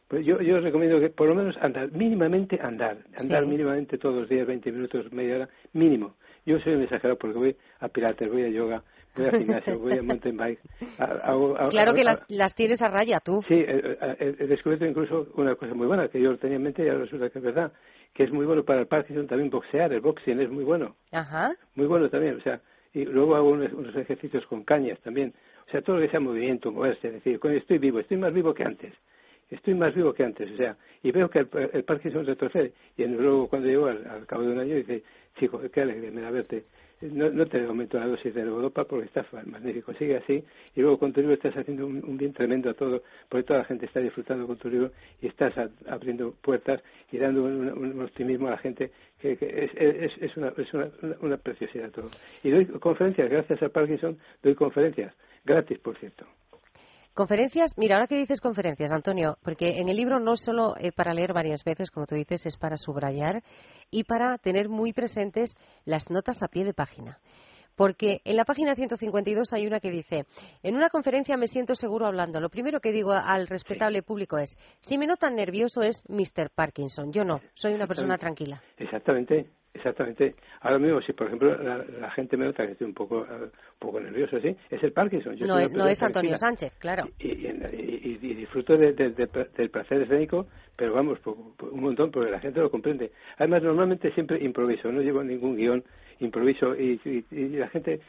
Pues 0.07 0.25
yo, 0.25 0.41
yo 0.41 0.59
recomiendo 0.59 0.99
que 0.99 1.09
por 1.09 1.27
lo 1.27 1.35
menos 1.35 1.55
andar, 1.61 1.91
mínimamente 1.91 2.59
andar, 2.61 2.97
andar 3.17 3.45
mínimamente 3.45 3.97
todos 3.97 4.15
los 4.15 4.29
días, 4.29 4.45
20 4.45 4.71
minutos, 4.71 5.11
media 5.11 5.35
hora, 5.35 5.49
mínimo. 5.73 6.15
Yo 6.45 6.59
soy 6.59 6.73
un 6.73 6.83
exagerado 6.83 7.17
porque 7.17 7.37
voy 7.37 7.55
a 7.79 7.87
pilates, 7.87 8.29
voy 8.29 8.43
a 8.43 8.49
yoga, 8.49 8.83
voy 9.15 9.25
a 9.27 9.31
gimnasio, 9.31 9.79
voy 9.79 9.97
a 9.97 10.03
mountain 10.03 10.37
bike. 10.37 10.59
claro 11.69 11.93
que 11.93 12.03
las, 12.03 12.21
las 12.27 12.53
tienes 12.53 12.81
a 12.81 12.89
raya 12.89 13.19
tú. 13.23 13.41
Sí, 13.47 13.55
he, 13.55 14.47
descubierto 14.47 14.85
incluso 14.85 15.27
una 15.35 15.55
cosa 15.55 15.73
muy 15.73 15.87
buena 15.87 16.07
que 16.09 16.21
yo 16.21 16.37
tenía 16.37 16.57
en 16.57 16.63
mente 16.63 16.83
y 16.83 16.89
ahora 16.89 17.05
resulta 17.05 17.29
que 17.29 17.39
es 17.39 17.45
verdad, 17.45 17.71
que 18.13 18.23
es 18.23 18.31
muy 18.31 18.45
bueno 18.45 18.63
para 18.63 18.81
el 18.81 18.87
Parkinson 18.87 19.27
también 19.27 19.49
boxear, 19.49 19.93
el 19.93 20.01
boxing 20.01 20.39
es 20.41 20.49
muy 20.49 20.63
bueno. 20.63 20.95
Ajá. 21.11 21.55
Muy 21.75 21.87
bueno 21.87 22.09
también, 22.09 22.37
o 22.37 22.41
sea, 22.41 22.61
y 22.93 23.05
luego 23.05 23.35
hago 23.35 23.49
unos, 23.49 23.73
unos 23.73 23.95
ejercicios 23.95 24.45
con 24.45 24.63
cañas 24.63 24.99
también. 25.01 25.33
O 25.67 25.71
sea, 25.71 25.81
todo 25.81 25.97
lo 25.97 26.01
que 26.01 26.09
sea 26.09 26.19
movimiento, 26.19 26.71
moverse, 26.71 27.07
es 27.07 27.13
decir, 27.15 27.39
estoy 27.43 27.77
vivo, 27.77 27.99
estoy 27.99 28.17
más 28.17 28.33
vivo 28.33 28.53
que 28.53 28.63
antes 28.63 28.93
estoy 29.53 29.73
más 29.75 29.93
vivo 29.93 30.13
que 30.13 30.23
antes, 30.23 30.51
o 30.51 30.57
sea, 30.57 30.75
y 31.01 31.11
veo 31.11 31.29
que 31.29 31.39
el, 31.39 31.47
el 31.73 31.83
Parkinson 31.83 32.25
retrocede. 32.25 32.73
Y 32.97 33.05
luego 33.05 33.47
cuando 33.47 33.67
llego 33.67 33.87
al, 33.87 34.25
cabo 34.25 34.43
de 34.43 34.51
un 34.51 34.59
año 34.59 34.75
dice, 34.75 35.03
chico, 35.39 35.61
qué 35.71 35.81
alegría 35.81 36.11
me 36.11 36.21
da 36.21 36.31
verte. 36.31 36.63
No, 37.01 37.29
no 37.29 37.45
te 37.47 37.61
aumento 37.65 37.99
la 37.99 38.07
dosis 38.07 38.33
de 38.33 38.45
Levodopa 38.45 38.85
porque 38.85 39.07
estás 39.07 39.25
magnífico, 39.45 39.93
sigue 39.95 40.15
así. 40.15 40.41
Y 40.73 40.79
luego 40.79 40.97
con 40.97 41.11
tu 41.11 41.19
libro 41.19 41.33
estás 41.33 41.55
haciendo 41.57 41.85
un, 41.85 42.17
bien 42.17 42.31
tremendo 42.31 42.69
a 42.69 42.73
todo, 42.73 43.03
porque 43.27 43.43
toda 43.43 43.59
la 43.59 43.65
gente 43.65 43.87
está 43.87 43.99
disfrutando 43.99 44.47
con 44.47 44.55
tu 44.55 44.69
libro 44.69 44.91
y 45.21 45.27
estás 45.27 45.53
abriendo 45.85 46.33
puertas 46.41 46.81
y 47.11 47.17
dando 47.17 47.43
un, 47.43 48.01
optimismo 48.01 48.47
a 48.47 48.51
la 48.51 48.57
gente 48.57 48.91
que, 49.19 49.33
es, 49.33 49.71
es, 49.75 50.11
es, 50.21 50.37
una, 50.37 50.53
es 50.57 50.73
una, 50.73 50.89
una 51.19 51.37
preciosidad 51.37 51.91
todo. 51.91 52.09
Y 52.41 52.51
doy 52.51 52.65
conferencias, 52.67 53.29
gracias 53.29 53.61
a 53.61 53.67
Parkinson, 53.67 54.17
doy 54.41 54.55
conferencias, 54.55 55.13
gratis 55.43 55.79
por 55.79 55.97
cierto. 55.97 56.25
Conferencias, 57.13 57.77
mira, 57.77 57.95
ahora 57.95 58.07
que 58.07 58.15
dices 58.15 58.41
conferencias, 58.41 58.91
Antonio, 58.91 59.37
porque 59.43 59.79
en 59.79 59.87
el 59.87 59.97
libro 59.97 60.19
no 60.19 60.35
solo 60.35 60.75
eh, 60.79 60.91
para 60.91 61.13
leer 61.13 61.31
varias 61.31 61.63
veces, 61.63 61.91
como 61.91 62.07
tú 62.07 62.15
dices, 62.15 62.47
es 62.47 62.57
para 62.57 62.75
subrayar 62.75 63.43
y 63.91 64.03
para 64.03 64.39
tener 64.39 64.67
muy 64.67 64.93
presentes 64.93 65.55
las 65.85 66.09
notas 66.09 66.41
a 66.41 66.47
pie 66.47 66.65
de 66.65 66.73
página. 66.73 67.19
Porque 67.75 68.21
en 68.25 68.35
la 68.35 68.45
página 68.45 68.73
152 68.73 69.53
hay 69.53 69.67
una 69.67 69.79
que 69.79 69.91
dice, 69.91 70.25
en 70.63 70.75
una 70.75 70.89
conferencia 70.89 71.37
me 71.37 71.45
siento 71.45 71.75
seguro 71.75 72.07
hablando. 72.07 72.39
Lo 72.39 72.49
primero 72.49 72.79
que 72.79 72.91
digo 72.91 73.11
al 73.11 73.47
respetable 73.47 74.01
público 74.01 74.39
es, 74.39 74.57
si 74.79 74.97
me 74.97 75.05
notan 75.05 75.35
nervioso 75.35 75.81
es 75.81 76.03
Mr. 76.09 76.49
Parkinson. 76.49 77.11
Yo 77.11 77.23
no, 77.23 77.41
soy 77.53 77.73
una 77.73 77.85
persona 77.85 78.17
tranquila. 78.17 78.61
Exactamente. 78.77 79.51
Exactamente. 79.73 80.35
Ahora 80.61 80.77
mismo, 80.77 81.01
si 81.01 81.13
por 81.13 81.27
ejemplo 81.27 81.57
la, 81.57 82.11
gente 82.11 82.37
me 82.37 82.45
nota 82.45 82.65
que 82.65 82.73
estoy 82.73 82.87
un 82.87 82.93
poco, 82.93 83.21
un 83.21 83.51
poco 83.79 83.99
nervioso, 83.99 84.39
¿sí? 84.39 84.55
Es 84.69 84.83
el 84.83 84.91
Parkinson. 84.91 85.35
no, 85.39 85.57
es, 85.57 85.71
no 85.71 85.87
es 85.87 86.01
Antonio 86.03 86.37
Sánchez, 86.37 86.77
claro. 86.77 87.05
Y, 87.19 87.33
disfruto 88.33 88.77
del 88.77 89.69
placer 89.71 90.01
escénico, 90.01 90.47
pero 90.75 90.93
vamos, 90.93 91.19
un 91.25 91.81
montón, 91.81 92.11
porque 92.11 92.29
la 92.29 92.39
gente 92.39 92.59
lo 92.59 92.69
comprende. 92.69 93.11
Además, 93.37 93.63
normalmente 93.63 94.11
siempre 94.11 94.43
improviso, 94.43 94.91
no 94.91 95.01
llevo 95.01 95.23
ningún 95.23 95.55
guion, 95.55 95.83
improviso, 96.19 96.75
y, 96.75 96.99
la 97.31 97.67
gente 97.69 97.99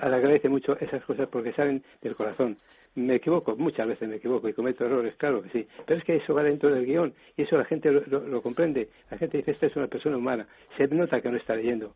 agradece 0.00 0.48
mucho 0.48 0.78
esas 0.78 1.04
cosas 1.04 1.28
porque 1.28 1.52
salen 1.52 1.82
del 2.02 2.16
corazón 2.16 2.58
me 2.94 3.16
equivoco, 3.16 3.56
muchas 3.56 3.88
veces 3.88 4.08
me 4.08 4.16
equivoco 4.16 4.48
y 4.48 4.52
cometo 4.52 4.84
errores, 4.84 5.14
claro 5.16 5.42
que 5.42 5.48
sí, 5.50 5.66
pero 5.84 5.98
es 5.98 6.04
que 6.04 6.16
eso 6.16 6.34
va 6.34 6.42
dentro 6.42 6.72
del 6.72 6.86
guion 6.86 7.12
y 7.36 7.42
eso 7.42 7.56
la 7.56 7.64
gente 7.64 7.90
lo, 7.90 8.42
comprende. 8.42 8.88
La 9.10 9.18
gente 9.18 9.38
dice, 9.38 9.52
esta 9.52 9.66
es 9.66 9.76
una 9.76 9.88
persona 9.88 10.16
humana, 10.16 10.46
se 10.76 10.86
nota 10.88 11.13
que 11.20 11.30
no 11.30 11.36
está 11.36 11.54
leyendo. 11.54 11.94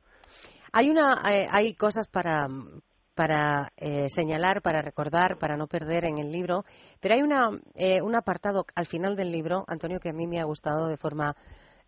Hay, 0.72 0.90
una, 0.90 1.22
eh, 1.30 1.46
hay 1.50 1.74
cosas 1.74 2.08
para, 2.08 2.46
para 3.14 3.72
eh, 3.76 4.08
señalar, 4.08 4.62
para 4.62 4.82
recordar, 4.82 5.38
para 5.38 5.56
no 5.56 5.66
perder 5.66 6.04
en 6.04 6.18
el 6.18 6.30
libro, 6.30 6.64
pero 7.00 7.14
hay 7.14 7.22
una, 7.22 7.50
eh, 7.74 8.02
un 8.02 8.14
apartado 8.14 8.66
al 8.74 8.86
final 8.86 9.16
del 9.16 9.32
libro, 9.32 9.64
Antonio, 9.66 9.98
que 10.00 10.10
a 10.10 10.12
mí 10.12 10.26
me 10.26 10.40
ha 10.40 10.44
gustado 10.44 10.88
de 10.88 10.96
forma 10.96 11.34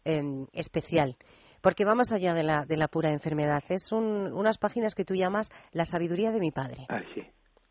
em, 0.04 0.46
especial 0.52 1.16
porque 1.62 1.84
va 1.84 1.94
más 1.94 2.12
allá 2.12 2.34
de 2.34 2.42
la, 2.42 2.64
de 2.66 2.76
la 2.76 2.88
pura 2.88 3.12
enfermedad. 3.12 3.62
Es 3.68 3.92
unas 3.92 4.58
páginas 4.58 4.94
que 4.94 5.04
tú 5.04 5.14
llamas 5.14 5.50
La 5.72 5.84
sabiduría 5.84 6.32
de 6.32 6.40
mi 6.40 6.50
padre. 6.50 6.86
Ah, 6.88 7.02
sí. 7.14 7.22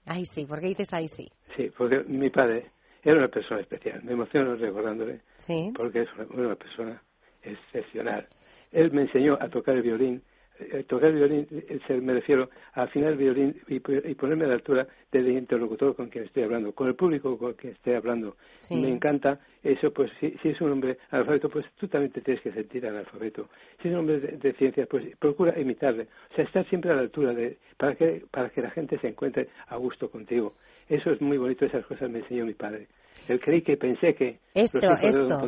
Ay, 0.05 0.25
sí, 0.25 0.45
¿por 0.45 0.59
qué 0.59 0.67
dices 0.67 0.93
ay, 0.93 1.07
sí? 1.07 1.27
Sí, 1.55 1.71
porque 1.77 2.03
mi 2.07 2.29
padre 2.29 2.71
era 3.03 3.17
una 3.17 3.27
persona 3.27 3.61
especial. 3.61 4.03
Me 4.03 4.13
emociono 4.13 4.55
recordándole. 4.55 5.21
Sí. 5.37 5.71
Porque 5.75 6.01
es 6.01 6.09
una 6.31 6.55
persona 6.55 7.01
excepcional. 7.43 8.27
Él 8.71 8.91
me 8.91 9.03
enseñó 9.03 9.37
a 9.39 9.49
tocar 9.49 9.75
el 9.75 9.83
violín 9.83 10.21
eh, 10.59 10.83
tocar 10.83 11.09
el 11.09 11.15
violín, 11.15 11.47
eh, 11.51 12.01
me 12.01 12.13
refiero 12.13 12.49
a 12.73 12.83
afinar 12.83 13.11
el 13.11 13.17
violín 13.17 13.55
y, 13.67 13.79
ponerme 13.79 14.43
a 14.43 14.49
la 14.49 14.55
altura 14.55 14.85
del 15.09 15.29
interlocutor 15.29 15.95
con 15.95 16.09
quien 16.09 16.25
estoy 16.25 16.43
hablando, 16.43 16.73
con 16.73 16.87
el 16.87 16.95
público 16.95 17.37
con 17.37 17.53
quien 17.53 17.73
estoy 17.73 17.93
hablando. 17.93 18.35
Me 18.69 18.89
encanta 18.89 19.39
eso, 19.63 19.91
pues 19.93 20.11
si, 20.19 20.31
si, 20.41 20.49
es 20.49 20.59
un 20.59 20.71
hombre 20.71 20.97
analfabeto, 21.11 21.49
pues 21.49 21.65
tú 21.79 21.87
también 21.87 22.11
te 22.11 22.19
tienes 22.19 22.43
que 22.43 22.51
sentir 22.51 22.85
analfabeto. 22.85 23.47
Si 23.81 23.87
es 23.87 23.93
un 23.93 24.01
hombre 24.01 24.19
de, 24.19 24.53
ciencias, 24.53 24.85
pues 24.87 25.05
procura 25.17 25.57
imitarle. 25.57 26.07
O 26.31 26.35
sea, 26.35 26.43
estar 26.43 26.67
siempre 26.67 26.91
a 26.91 26.95
la 26.95 27.01
altura 27.01 27.33
de, 27.33 27.57
para 27.77 27.95
que, 27.95 28.23
para 28.29 28.49
que 28.49 28.61
la 28.61 28.69
gente 28.71 28.99
se 28.99 29.07
encuentre 29.07 29.47
a 29.67 29.77
gusto 29.77 30.11
contigo. 30.11 30.55
Eso 30.89 31.11
es 31.11 31.21
muy 31.21 31.37
bonito, 31.37 31.65
esas 31.65 31.85
cosas 31.85 32.09
me 32.09 32.19
enseñó 32.19 32.45
mi 32.45 32.53
padre. 32.53 32.87
El 33.29 33.39
creí 33.39 33.61
que 33.61 33.77
pensé 33.77 34.15
que. 34.15 34.39
Esto, 34.55 34.79
esto. 34.79 35.39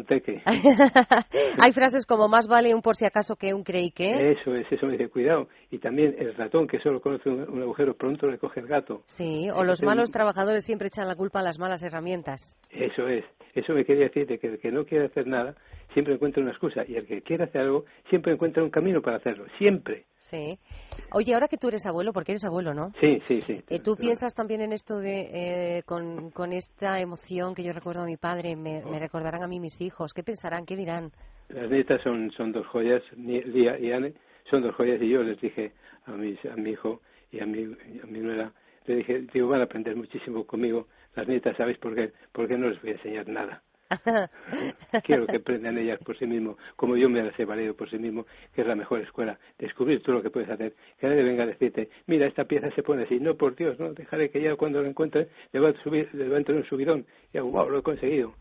Hay 1.60 1.74
frases 1.74 2.06
como 2.06 2.28
más 2.28 2.48
vale 2.48 2.76
un 2.76 2.82
por 2.84 2.96
si 2.96 3.06
acaso 3.06 3.36
que 3.36 3.56
un 3.56 3.64
creí 3.64 3.90
que. 3.90 4.34
Eso 4.34 4.56
es, 4.56 4.72
eso 4.72 4.86
me 4.86 4.94
dice, 4.94 5.10
cuidado. 5.10 5.48
Y 5.72 5.80
también 5.80 6.16
el 6.20 6.36
ratón 6.36 6.68
que 6.68 6.80
solo 6.80 7.02
conoce 7.02 7.28
un, 7.28 7.60
agujero 7.60 7.96
pronto 7.96 8.28
le 8.28 8.38
coge 8.38 8.60
el 8.60 8.68
gato. 8.68 9.02
Sí, 9.08 9.50
o 9.50 9.64
los 9.64 9.82
malos 9.82 10.12
trabajadores 10.12 10.64
siempre 10.64 10.90
echan 10.90 11.08
la 11.08 11.16
culpa 11.16 11.40
a 11.40 11.44
las 11.44 11.58
malas 11.58 11.82
herramientas. 11.82 12.56
Eso 12.70 13.08
es. 13.08 13.26
Eso 13.56 13.74
me 13.74 13.84
quería 13.84 14.06
decir 14.06 14.28
de 14.28 14.38
que 14.38 14.48
el 14.48 14.60
que 14.60 14.72
no 14.72 14.86
quiere 14.86 15.06
hacer 15.06 15.26
nada 15.26 15.56
siempre 15.94 16.14
encuentra 16.14 16.42
una 16.42 16.52
excusa 16.52 16.84
y 16.88 16.96
el 16.96 17.06
que 17.06 17.22
quiere 17.22 17.46
hacer 17.46 17.62
algo 17.62 17.86
siempre 18.10 18.34
encuentra 18.34 18.64
un 18.64 18.70
camino 18.70 19.02
para 19.02 19.18
hacerlo. 19.18 19.46
Siempre. 19.58 20.06
Sí. 20.20 20.58
Oye, 21.14 21.34
ahora 21.34 21.48
que 21.48 21.58
tú 21.58 21.68
eres 21.68 21.86
abuelo, 21.86 22.14
porque 22.14 22.34
eres 22.34 22.46
abuelo, 22.46 22.74
¿no? 22.74 22.92
Sí, 23.00 23.20
sí, 23.28 23.42
sí. 23.42 23.62
Eh, 23.70 23.80
¿Tú 23.80 23.96
piensas 23.96 24.34
también 24.34 24.62
en 24.62 24.72
esto 24.72 25.00
de, 25.00 25.78
eh, 25.78 25.84
con, 25.84 26.32
con, 26.32 26.54
esta 26.54 27.00
emoción 27.00 27.56
que 27.56 27.64
yo 27.64 27.74
recuerdo 27.74 28.04
a 28.04 28.06
mi 28.06 28.18
padre, 28.18 28.56
me, 28.56 28.84
me, 28.84 28.98
oh. 28.98 29.00
recordarán 29.00 29.44
a 29.44 29.48
mí 29.48 29.60
mis 29.60 29.82
hijos? 29.82 30.14
¿Qué 30.14 30.24
pensarán? 30.24 30.66
¿Qué 30.66 30.76
dirán? 30.76 31.12
Las 31.50 31.70
nietas 31.70 32.02
son, 32.04 32.32
son 32.32 32.52
dos 32.52 32.68
joyas, 32.68 33.02
Lía 33.18 33.78
y 33.80 33.92
Anne, 33.92 34.14
son 34.50 34.62
dos 34.62 34.76
joyas 34.76 35.02
y 35.02 35.10
yo 35.10 35.24
les 35.24 35.39
dije 35.42 35.72
a, 36.06 36.12
mis, 36.12 36.44
a 36.46 36.56
mi 36.56 36.72
hijo 36.72 37.02
y 37.32 37.39
a 37.39 37.46
mi, 37.46 37.64
a 37.64 38.06
mi 38.06 38.20
nuera, 38.20 38.54
le 38.86 38.96
dije, 38.98 39.26
digo, 39.34 39.50
van 39.50 39.62
a 39.62 39.66
aprender 39.66 39.96
muchísimo 39.96 40.46
conmigo. 40.46 40.88
Las 41.16 41.28
nietas, 41.28 41.58
¿sabéis 41.58 41.78
por 41.78 41.96
qué? 41.96 42.12
Porque 42.32 42.58
no 42.58 42.70
les 42.70 42.82
voy 42.82 42.92
a 42.92 42.94
enseñar 42.94 43.28
nada 43.28 43.62
Quiero 45.04 45.28
que 45.28 45.38
aprendan 45.38 45.78
ellas 45.78 46.00
por 46.04 46.18
sí 46.18 46.26
mismos, 46.26 46.58
como 46.76 46.96
yo 46.96 47.10
me 47.10 47.24
las 47.24 47.38
he 47.39 47.46
valido 47.46 47.74
por 47.74 47.89
sí 47.89 47.98
mismo, 47.98 48.26
que 48.54 48.62
es 48.62 48.68
la 48.68 48.76
mejor 48.76 49.02
escuela. 49.02 49.38
Descubrir 49.58 50.02
tú 50.02 50.12
lo 50.12 50.22
que 50.22 50.30
puedes 50.30 50.50
hacer. 50.50 50.74
Que 51.00 51.08
nadie 51.08 51.24
venga 51.24 51.44
a 51.44 51.48
decirte, 51.48 51.89
mira, 52.08 52.28
esta 52.28 52.46
pieza 52.46 52.70
se 52.76 52.84
pone 52.84 53.04
así. 53.04 53.20
No, 53.20 53.36
por 53.36 53.56
Dios, 53.56 53.80
no, 53.80 53.94
dejaré 53.94 54.30
que 54.30 54.42
ya 54.42 54.56
cuando 54.56 54.82
lo 54.82 54.88
encuentre 54.88 55.30
le 55.52 55.60
va 55.60 55.70
a, 55.70 55.84
subir, 55.84 56.10
le 56.14 56.30
va 56.30 56.36
a 56.36 56.39
entrar 56.39 56.58
un 56.58 56.66
subidón. 56.66 57.06
Y 57.34 57.38
hago, 57.38 57.52
wow, 57.52 57.70
lo 57.70 57.80
he 57.80 57.84
conseguido. 57.84 58.34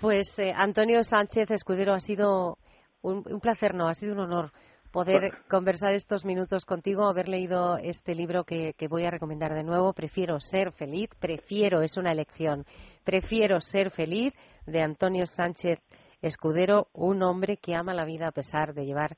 Pues 0.00 0.38
eh, 0.38 0.52
Antonio 0.54 1.02
Sánchez 1.02 1.50
Escudero, 1.50 1.92
ha 1.92 2.00
sido 2.00 2.58
un, 3.02 3.22
un 3.26 3.40
placer, 3.40 3.74
no, 3.74 3.88
ha 3.88 3.94
sido 3.94 4.14
un 4.14 4.20
honor 4.20 4.52
poder 4.92 5.32
conversar 5.48 5.94
estos 5.94 6.24
minutos 6.24 6.64
contigo, 6.64 7.06
haber 7.06 7.28
leído 7.28 7.78
este 7.78 8.14
libro 8.14 8.44
que, 8.44 8.74
voy 8.88 9.04
a 9.04 9.10
recomendar 9.10 9.54
de 9.54 9.62
nuevo, 9.62 9.92
Prefiero 9.92 10.40
ser 10.40 10.72
feliz, 10.72 11.10
prefiero, 11.18 11.82
es 11.82 11.96
una 11.96 12.12
elección, 12.12 12.64
Prefiero 13.04 13.60
ser 13.60 13.90
feliz, 13.90 14.34
de 14.66 14.82
Antonio 14.82 15.26
Sánchez 15.26 15.80
Escudero, 16.22 16.88
un 16.92 17.22
hombre 17.22 17.56
que 17.56 17.74
ama 17.74 17.94
la 17.94 18.04
vida 18.04 18.28
a 18.28 18.32
pesar 18.32 18.74
de 18.74 18.84
llevar 18.84 19.16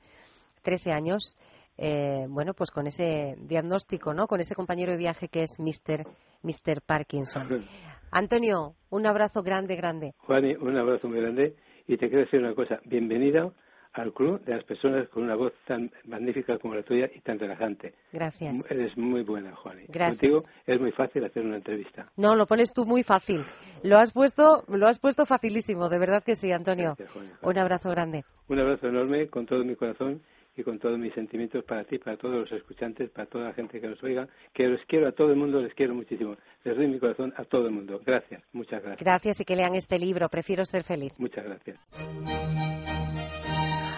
13 0.63 0.91
años 0.91 1.37
eh, 1.77 2.27
bueno, 2.29 2.53
pues 2.53 2.69
con 2.69 2.85
ese 2.85 3.35
diagnóstico, 3.39 4.13
¿no? 4.13 4.27
Con 4.27 4.39
ese 4.39 4.53
compañero 4.53 4.91
de 4.91 4.97
viaje 4.99 5.27
que 5.27 5.41
es 5.41 5.59
Mr. 5.59 6.05
Mr. 6.43 6.81
Parkinson. 6.85 7.65
Antonio, 8.11 8.75
un 8.91 9.07
abrazo 9.07 9.41
grande, 9.41 9.75
grande. 9.75 10.13
Juani, 10.19 10.55
un 10.55 10.77
abrazo 10.77 11.07
muy 11.07 11.19
grande 11.19 11.55
y 11.87 11.97
te 11.97 12.09
quiero 12.09 12.25
decir 12.25 12.39
una 12.39 12.53
cosa. 12.53 12.79
Bienvenida 12.85 13.51
al 13.93 14.13
club 14.13 14.43
de 14.43 14.55
las 14.55 14.63
personas 14.63 15.07
con 15.09 15.23
una 15.23 15.35
voz 15.35 15.53
tan 15.65 15.91
magnífica 16.05 16.57
como 16.57 16.75
la 16.75 16.83
tuya 16.83 17.09
y 17.13 17.21
tan 17.21 17.39
relajante. 17.39 17.93
Gracias. 18.11 18.69
Eres 18.69 18.97
muy 18.97 19.23
buena, 19.23 19.55
Juan. 19.55 19.79
Gracias. 19.87 20.19
Contigo 20.19 20.43
es 20.65 20.79
muy 20.79 20.91
fácil 20.91 21.23
hacer 21.23 21.43
una 21.43 21.57
entrevista. 21.57 22.07
No, 22.17 22.35
lo 22.35 22.45
pones 22.45 22.73
tú 22.73 22.85
muy 22.85 23.03
fácil. 23.03 23.45
Lo 23.83 23.97
has 23.97 24.11
puesto, 24.11 24.63
lo 24.67 24.87
has 24.87 24.99
puesto 24.99 25.25
facilísimo, 25.25 25.89
de 25.89 25.99
verdad 25.99 26.23
que 26.23 26.35
sí, 26.35 26.51
Antonio. 26.51 26.95
Un 27.41 27.57
abrazo 27.57 27.89
grande. 27.89 28.23
Un 28.47 28.59
abrazo 28.59 28.87
enorme 28.87 29.27
con 29.27 29.45
todo 29.45 29.63
mi 29.63 29.75
corazón 29.75 30.21
y 30.55 30.63
con 30.63 30.79
todos 30.79 30.99
mis 30.99 31.13
sentimientos 31.13 31.63
para 31.63 31.83
ti, 31.83 31.97
para 31.97 32.17
todos 32.17 32.35
los 32.35 32.51
escuchantes, 32.51 33.09
para 33.09 33.27
toda 33.27 33.45
la 33.45 33.53
gente 33.53 33.81
que 33.81 33.87
nos 33.87 34.01
oiga, 34.03 34.27
que 34.53 34.67
los 34.67 34.79
quiero 34.87 35.07
a 35.07 35.11
todo 35.11 35.31
el 35.31 35.35
mundo, 35.35 35.61
les 35.61 35.73
quiero 35.73 35.95
muchísimo. 35.95 36.35
Les 36.63 36.75
doy 36.75 36.87
mi 36.87 36.99
corazón 36.99 37.33
a 37.37 37.43
todo 37.45 37.67
el 37.67 37.73
mundo. 37.73 37.99
Gracias, 38.05 38.43
muchas 38.53 38.81
gracias. 38.83 39.03
Gracias 39.03 39.39
y 39.39 39.45
que 39.45 39.55
lean 39.55 39.75
este 39.75 39.97
libro, 39.97 40.29
Prefiero 40.29 40.65
ser 40.65 40.83
feliz. 40.83 41.13
Muchas 41.17 41.45
gracias. 41.45 42.92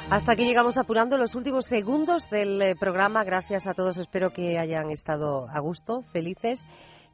Hasta 0.09 0.33
aquí 0.33 0.45
llegamos 0.45 0.77
apurando 0.77 1.17
los 1.17 1.33
últimos 1.33 1.65
segundos 1.65 2.29
del 2.29 2.61
eh, 2.61 2.75
programa. 2.75 3.23
Gracias 3.23 3.65
a 3.65 3.73
todos. 3.73 3.97
Espero 3.97 4.29
que 4.29 4.59
hayan 4.59 4.91
estado 4.91 5.47
a 5.49 5.59
gusto, 5.59 6.03
felices, 6.13 6.63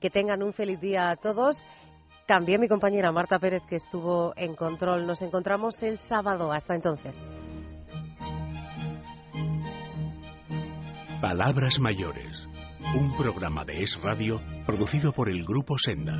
que 0.01 0.09
tengan 0.09 0.43
un 0.43 0.51
feliz 0.51 0.81
día 0.81 1.09
a 1.09 1.15
todos. 1.15 1.63
También 2.27 2.59
mi 2.59 2.67
compañera 2.67 3.13
Marta 3.13 3.39
Pérez, 3.39 3.63
que 3.69 3.77
estuvo 3.77 4.33
en 4.35 4.55
control. 4.55 5.07
Nos 5.07 5.21
encontramos 5.21 5.81
el 5.83 5.99
sábado. 5.99 6.51
Hasta 6.51 6.75
entonces. 6.75 7.15
Palabras 11.21 11.79
Mayores, 11.79 12.45
un 12.93 13.15
programa 13.15 13.63
de 13.63 13.83
Es 13.83 14.01
Radio 14.01 14.41
producido 14.65 15.13
por 15.13 15.29
el 15.29 15.45
Grupo 15.45 15.79
Senda. 15.79 16.17